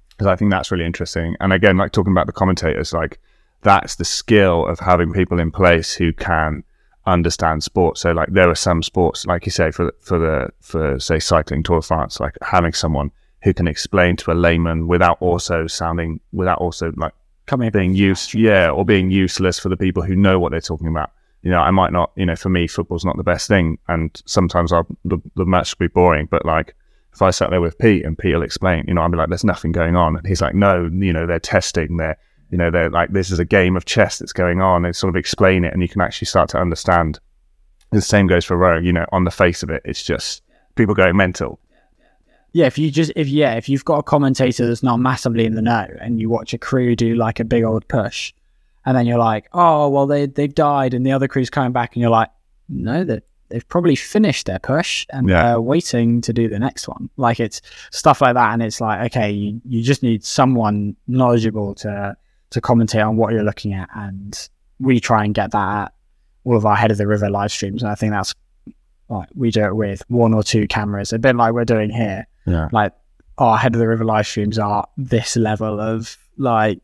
[0.09, 1.35] Because I think that's really interesting.
[1.39, 3.19] And again, like talking about the commentators, like
[3.61, 6.63] that's the skill of having people in place who can
[7.05, 8.01] understand sports.
[8.01, 11.63] So like there are some sports, like you say, for for the for say cycling
[11.63, 13.11] Tour de France, like having someone
[13.43, 17.13] who can explain to a layman without also sounding without also like
[17.47, 20.87] Coming being used, yeah or being useless for the people who know what they're talking
[20.87, 21.11] about
[21.41, 24.21] you know i might not you know for me football's not the best thing and
[24.25, 26.75] sometimes I'll, the, the match will be boring but like
[27.13, 29.29] if i sat there with pete and pete will explain you know i'll be like
[29.29, 32.17] there's nothing going on and he's like no you know they're testing they're
[32.51, 35.09] you know they're like this is a game of chess that's going on and sort
[35.09, 37.19] of explain it and you can actually start to understand
[37.91, 40.43] the same goes for rowing you know on the face of it it's just
[40.75, 41.59] people going mental
[42.53, 45.55] Yeah, if you just if yeah, if you've got a commentator that's not massively in
[45.55, 48.33] the know and you watch a crew do like a big old push
[48.85, 51.95] and then you're like, Oh, well they they've died and the other crew's coming back
[51.95, 52.29] and you're like,
[52.67, 55.43] No, that they've probably finished their push and Yeah.
[55.43, 57.09] they're waiting to do the next one.
[57.17, 57.61] Like it's
[57.91, 62.15] stuff like that and it's like, okay, you, you just need someone knowledgeable to
[62.51, 64.49] to commentate on what you're looking at and
[64.79, 65.93] we try and get that at
[66.43, 67.83] all of our head of the river live streams.
[67.83, 68.33] And I think that's
[69.09, 72.27] like we do it with one or two cameras, a bit like we're doing here.
[72.45, 72.69] Yeah.
[72.71, 72.93] Like
[73.37, 76.79] our head of the river live streams are this level of like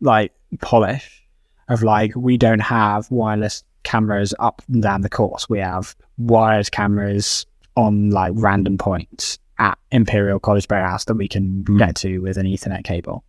[0.00, 1.22] like polish
[1.68, 5.48] of like we don't have wireless cameras up and down the course.
[5.48, 7.46] We have wired cameras
[7.76, 11.78] on like random points at imperial college House that we can Mm.
[11.78, 13.24] get to with an ethernet cable.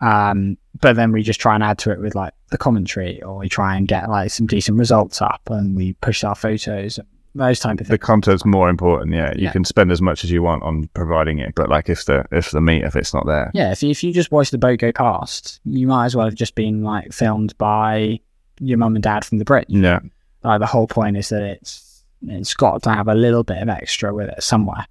[0.00, 3.38] Um but then we just try and add to it with like the commentary or
[3.38, 6.98] we try and get like some decent results up and we push our photos
[7.36, 7.88] those type of things.
[7.88, 9.52] the content's more important yeah you Yeah.
[9.52, 12.50] can spend as much as you want on providing it but like if the if
[12.52, 14.78] the meat if it's not there Yeah, if you, if you just watch the boat
[14.78, 18.20] go past, you might as well have just been like filmed by
[18.60, 19.66] your mum and dad from the bridge.
[19.68, 19.98] yeah
[20.44, 23.68] Like the whole point is that it's it's got to have a little bit of
[23.68, 24.86] extra with it somewhere.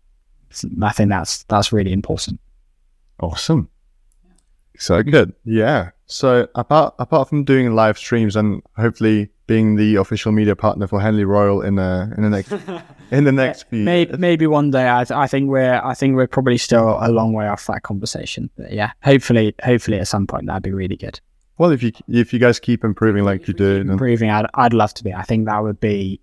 [0.50, 2.40] So I think that's that's really important.
[3.20, 3.70] awesome
[4.78, 5.34] so good Good.
[5.46, 5.92] Yeah.
[6.06, 11.00] So apart apart from doing live streams and hopefully being the official media partner for
[11.02, 12.52] Henley Royal in the in the next
[13.12, 14.20] in the next few Maybe years.
[14.20, 14.90] maybe one day.
[14.90, 17.84] I, th- I think we're I think we're probably still a long way off that
[17.84, 18.50] conversation.
[18.58, 21.20] But yeah, hopefully hopefully at some point that'd be really good.
[21.58, 24.30] Well, if you if you guys keep improving like you do, then improving.
[24.30, 25.14] I'd I'd love to be.
[25.14, 26.20] I think that would be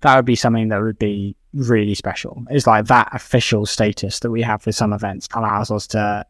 [0.00, 2.44] that would be something that would be really special.
[2.50, 6.24] It's like that official status that we have with some events allows us to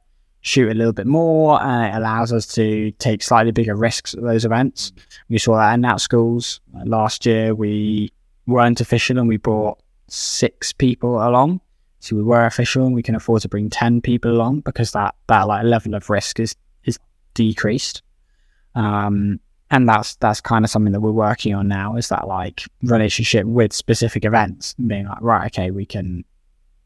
[0.46, 4.22] shoot a little bit more and it allows us to take slightly bigger risks at
[4.22, 4.92] those events.
[5.28, 7.54] We saw that in Nat schools last year.
[7.54, 8.12] We
[8.46, 11.60] weren't official and we brought six people along.
[11.98, 15.16] So we were official and we can afford to bring ten people along because that
[15.26, 16.54] that like level of risk is
[16.84, 16.96] is
[17.34, 18.02] decreased.
[18.76, 19.40] Um,
[19.72, 23.46] and that's that's kind of something that we're working on now is that like relationship
[23.46, 26.24] with specific events being like right okay we can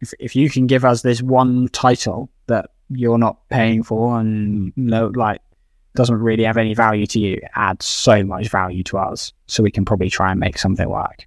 [0.00, 4.72] if, if you can give us this one title that you're not paying for and
[4.72, 4.86] hmm.
[4.86, 5.40] no like
[5.94, 9.62] doesn't really have any value to you it adds so much value to us so
[9.62, 11.26] we can probably try and make something work.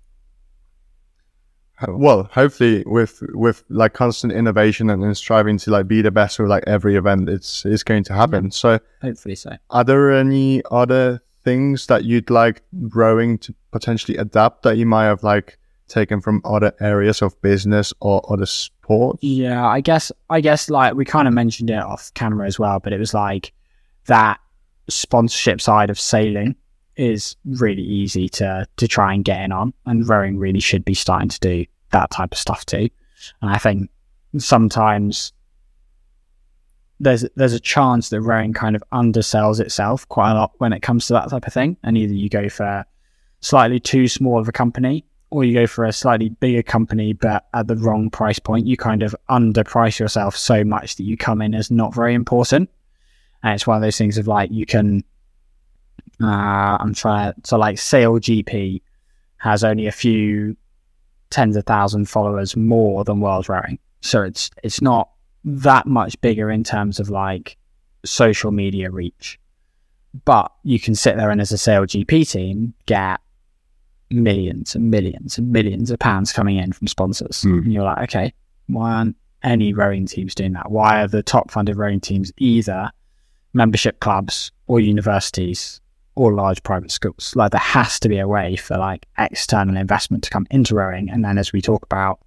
[1.87, 6.39] Well, hopefully with with like constant innovation and, and striving to like be the best
[6.39, 8.51] with like every event, it's it's going to happen.
[8.51, 9.57] So, hopefully so.
[9.69, 15.05] are there any other things that you'd like rowing to potentially adapt that you might
[15.05, 15.57] have like
[15.87, 18.45] taken from other areas of business or other
[19.21, 22.79] Yeah, I guess I guess like we kind of mentioned it off camera as well,
[22.79, 23.53] but it was like
[24.05, 24.39] that
[24.89, 26.55] sponsorship side of sailing
[26.95, 30.93] is really easy to to try and get in on, and rowing really should be
[30.93, 32.89] starting to do that type of stuff too.
[33.41, 33.89] And I think
[34.37, 35.31] sometimes
[36.99, 40.81] there's there's a chance that rowing kind of undersells itself quite a lot when it
[40.81, 41.77] comes to that type of thing.
[41.83, 42.85] And either you go for
[43.39, 47.47] slightly too small of a company or you go for a slightly bigger company but
[47.55, 48.67] at the wrong price point.
[48.67, 52.69] You kind of underprice yourself so much that you come in as not very important.
[53.41, 55.03] And it's one of those things of like you can
[56.21, 58.81] uh, I'm trying to so like Sail GP
[59.37, 60.55] has only a few
[61.31, 63.79] tens of thousand followers more than World Rowing.
[64.01, 65.09] So it's it's not
[65.43, 67.57] that much bigger in terms of like
[68.05, 69.39] social media reach.
[70.25, 73.19] But you can sit there and as a Sail GP team get
[74.13, 77.41] millions and millions and millions of pounds coming in from sponsors.
[77.41, 77.63] Mm.
[77.63, 78.33] And you're like, okay,
[78.67, 80.71] why aren't any rowing teams doing that?
[80.71, 82.89] Why are the top funded rowing teams either
[83.53, 85.81] membership clubs or universities
[86.15, 87.33] or large private schools?
[87.35, 91.09] Like there has to be a way for like external investment to come into rowing.
[91.09, 92.19] And then as we talk about,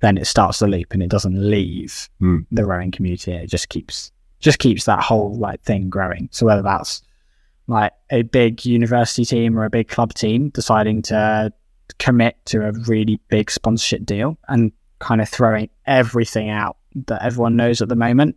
[0.00, 2.46] then it starts the loop and it doesn't leave Mm.
[2.50, 3.32] the rowing community.
[3.32, 6.28] It just keeps just keeps that whole like thing growing.
[6.30, 7.02] So whether that's
[7.68, 11.52] like a big university team or a big club team deciding to
[11.98, 16.76] commit to a really big sponsorship deal and kind of throwing everything out
[17.06, 18.36] that everyone knows at the moment.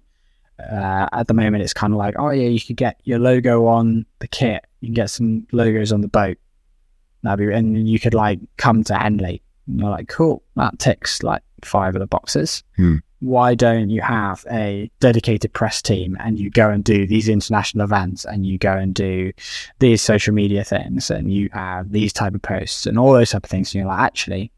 [0.60, 3.65] Uh, at the moment, it's kind of like, oh yeah, you could get your logo
[3.65, 4.65] on the kit.
[4.81, 6.38] You can get some logos on the boat.
[7.23, 9.41] That'd be, and you could like come to Henley.
[9.68, 12.64] And you're like, cool, that ticks like five of the boxes.
[12.76, 12.97] Hmm.
[13.22, 17.84] Why don't you have a dedicated press team and you go and do these international
[17.84, 19.34] events and you go and do
[19.80, 23.44] these social media things and you have these type of posts and all those type
[23.44, 23.70] of things?
[23.74, 24.52] And you're like, actually,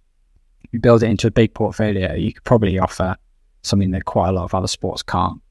[0.71, 3.15] you build it into a big portfolio, you could probably offer
[3.63, 5.41] something that quite a lot of other sports can't.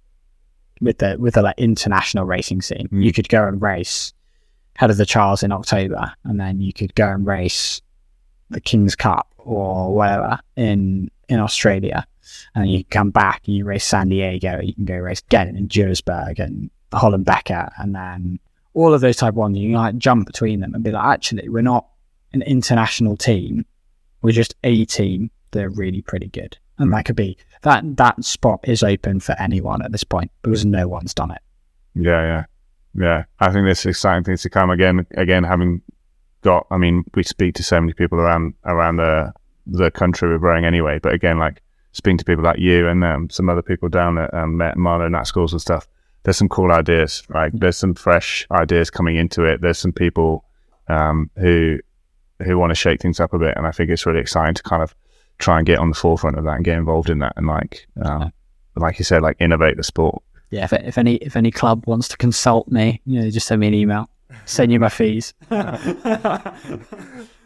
[0.81, 3.05] With the with the like international racing scene, Mm.
[3.05, 4.15] you could go and race
[4.77, 7.82] head of the Charles in October, and then you could go and race
[8.49, 12.07] the King's Cup or whatever in in Australia,
[12.55, 14.61] and you come back and you race San Diego.
[14.61, 18.39] You can go race Ghent and Duisburg and Holland Beker, and then
[18.74, 19.59] all of those type ones.
[19.59, 21.86] You can like jump between them and be like, actually, we're not
[22.32, 23.65] an international team.
[24.23, 25.31] We're just a team.
[25.52, 29.82] They're really pretty good, and that could be that that spot is open for anyone
[29.82, 31.43] at this point because no one's done it.
[31.94, 32.44] Yeah, yeah,
[32.94, 33.24] yeah.
[33.40, 34.70] I think there's exciting things to come.
[34.70, 35.82] Again, again, having
[36.43, 39.32] got, I mean, we speak to so many people around around the
[39.66, 40.98] the country we're rowing anyway.
[40.98, 44.32] But again, like speaking to people like you and um, some other people down at
[44.34, 45.88] um, Met Marlow Nat schools and stuff.
[46.22, 47.22] There's some cool ideas.
[47.28, 49.60] Right, there's some fresh ideas coming into it.
[49.60, 50.44] There's some people
[50.88, 51.78] um, who
[52.44, 54.62] who want to shake things up a bit, and I think it's really exciting to
[54.62, 54.94] kind of
[55.38, 57.86] try and get on the forefront of that and get involved in that, and like,
[58.02, 58.32] um,
[58.76, 60.22] like you said, like innovate the sport.
[60.50, 63.60] Yeah, if, if any if any club wants to consult me, you know, just send
[63.60, 64.10] me an email.
[64.44, 65.34] Send you my fees.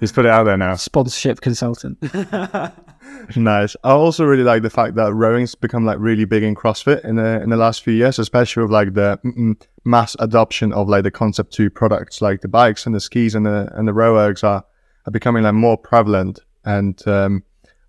[0.01, 0.75] Just put it out there now.
[0.75, 1.99] Sponsorship consultant.
[3.37, 3.77] Nice.
[3.83, 7.17] I also really like the fact that rowing's become like really big in CrossFit in
[7.17, 11.03] the in the last few years, especially with like the mm, mass adoption of like
[11.03, 14.15] the Concept Two products, like the bikes and the skis and the and the row
[14.15, 14.65] ergs are
[15.07, 16.41] are becoming like more prevalent.
[16.65, 17.43] And um,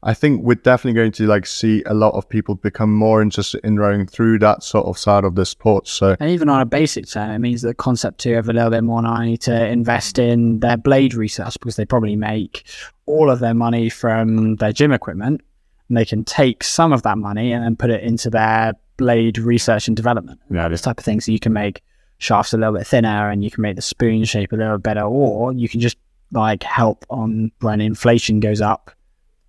[0.07, 3.61] I think we're definitely going to like see a lot of people become more interested
[3.63, 5.87] in rowing through that sort of side of the sport.
[5.87, 8.69] So And even on a basic term, it means that Concept 2 have a little
[8.69, 12.67] bit more money to invest in their blade research because they probably make
[13.07, 15.41] all of their money from their gym equipment.
[15.89, 19.39] And they can take some of that money and then put it into their blade
[19.39, 20.39] research and development.
[20.51, 21.19] Yeah, This type of thing.
[21.19, 21.81] So you can make
[22.19, 25.01] shafts a little bit thinner and you can make the spoon shape a little better,
[25.01, 25.97] or you can just
[26.31, 28.91] like help on when inflation goes up,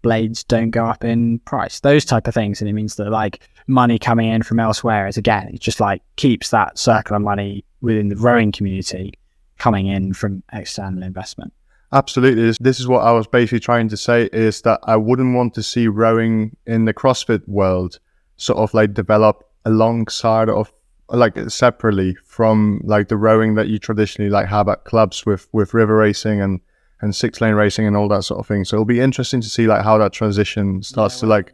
[0.06, 1.80] blades don't go up in price.
[1.80, 2.60] Those type of things.
[2.60, 6.00] And it means that like money coming in from elsewhere is again, it just like
[6.14, 9.14] keeps that circle of money within the rowing community
[9.58, 11.52] coming in from external investment.
[11.92, 12.40] Absolutely.
[12.40, 15.54] This, this is what I was basically trying to say is that I wouldn't want
[15.54, 17.98] to see rowing in the CrossFit world
[18.36, 20.72] sort of like develop alongside of
[21.08, 25.74] like separately from like the rowing that you traditionally like have at clubs with with
[25.74, 26.60] river racing and
[27.01, 28.64] and six lane racing and all that sort of thing.
[28.64, 31.52] So it'll be interesting to see like how that transition starts to like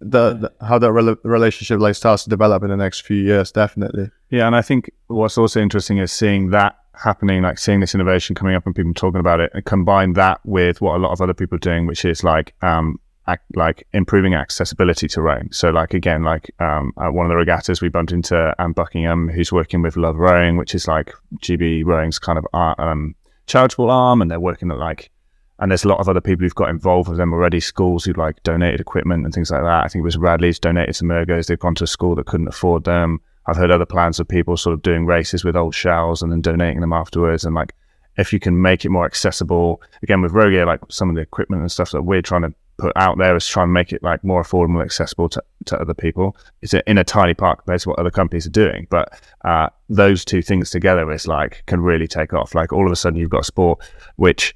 [0.00, 3.50] the, the how that rela- relationship like starts to develop in the next few years.
[3.50, 4.10] Definitely.
[4.30, 8.34] Yeah, and I think what's also interesting is seeing that happening, like seeing this innovation
[8.34, 11.20] coming up and people talking about it, and combine that with what a lot of
[11.20, 15.50] other people are doing, which is like um ac- like improving accessibility to rowing.
[15.52, 19.28] So like again, like um at one of the regattas we bumped into Anne Buckingham,
[19.28, 23.14] who's working with Love Rowing, which is like GB Rowing's kind of ar- um
[23.46, 25.10] charitable arm, and they're working at like
[25.58, 28.16] and there's a lot of other people who've got involved with them already, schools who've
[28.16, 29.84] like donated equipment and things like that.
[29.84, 31.46] I think it was Radley's donated some ergos.
[31.46, 33.20] They've gone to a school that couldn't afford them.
[33.46, 36.40] I've heard other plans of people sort of doing races with old shells and then
[36.40, 37.44] donating them afterwards.
[37.44, 37.74] And like,
[38.16, 41.62] if you can make it more accessible, again with Rogier, like some of the equipment
[41.62, 44.24] and stuff that we're trying to put out there is try and make it like
[44.24, 46.36] more affordable and accessible to, to other people.
[46.62, 50.24] It's in a tiny part compared to what other companies are doing, but uh, those
[50.24, 52.54] two things together is like can really take off.
[52.54, 53.80] Like all of a sudden you've got a sport
[54.16, 54.54] which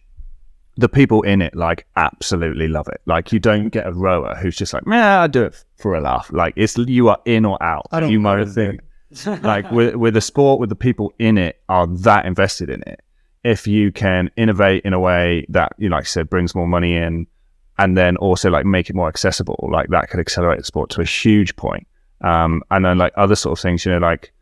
[0.78, 3.00] the people in it like absolutely love it.
[3.04, 6.00] Like you don't get a rower who's just like, yeah, I do it for a
[6.00, 6.30] laugh.
[6.32, 7.88] Like it's you are in or out.
[7.90, 8.80] I don't you might think
[9.42, 13.00] like with with the sport, with the people in it are that invested in it.
[13.44, 16.68] If you can innovate in a way that you know, like I said brings more
[16.68, 17.26] money in,
[17.78, 21.00] and then also like make it more accessible, like that could accelerate the sport to
[21.00, 21.86] a huge point.
[22.20, 24.32] Um, and then like other sort of things, you know, like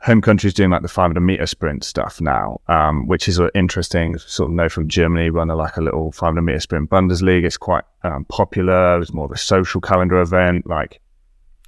[0.00, 4.50] home countries doing like the 500 meter sprint stuff now, um, which is interesting sort
[4.50, 7.44] of know from Germany, run a, like a little 500 meter sprint Bundesliga.
[7.44, 9.00] It's quite um, popular.
[9.00, 10.66] It's more of a social calendar event.
[10.66, 11.00] Like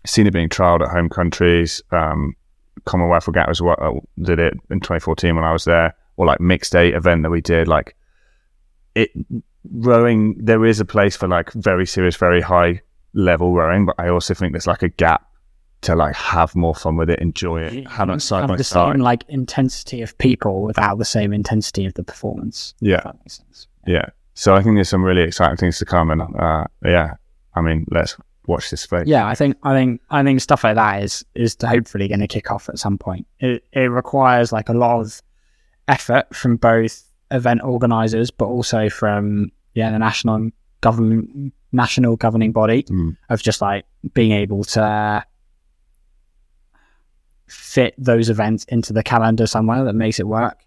[0.06, 1.82] seen it being trialed at home countries.
[1.90, 2.35] Um,
[2.86, 6.40] Commonwealth Regatta as well uh, did it in 2014 when I was there, or like
[6.40, 7.68] mixed eight event that we did.
[7.68, 7.94] Like
[8.94, 9.10] it
[9.72, 12.82] rowing, there is a place for like very serious, very high
[13.12, 15.26] level rowing, but I also think there's like a gap
[15.82, 18.64] to like have more fun with it, enjoy it, have it side have by the
[18.64, 18.94] side.
[18.94, 22.74] same like intensity of people without the same intensity of the performance.
[22.80, 22.96] Yeah.
[22.96, 23.68] if that makes sense.
[23.86, 24.06] Yeah.
[24.34, 27.14] So I think there's some really exciting things to come, and uh, yeah,
[27.54, 28.16] I mean, let's
[28.46, 29.06] watch this space.
[29.06, 32.26] Yeah, I think I think I think stuff like that is is hopefully going to
[32.26, 33.26] kick off at some point.
[33.38, 35.22] It it requires like a lot of
[35.86, 37.04] effort from both
[37.35, 40.51] event organisers, but also from yeah the national
[40.81, 43.16] government national governing body Mm.
[43.31, 43.85] of just like
[44.15, 45.24] being able to
[47.48, 50.59] fit those events into the calendar somewhere that makes it work.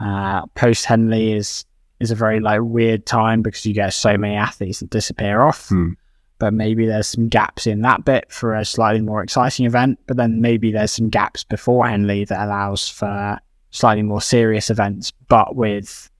[0.00, 1.64] Uh, Post Henley is
[2.00, 5.68] is a very like weird time because you get so many athletes that disappear off.
[5.68, 5.90] Hmm.
[6.38, 9.98] But maybe there's some gaps in that bit for a slightly more exciting event.
[10.06, 13.38] But then maybe there's some gaps before Henley that allows for
[13.70, 16.10] slightly more serious events, but with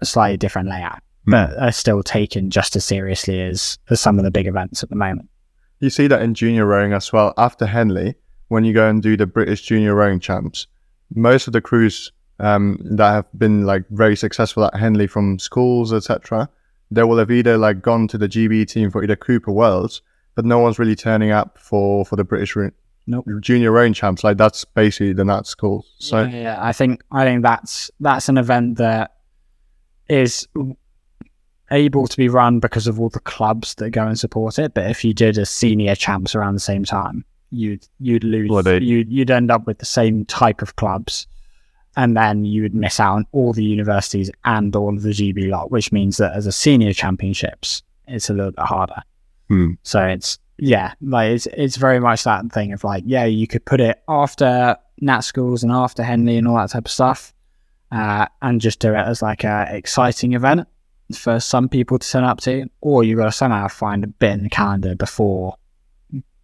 [0.00, 1.00] a slightly different layout.
[1.28, 4.90] But are still taken just as seriously as, as some of the big events at
[4.90, 5.28] the moment.
[5.80, 7.34] You see that in junior rowing as well.
[7.36, 8.14] After Henley,
[8.48, 10.66] when you go and do the British Junior Rowing Champs,
[11.14, 15.92] most of the crews um, that have been like very successful at Henley from schools,
[15.92, 16.48] etc.,
[16.90, 20.02] they will have either like gone to the GB team for either Coupe or Worlds,
[20.36, 22.54] but no one's really turning up for for the British
[23.06, 23.26] Nope.
[23.40, 24.24] Junior Rowing Champs.
[24.24, 25.86] Like that's basically the Nat school.
[25.98, 29.12] So yeah, yeah, I think I think that's that's an event that
[30.08, 30.46] is
[31.70, 34.74] able to be run because of all the clubs that go and support it.
[34.74, 38.50] But if you did a senior champs around the same time, you'd you'd lose.
[38.50, 41.28] Well, you'd you'd end up with the same type of clubs,
[41.96, 45.48] and then you would miss out on all the universities and all of the GB
[45.48, 49.02] lot, which means that as a senior championships, it's a little bit harder.
[49.48, 49.72] Hmm.
[49.84, 53.64] So it's yeah, like it's it's very much that thing of like yeah, you could
[53.64, 57.34] put it after Nat schools and after Henley and all that type of stuff,
[57.92, 60.66] uh, and just do it as like a exciting event
[61.14, 64.32] for some people to turn up to, or you've got to somehow find a bit
[64.32, 65.56] in the calendar before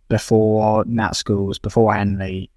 [0.09, 2.51] before Nat schools, before Henley,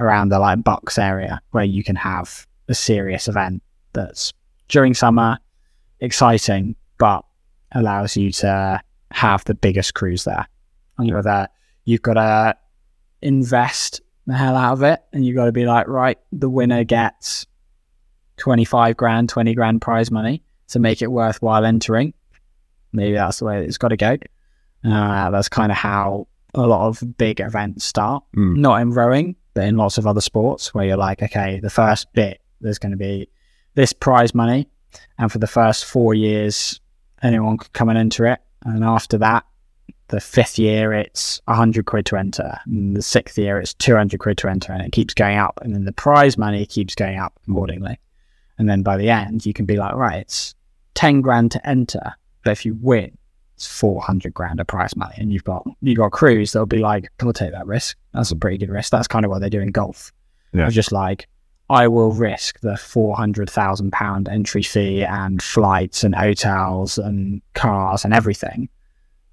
[0.00, 3.62] around the like Bucks area where you can have a serious event
[3.92, 4.32] that's
[4.68, 5.38] during summer,
[6.00, 7.22] exciting, but
[7.72, 8.80] allows you to
[9.10, 10.46] have the biggest crews there.
[10.98, 11.50] You've got to,
[11.84, 12.56] you've got to
[13.20, 16.84] invest the hell out of it, and you've got to be like, right, the winner
[16.84, 17.46] gets
[18.36, 22.14] twenty five grand, twenty grand prize money to make it worthwhile entering.
[22.92, 24.16] Maybe that's the way it's got to go.
[24.84, 28.22] Uh, that's kind of how a lot of big events start.
[28.36, 28.56] Mm.
[28.56, 32.12] Not in rowing, but in lots of other sports where you're like, okay, the first
[32.12, 33.28] bit there's going to be
[33.74, 34.68] this prize money,
[35.18, 36.80] and for the first four years,
[37.22, 39.44] anyone could come and enter it, and after that,
[40.12, 44.20] the fifth year it's hundred quid to enter, and the sixth year it's two hundred
[44.20, 47.18] quid to enter, and it keeps going up, and then the prize money keeps going
[47.18, 47.98] up accordingly,
[48.58, 50.54] and then by the end you can be like, right, it's
[50.94, 52.14] ten grand to enter,
[52.44, 53.16] but if you win,
[53.56, 56.78] it's four hundred grand of prize money, and you've got you've got crews that'll be
[56.78, 57.96] like, I'll take that risk.
[58.12, 58.92] That's a pretty good risk.
[58.92, 60.12] That's kind of what they do in golf.
[60.52, 60.68] Yeah.
[60.68, 61.26] Just like,
[61.70, 67.40] I will risk the four hundred thousand pound entry fee and flights and hotels and
[67.54, 68.68] cars and everything,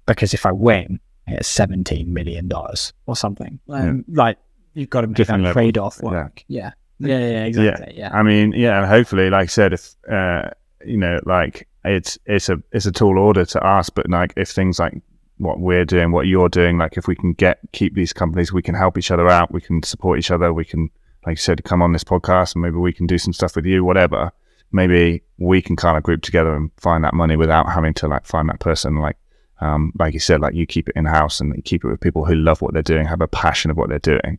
[0.06, 3.60] because if I win, it's seventeen million dollars or something.
[3.68, 4.38] Um, Like
[4.74, 5.62] you've got to make Different that level.
[5.62, 6.44] trade off work.
[6.48, 6.72] Yeah.
[6.98, 7.18] Yeah.
[7.18, 7.94] yeah, exactly.
[7.96, 8.10] Yeah.
[8.12, 10.50] I mean, yeah, and hopefully, like I said, if uh,
[10.84, 14.50] you know, like it's it's a it's a tall order to ask, but like if
[14.50, 15.00] things like
[15.38, 18.60] what we're doing, what you're doing, like if we can get keep these companies, we
[18.62, 20.90] can help each other out, we can support each other, we can,
[21.24, 23.64] like you said, come on this podcast, and maybe we can do some stuff with
[23.64, 24.30] you, whatever.
[24.72, 28.26] Maybe we can kind of group together and find that money without having to like
[28.26, 28.96] find that person.
[28.96, 29.16] Like,
[29.60, 32.00] um, like you said, like you keep it in house and you keep it with
[32.00, 34.38] people who love what they're doing, have a passion of what they're doing.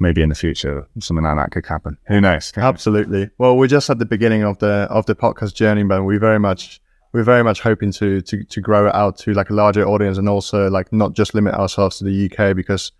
[0.00, 1.96] Maybe in the future, something like that could happen.
[2.08, 2.52] Who knows?
[2.56, 3.30] Absolutely.
[3.38, 6.40] Well, we're just at the beginning of the of the podcast journey, but we very
[6.40, 6.80] much
[7.12, 10.18] we're very much hoping to to to grow it out to like a larger audience
[10.18, 12.90] and also like not just limit ourselves to the UK because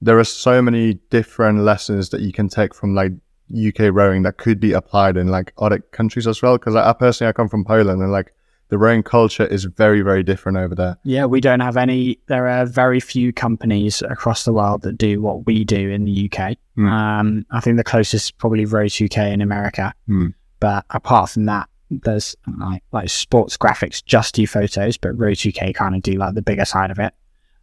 [0.00, 3.12] there are so many different lessons that you can take from like
[3.52, 6.58] UK rowing that could be applied in like other countries as well.
[6.58, 8.32] Because I, I personally I come from Poland and like
[8.70, 10.96] the rowing culture is very very different over there.
[11.04, 12.18] Yeah, we don't have any.
[12.26, 16.30] There are very few companies across the world that do what we do in the
[16.32, 16.56] UK.
[16.78, 16.90] Mm.
[16.90, 19.92] Um, I think the closest is probably Row 2K in America.
[20.08, 20.34] Mm.
[20.60, 25.94] But apart from that, there's like, like Sportograf just do photos, but Row 2K kind
[25.94, 27.12] of do like the bigger side of it.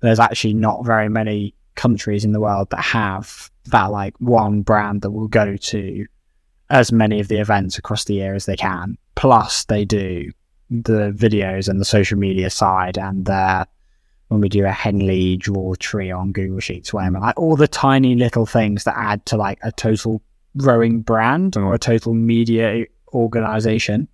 [0.02, 5.02] There's actually not very many countries in the world that have that like one brand
[5.02, 6.06] that will go to
[6.70, 8.98] as many of the events across the year as they can.
[9.16, 10.32] Plus, they do
[10.70, 13.68] the videos and the social media side and the
[14.30, 18.14] when we do a Henley draw tree on Google Sheets, whatever, like all the tiny
[18.16, 20.22] little things that add to like a total
[20.56, 24.08] rowing brand or a total media organization.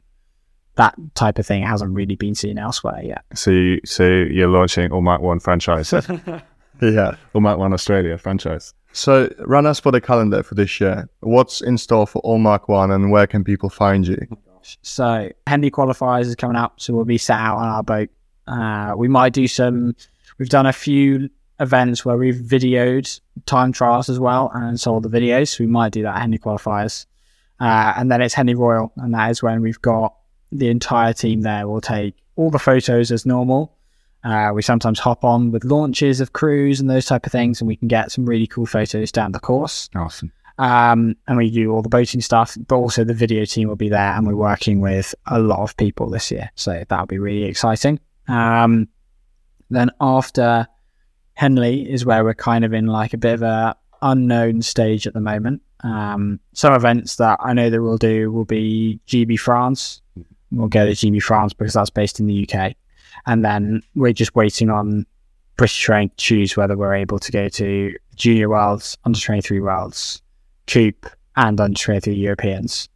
[0.75, 3.23] That type of thing hasn't really been seen elsewhere yet.
[3.33, 5.91] So, you, so you're launching AllMarkOne franchise,
[6.81, 7.15] Yeah.
[7.33, 8.73] AllMarkOne Australia franchise.
[8.91, 11.07] So run us for the calendar for this year.
[11.21, 14.17] What's in store for AllMarkOne and where can people find you?
[14.81, 18.09] So Henley qualifiers is coming up, so we'll be set out on our boat.
[18.47, 19.95] Uh, we might do some.
[20.37, 21.29] We've done a few
[21.59, 25.49] events where we've videoed time trials as well and sold the videos.
[25.49, 27.05] So we might do that at Henley qualifiers,
[27.59, 30.15] uh, and then it's Henley Royal, and that is when we've got
[30.51, 31.67] the entire team there.
[31.67, 33.75] We'll take all the photos as normal.
[34.23, 37.67] Uh, we sometimes hop on with launches of crews and those type of things, and
[37.67, 39.89] we can get some really cool photos down the course.
[39.95, 40.31] Awesome.
[40.57, 43.89] Um, and we do all the boating stuff, but also the video team will be
[43.89, 47.45] there, and we're working with a lot of people this year, so that'll be really
[47.45, 47.99] exciting.
[48.27, 48.87] Um,
[49.69, 50.67] then after
[51.33, 55.13] Henley is where we're kind of in like a bit of a unknown stage at
[55.13, 55.61] the moment.
[55.83, 60.01] Um, some events that I know that we'll do will be GB France.
[60.51, 62.75] We'll go to GB France because that's based in the UK,
[63.25, 65.05] and then we're just waiting on
[65.57, 70.21] British Train to choose whether we're able to go to Junior Worlds, Under 23 Worlds,
[70.67, 72.89] Coupe, and Under 23 Europeans.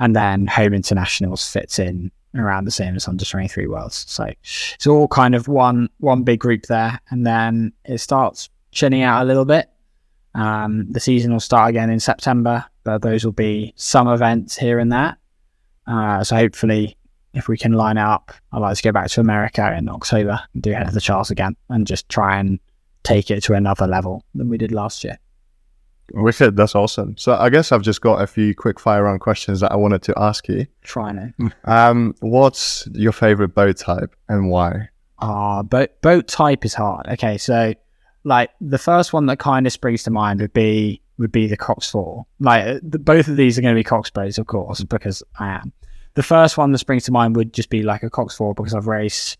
[0.00, 4.04] And then Home Internationals fits in around the same as Under 23 Worlds.
[4.08, 4.24] So
[4.74, 7.00] it's all kind of one one big group there.
[7.10, 9.70] And then it starts chilling out a little bit.
[10.34, 14.80] Um, the season will start again in September, but those will be some events here
[14.80, 15.16] and there.
[15.86, 16.96] Uh, so hopefully,
[17.34, 20.62] if we can line up, I'd like to go back to America in October and
[20.62, 22.58] do Head of the Charles again and just try and
[23.04, 25.18] take it to another level than we did last year.
[26.12, 27.16] Wicked, that's awesome.
[27.16, 30.02] So I guess I've just got a few quick fire round questions that I wanted
[30.02, 30.66] to ask you.
[30.82, 31.52] Trying to.
[31.64, 34.88] Um, what's your favorite boat type and why?
[35.18, 37.06] Ah, boat boat type is hard.
[37.08, 37.74] Okay, so
[38.24, 41.56] like the first one that kind of springs to mind would be would be the
[41.56, 42.26] Cox Four.
[42.40, 45.22] Like uh, the, both of these are going to be Cox boats, of course, because
[45.38, 45.72] I am.
[46.14, 48.74] The first one that springs to mind would just be like a Cox Four because
[48.74, 49.38] I've raced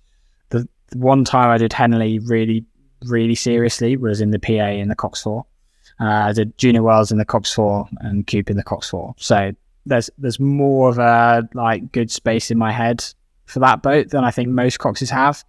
[0.51, 2.65] the, the one time I did Henley really
[3.07, 5.45] really seriously was in the PA in the Cox Four.
[6.00, 9.14] Uh, I did Junior worlds in the Cox Four and Coupe in the Cox Four.
[9.18, 9.52] So
[9.86, 13.04] there's there's more of a like good space in my head
[13.46, 15.44] for that boat than I think most Coxes have.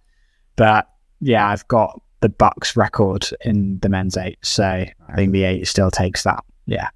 [0.56, 0.88] But
[1.20, 5.66] yeah, I've got the BUCS record in the men's eight, so I think the eight
[5.66, 6.44] still takes that.
[6.66, 6.88] Yeah,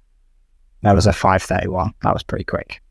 [0.83, 1.93] that was a five thirty one.
[2.03, 2.81] That was pretty quick.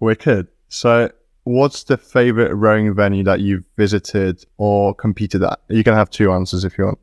[0.00, 0.48] Wicked.
[0.68, 1.10] So
[1.44, 5.60] what's the favorite rowing venue that you've visited or competed at?
[5.68, 6.98] You can have two answers if you want.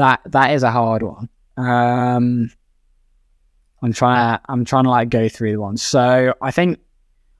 [0.00, 1.28] That that is a hard one.
[1.58, 2.50] Um,
[3.82, 5.82] I'm trying to I'm trying to like go through the ones.
[5.82, 6.78] So I think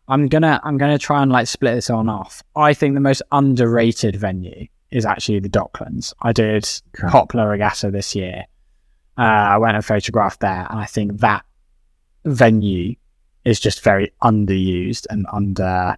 [0.09, 2.43] I'm gonna I'm gonna try and like split this on off.
[2.55, 6.13] I think the most underrated venue is actually the Docklands.
[6.21, 6.69] I did
[7.09, 8.45] Poplar Regatta this year.
[9.17, 11.47] Uh, I went and photographed there, and I think that
[12.27, 12.95] venue
[13.47, 15.97] is just very underused and under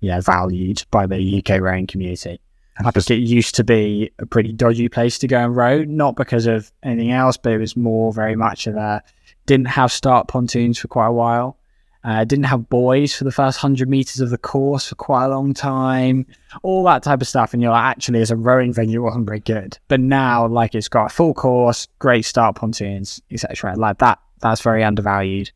[0.00, 2.42] yeah valued by the UK rowing community.
[2.84, 6.16] I think it used to be a pretty dodgy place to go and row, not
[6.16, 9.02] because of anything else, but it was more very much of a
[9.46, 11.58] didn't have start pontoons for quite a while.
[12.04, 15.28] Uh, didn't have buoys for the first hundred meters of the course for quite a
[15.28, 16.24] long time,
[16.62, 17.52] all that type of stuff.
[17.52, 19.76] And you're like, actually, as a rowing venue, it wasn't very good.
[19.88, 23.74] But now, like, it's got a full course, great start pontoons, etc.
[23.76, 25.50] Like that, that's very undervalued.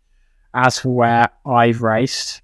[0.52, 2.41] As for where I've raced,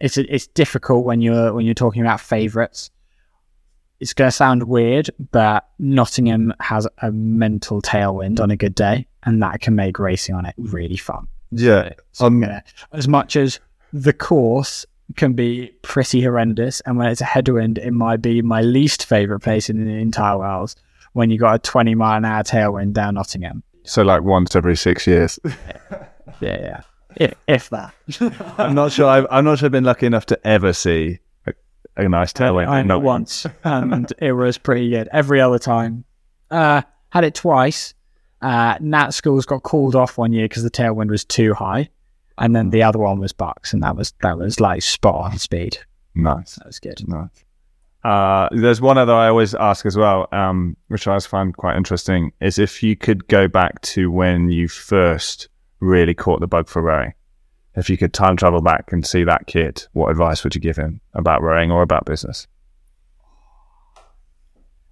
[0.00, 2.90] it's it's difficult when you're when you're talking about favourites.
[4.00, 9.08] It's going to sound weird, but Nottingham has a mental tailwind on a good day,
[9.24, 11.26] and that can make racing on it really fun.
[11.50, 11.90] Yeah.
[12.12, 12.62] So I'm Um, gonna,
[12.92, 13.58] as much as
[13.92, 18.60] the course can be pretty horrendous, and when it's a headwind, it might be my
[18.62, 20.76] least favourite place in the entire world.
[21.14, 24.76] When you got a 20 mile an hour tailwind down Nottingham, So like once every
[24.76, 25.40] six years.
[25.44, 26.80] yeah, yeah.
[27.16, 27.94] If, if that.
[28.58, 29.06] I'm not sure.
[29.06, 31.54] I've, I'm not sure I've been lucky enough to ever see a,
[31.96, 32.68] a nice tailwind.
[32.68, 33.04] I know No.
[33.04, 35.08] once, and it was pretty good.
[35.12, 36.04] Every other time,
[36.50, 37.94] uh, had it twice.
[38.40, 41.88] Uh, Nat schools got called off one year because the tailwind was too high,
[42.36, 45.38] and then the other one was BUCS, and that was that was like spot on
[45.38, 45.78] speed.
[46.14, 46.54] Nice.
[46.56, 47.00] That was good.
[47.08, 47.44] Nice.
[48.04, 51.76] Uh, there's one other I always ask as well, um, which I always find quite
[51.76, 55.48] interesting, is if you could go back to when you first
[55.80, 57.14] really caught the bug for rowing.
[57.74, 60.76] If you could time travel back and see that kid, what advice would you give
[60.76, 62.46] him about rowing or about business?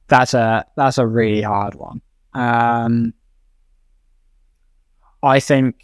[0.09, 2.01] That's a that's a really hard one.
[2.33, 3.13] Um,
[5.23, 5.77] I think,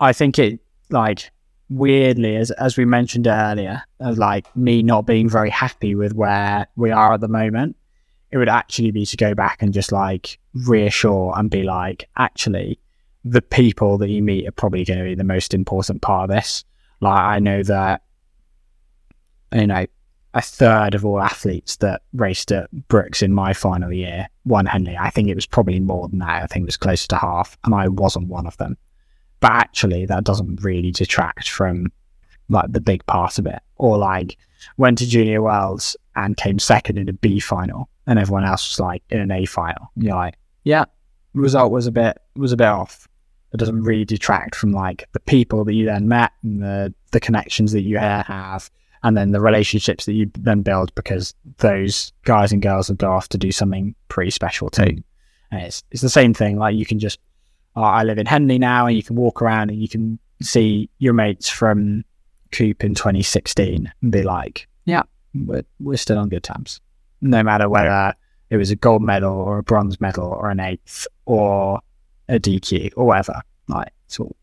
[0.00, 0.58] I think it
[0.90, 1.30] like
[1.68, 6.66] weirdly as as we mentioned earlier, of like me not being very happy with where
[6.74, 7.76] we are at the moment.
[8.32, 12.80] It would actually be to go back and just like reassure and be like, actually,
[13.24, 16.36] the people that you meet are probably going to be the most important part of
[16.36, 16.64] this.
[17.00, 18.02] Like I know that,
[19.52, 19.86] you know,
[20.34, 24.96] a third of all athletes that raced at Brookes in my final year won Henley.
[24.96, 26.42] I think it was probably more than that.
[26.42, 28.76] I think it was closer to half, and I wasn't one of them.
[29.40, 31.92] But actually, that doesn't really detract from
[32.48, 33.60] like the big part of it.
[33.76, 34.36] Or like
[34.76, 38.80] went to Junior Worlds and came second in a B final, and everyone else was
[38.80, 39.90] like in an A final.
[39.96, 40.34] You're like,
[40.64, 40.84] yeah,
[41.32, 43.06] result was a bit was a bit off.
[43.54, 47.20] It doesn't really detract from like the people that you then met and the the
[47.20, 48.70] connections that you have
[49.04, 53.12] and then the relationships that you then build because those guys and girls have gone
[53.12, 54.82] off to do something pretty special too.
[54.82, 55.04] Mm.
[55.52, 56.58] And it's it's the same thing.
[56.58, 57.20] Like you can just,
[57.76, 60.88] oh, I live in Henley now, and you can walk around and you can see
[60.98, 62.04] your mates from
[62.50, 65.02] Coupe in 2016 and be like, yeah,
[65.34, 66.80] we're we're still on good terms,
[67.20, 68.14] no matter whether
[68.48, 71.80] it was a gold medal or a bronze medal or an eighth or
[72.28, 73.40] a DQ or whatever.
[73.68, 74.36] Like it's all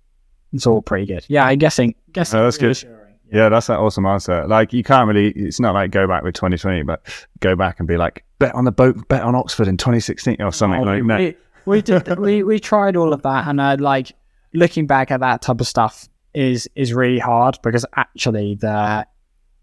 [0.54, 1.26] it's all pretty good.
[1.28, 1.96] Yeah, I'm guessing.
[2.12, 2.68] guessing Oh, that's good.
[2.68, 2.98] reassuring.
[3.32, 4.46] Yeah, that's an awesome answer.
[4.48, 5.30] Like you can't really.
[5.32, 7.02] It's not like go back with 2020, but
[7.40, 10.52] go back and be like bet on the boat, bet on Oxford in 2016 or
[10.52, 11.20] something Oh, like we, that.
[11.20, 11.36] we,
[11.78, 14.12] we did we, we tried all of that and uh, like
[14.54, 19.06] looking back at that type of stuff is is really hard because actually the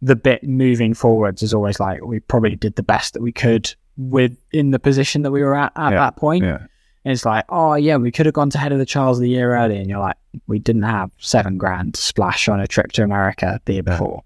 [0.01, 3.74] the bit moving forwards is always like we probably did the best that we could
[3.99, 6.45] with in the position that we were at at Yeah, that point.
[6.45, 6.66] Yeah,
[7.09, 9.23] And it's like, oh yeah, we could have gone to head of the Charles of
[9.23, 12.67] the year early, and you're like, we didn't have seven grand to splash on a
[12.67, 14.23] trip to America the year before,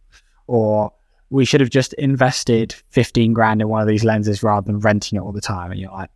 [0.49, 0.93] or
[1.31, 5.17] we should have just invested fifteen grand in one of these lenses rather than renting
[5.17, 5.71] it all the time.
[5.71, 6.11] And you're like,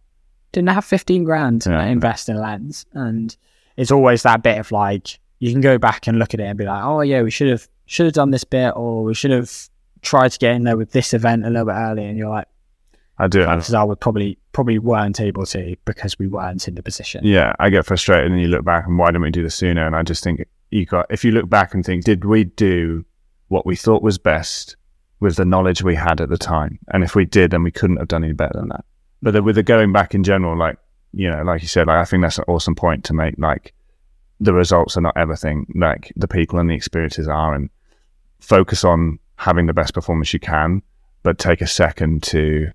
[0.51, 1.85] didn't have fifteen grand to Yeah.
[1.85, 3.37] invest in a lens, and
[3.77, 6.59] it's always that bit of like you can go back and look at it and
[6.59, 9.31] be like, oh yeah, we should have should have done this bit, or we should
[9.31, 9.53] have
[10.03, 12.49] tried to get in there with this event a little bit early, and you're like,
[13.19, 13.43] I do.
[13.43, 17.25] I, chances are we probably probably weren't able to because we weren't in the position.
[17.25, 19.87] yeah, I get frustrated, and you look back and why didn't we do this sooner?
[19.87, 21.07] And I just think you got.
[21.11, 23.05] If you look back and think, did we do
[23.49, 24.77] what we thought was best
[25.21, 26.79] with the knowledge we had at the time?
[26.93, 28.85] And if we did, then we couldn't have done any better than that.
[29.23, 30.77] But the, with the going back in general, like
[31.13, 33.37] you know, like you said, like I think that's an awesome point to make.
[33.39, 33.73] Like
[34.41, 35.67] the results are not everything.
[35.75, 37.71] Like the people and the experiences are, and
[38.41, 40.83] focus on having the best performance you can,
[41.23, 42.71] but take a second to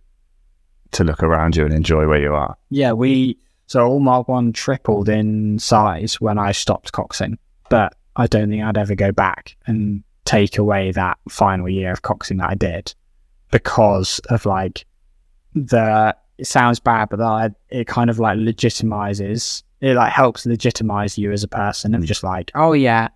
[0.94, 2.56] to look around you and enjoy where you are.
[2.70, 3.38] Yeah, we
[3.68, 7.38] so AllMarkOne tripled in size when I stopped coxing,
[7.70, 12.02] but I don't think I'd ever go back and take away that final year of
[12.02, 12.94] coxing that I did
[13.52, 14.86] because of like
[15.56, 16.16] the.
[16.38, 19.62] It sounds bad, but that it kind of like legitimizes.
[19.80, 23.10] It like helps legitimize you as a person and just like, oh yeah,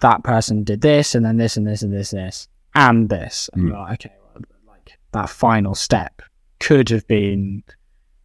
[0.00, 3.48] that person did this and then this and this and this and this and this,
[3.54, 3.68] and Mm.
[3.68, 6.20] you're like, okay, well, like that final step
[6.60, 7.62] could have been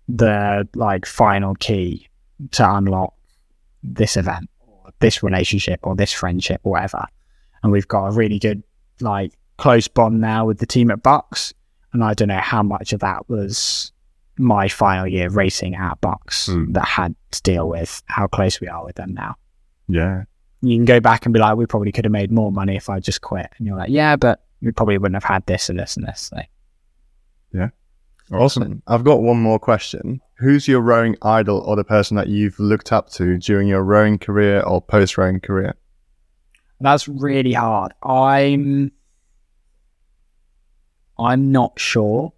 [0.07, 2.07] the like final key
[2.51, 3.13] to unlock
[3.83, 7.05] this event or this relationship or this friendship or whatever.
[7.63, 8.63] And we've got a really good
[8.99, 11.53] like close bond now with the team at BUCS.
[11.93, 13.91] And I don't know how much of that was
[14.37, 16.73] my final year racing at BUCS Mm.
[16.73, 19.35] that had to deal with how close we are with them now.
[19.87, 20.23] Yeah.
[20.61, 22.89] You can go back and be like, we probably could have made more money if
[22.89, 23.47] I just quit.
[23.57, 26.21] And you're like, yeah, but we probably wouldn't have had this and this and this.
[26.31, 26.39] So,
[28.31, 28.81] Awesome.
[28.87, 30.21] I've got one more question.
[30.37, 34.17] Who's your rowing idol or the person that you've looked up to during your rowing
[34.17, 35.75] career or post rowing career?
[36.79, 37.93] That's really hard.
[38.03, 38.91] I'm
[41.19, 42.33] I'm not sure.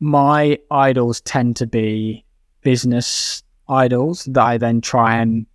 [0.00, 2.24] My idols tend to be
[2.62, 5.46] business idols that I then try and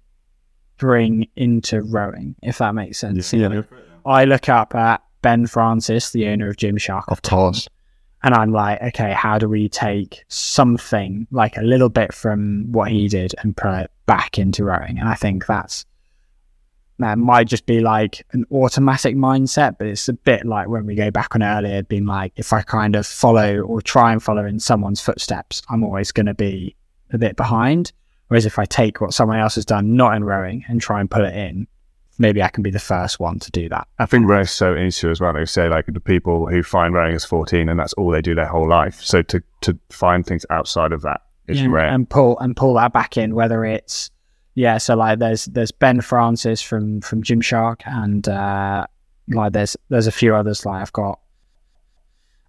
[0.77, 3.31] bring into rowing, if that makes sense.
[3.31, 3.63] You know,
[4.05, 7.67] I look up at Ben Francis, the owner of Gymshark, Of course.
[8.23, 12.89] And I'm like, okay, how do we take something like a little bit from what
[12.89, 14.97] he did and put it back into rowing?
[14.97, 15.85] And I think that's
[16.99, 20.95] that might just be like an automatic mindset, but it's a bit like when we
[20.95, 24.45] go back on earlier, being like, if I kind of follow or try and follow
[24.45, 26.75] in someone's footsteps, I'm always going to be
[27.11, 27.91] a bit behind.
[28.27, 31.11] Whereas if I take what someone else has done, not in rowing, and try and
[31.11, 31.67] put it in,
[32.17, 33.87] maybe I can be the first one to do that.
[33.99, 35.33] I think rowing's so into as well.
[35.33, 38.35] They say like the people who find rowing as 14 and that's all they do
[38.35, 39.01] their whole life.
[39.01, 41.87] So to, to find things outside of that is Yeah, rare.
[41.87, 44.09] and pull and pull that back in, whether it's
[44.55, 48.85] yeah, so like there's there's Ben Francis from from Gymshark and uh
[49.29, 51.19] like there's there's a few others like I've got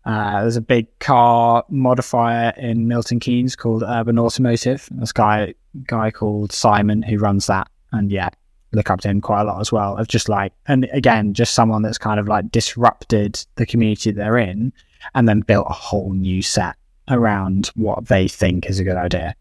[0.05, 4.87] uh there's a big car modifier in Milton Keynes called Urban Automotive.
[4.93, 5.55] This guy
[5.87, 8.29] guy called Simon who runs that and yeah,
[8.75, 9.97] look up to him quite a lot as well.
[9.97, 14.39] Of just like and again, just someone that's kind of like disrupted the community they're
[14.39, 14.73] in
[15.15, 16.77] and then built a whole new set
[17.09, 19.35] around what they think is a good idea.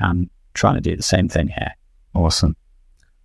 [0.00, 1.72] Um, trying to do the same thing here.
[2.14, 2.56] awesome.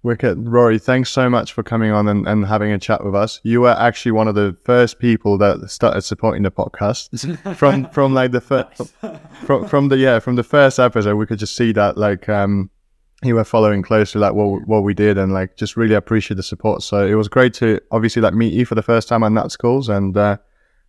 [0.04, 0.38] Wicked.
[0.38, 3.40] Rory, thanks so much for coming on and, and having a chat with us.
[3.44, 8.14] You were actually one of the first people that started supporting the podcast from from
[8.14, 8.94] like the first
[9.46, 11.16] from from the yeah from the first episode.
[11.16, 12.70] We could just see that like um
[13.24, 16.44] you were following closely like what what we did and like just really appreciate the
[16.44, 16.84] support.
[16.84, 19.50] So it was great to obviously like meet you for the first time on Nat
[19.52, 20.38] Schools and uh,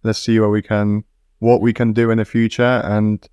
[0.03, 1.05] let's see what we can
[1.39, 3.29] what we can do in the future and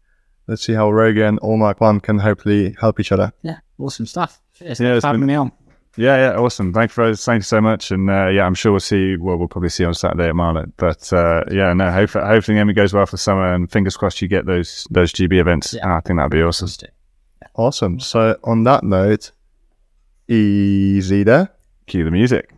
[0.47, 3.31] let's see how Rogan and AllMarkOne can hopefully help each other.
[3.41, 4.41] Yeah, awesome stuff.
[4.53, 4.79] Cheers.
[4.79, 5.51] Yeah, Thanks it's for having been- me on.
[5.97, 6.71] Yeah, yeah, awesome.
[6.71, 7.91] Thank you, for, thank you so much.
[7.91, 9.17] And uh, yeah, I'm sure we'll see.
[9.17, 10.65] Well, we'll probably see you on Saturday at Marlow.
[10.77, 14.29] But uh, yeah, no, hope, hopefully everything goes well for summer, and fingers crossed you
[14.29, 15.73] get those those GB events.
[15.73, 15.97] Yeah.
[15.97, 16.69] I think that'd be awesome.
[17.55, 17.99] Awesome.
[17.99, 19.31] So on that note,
[20.27, 21.49] easy there.
[21.87, 22.53] Cue the music.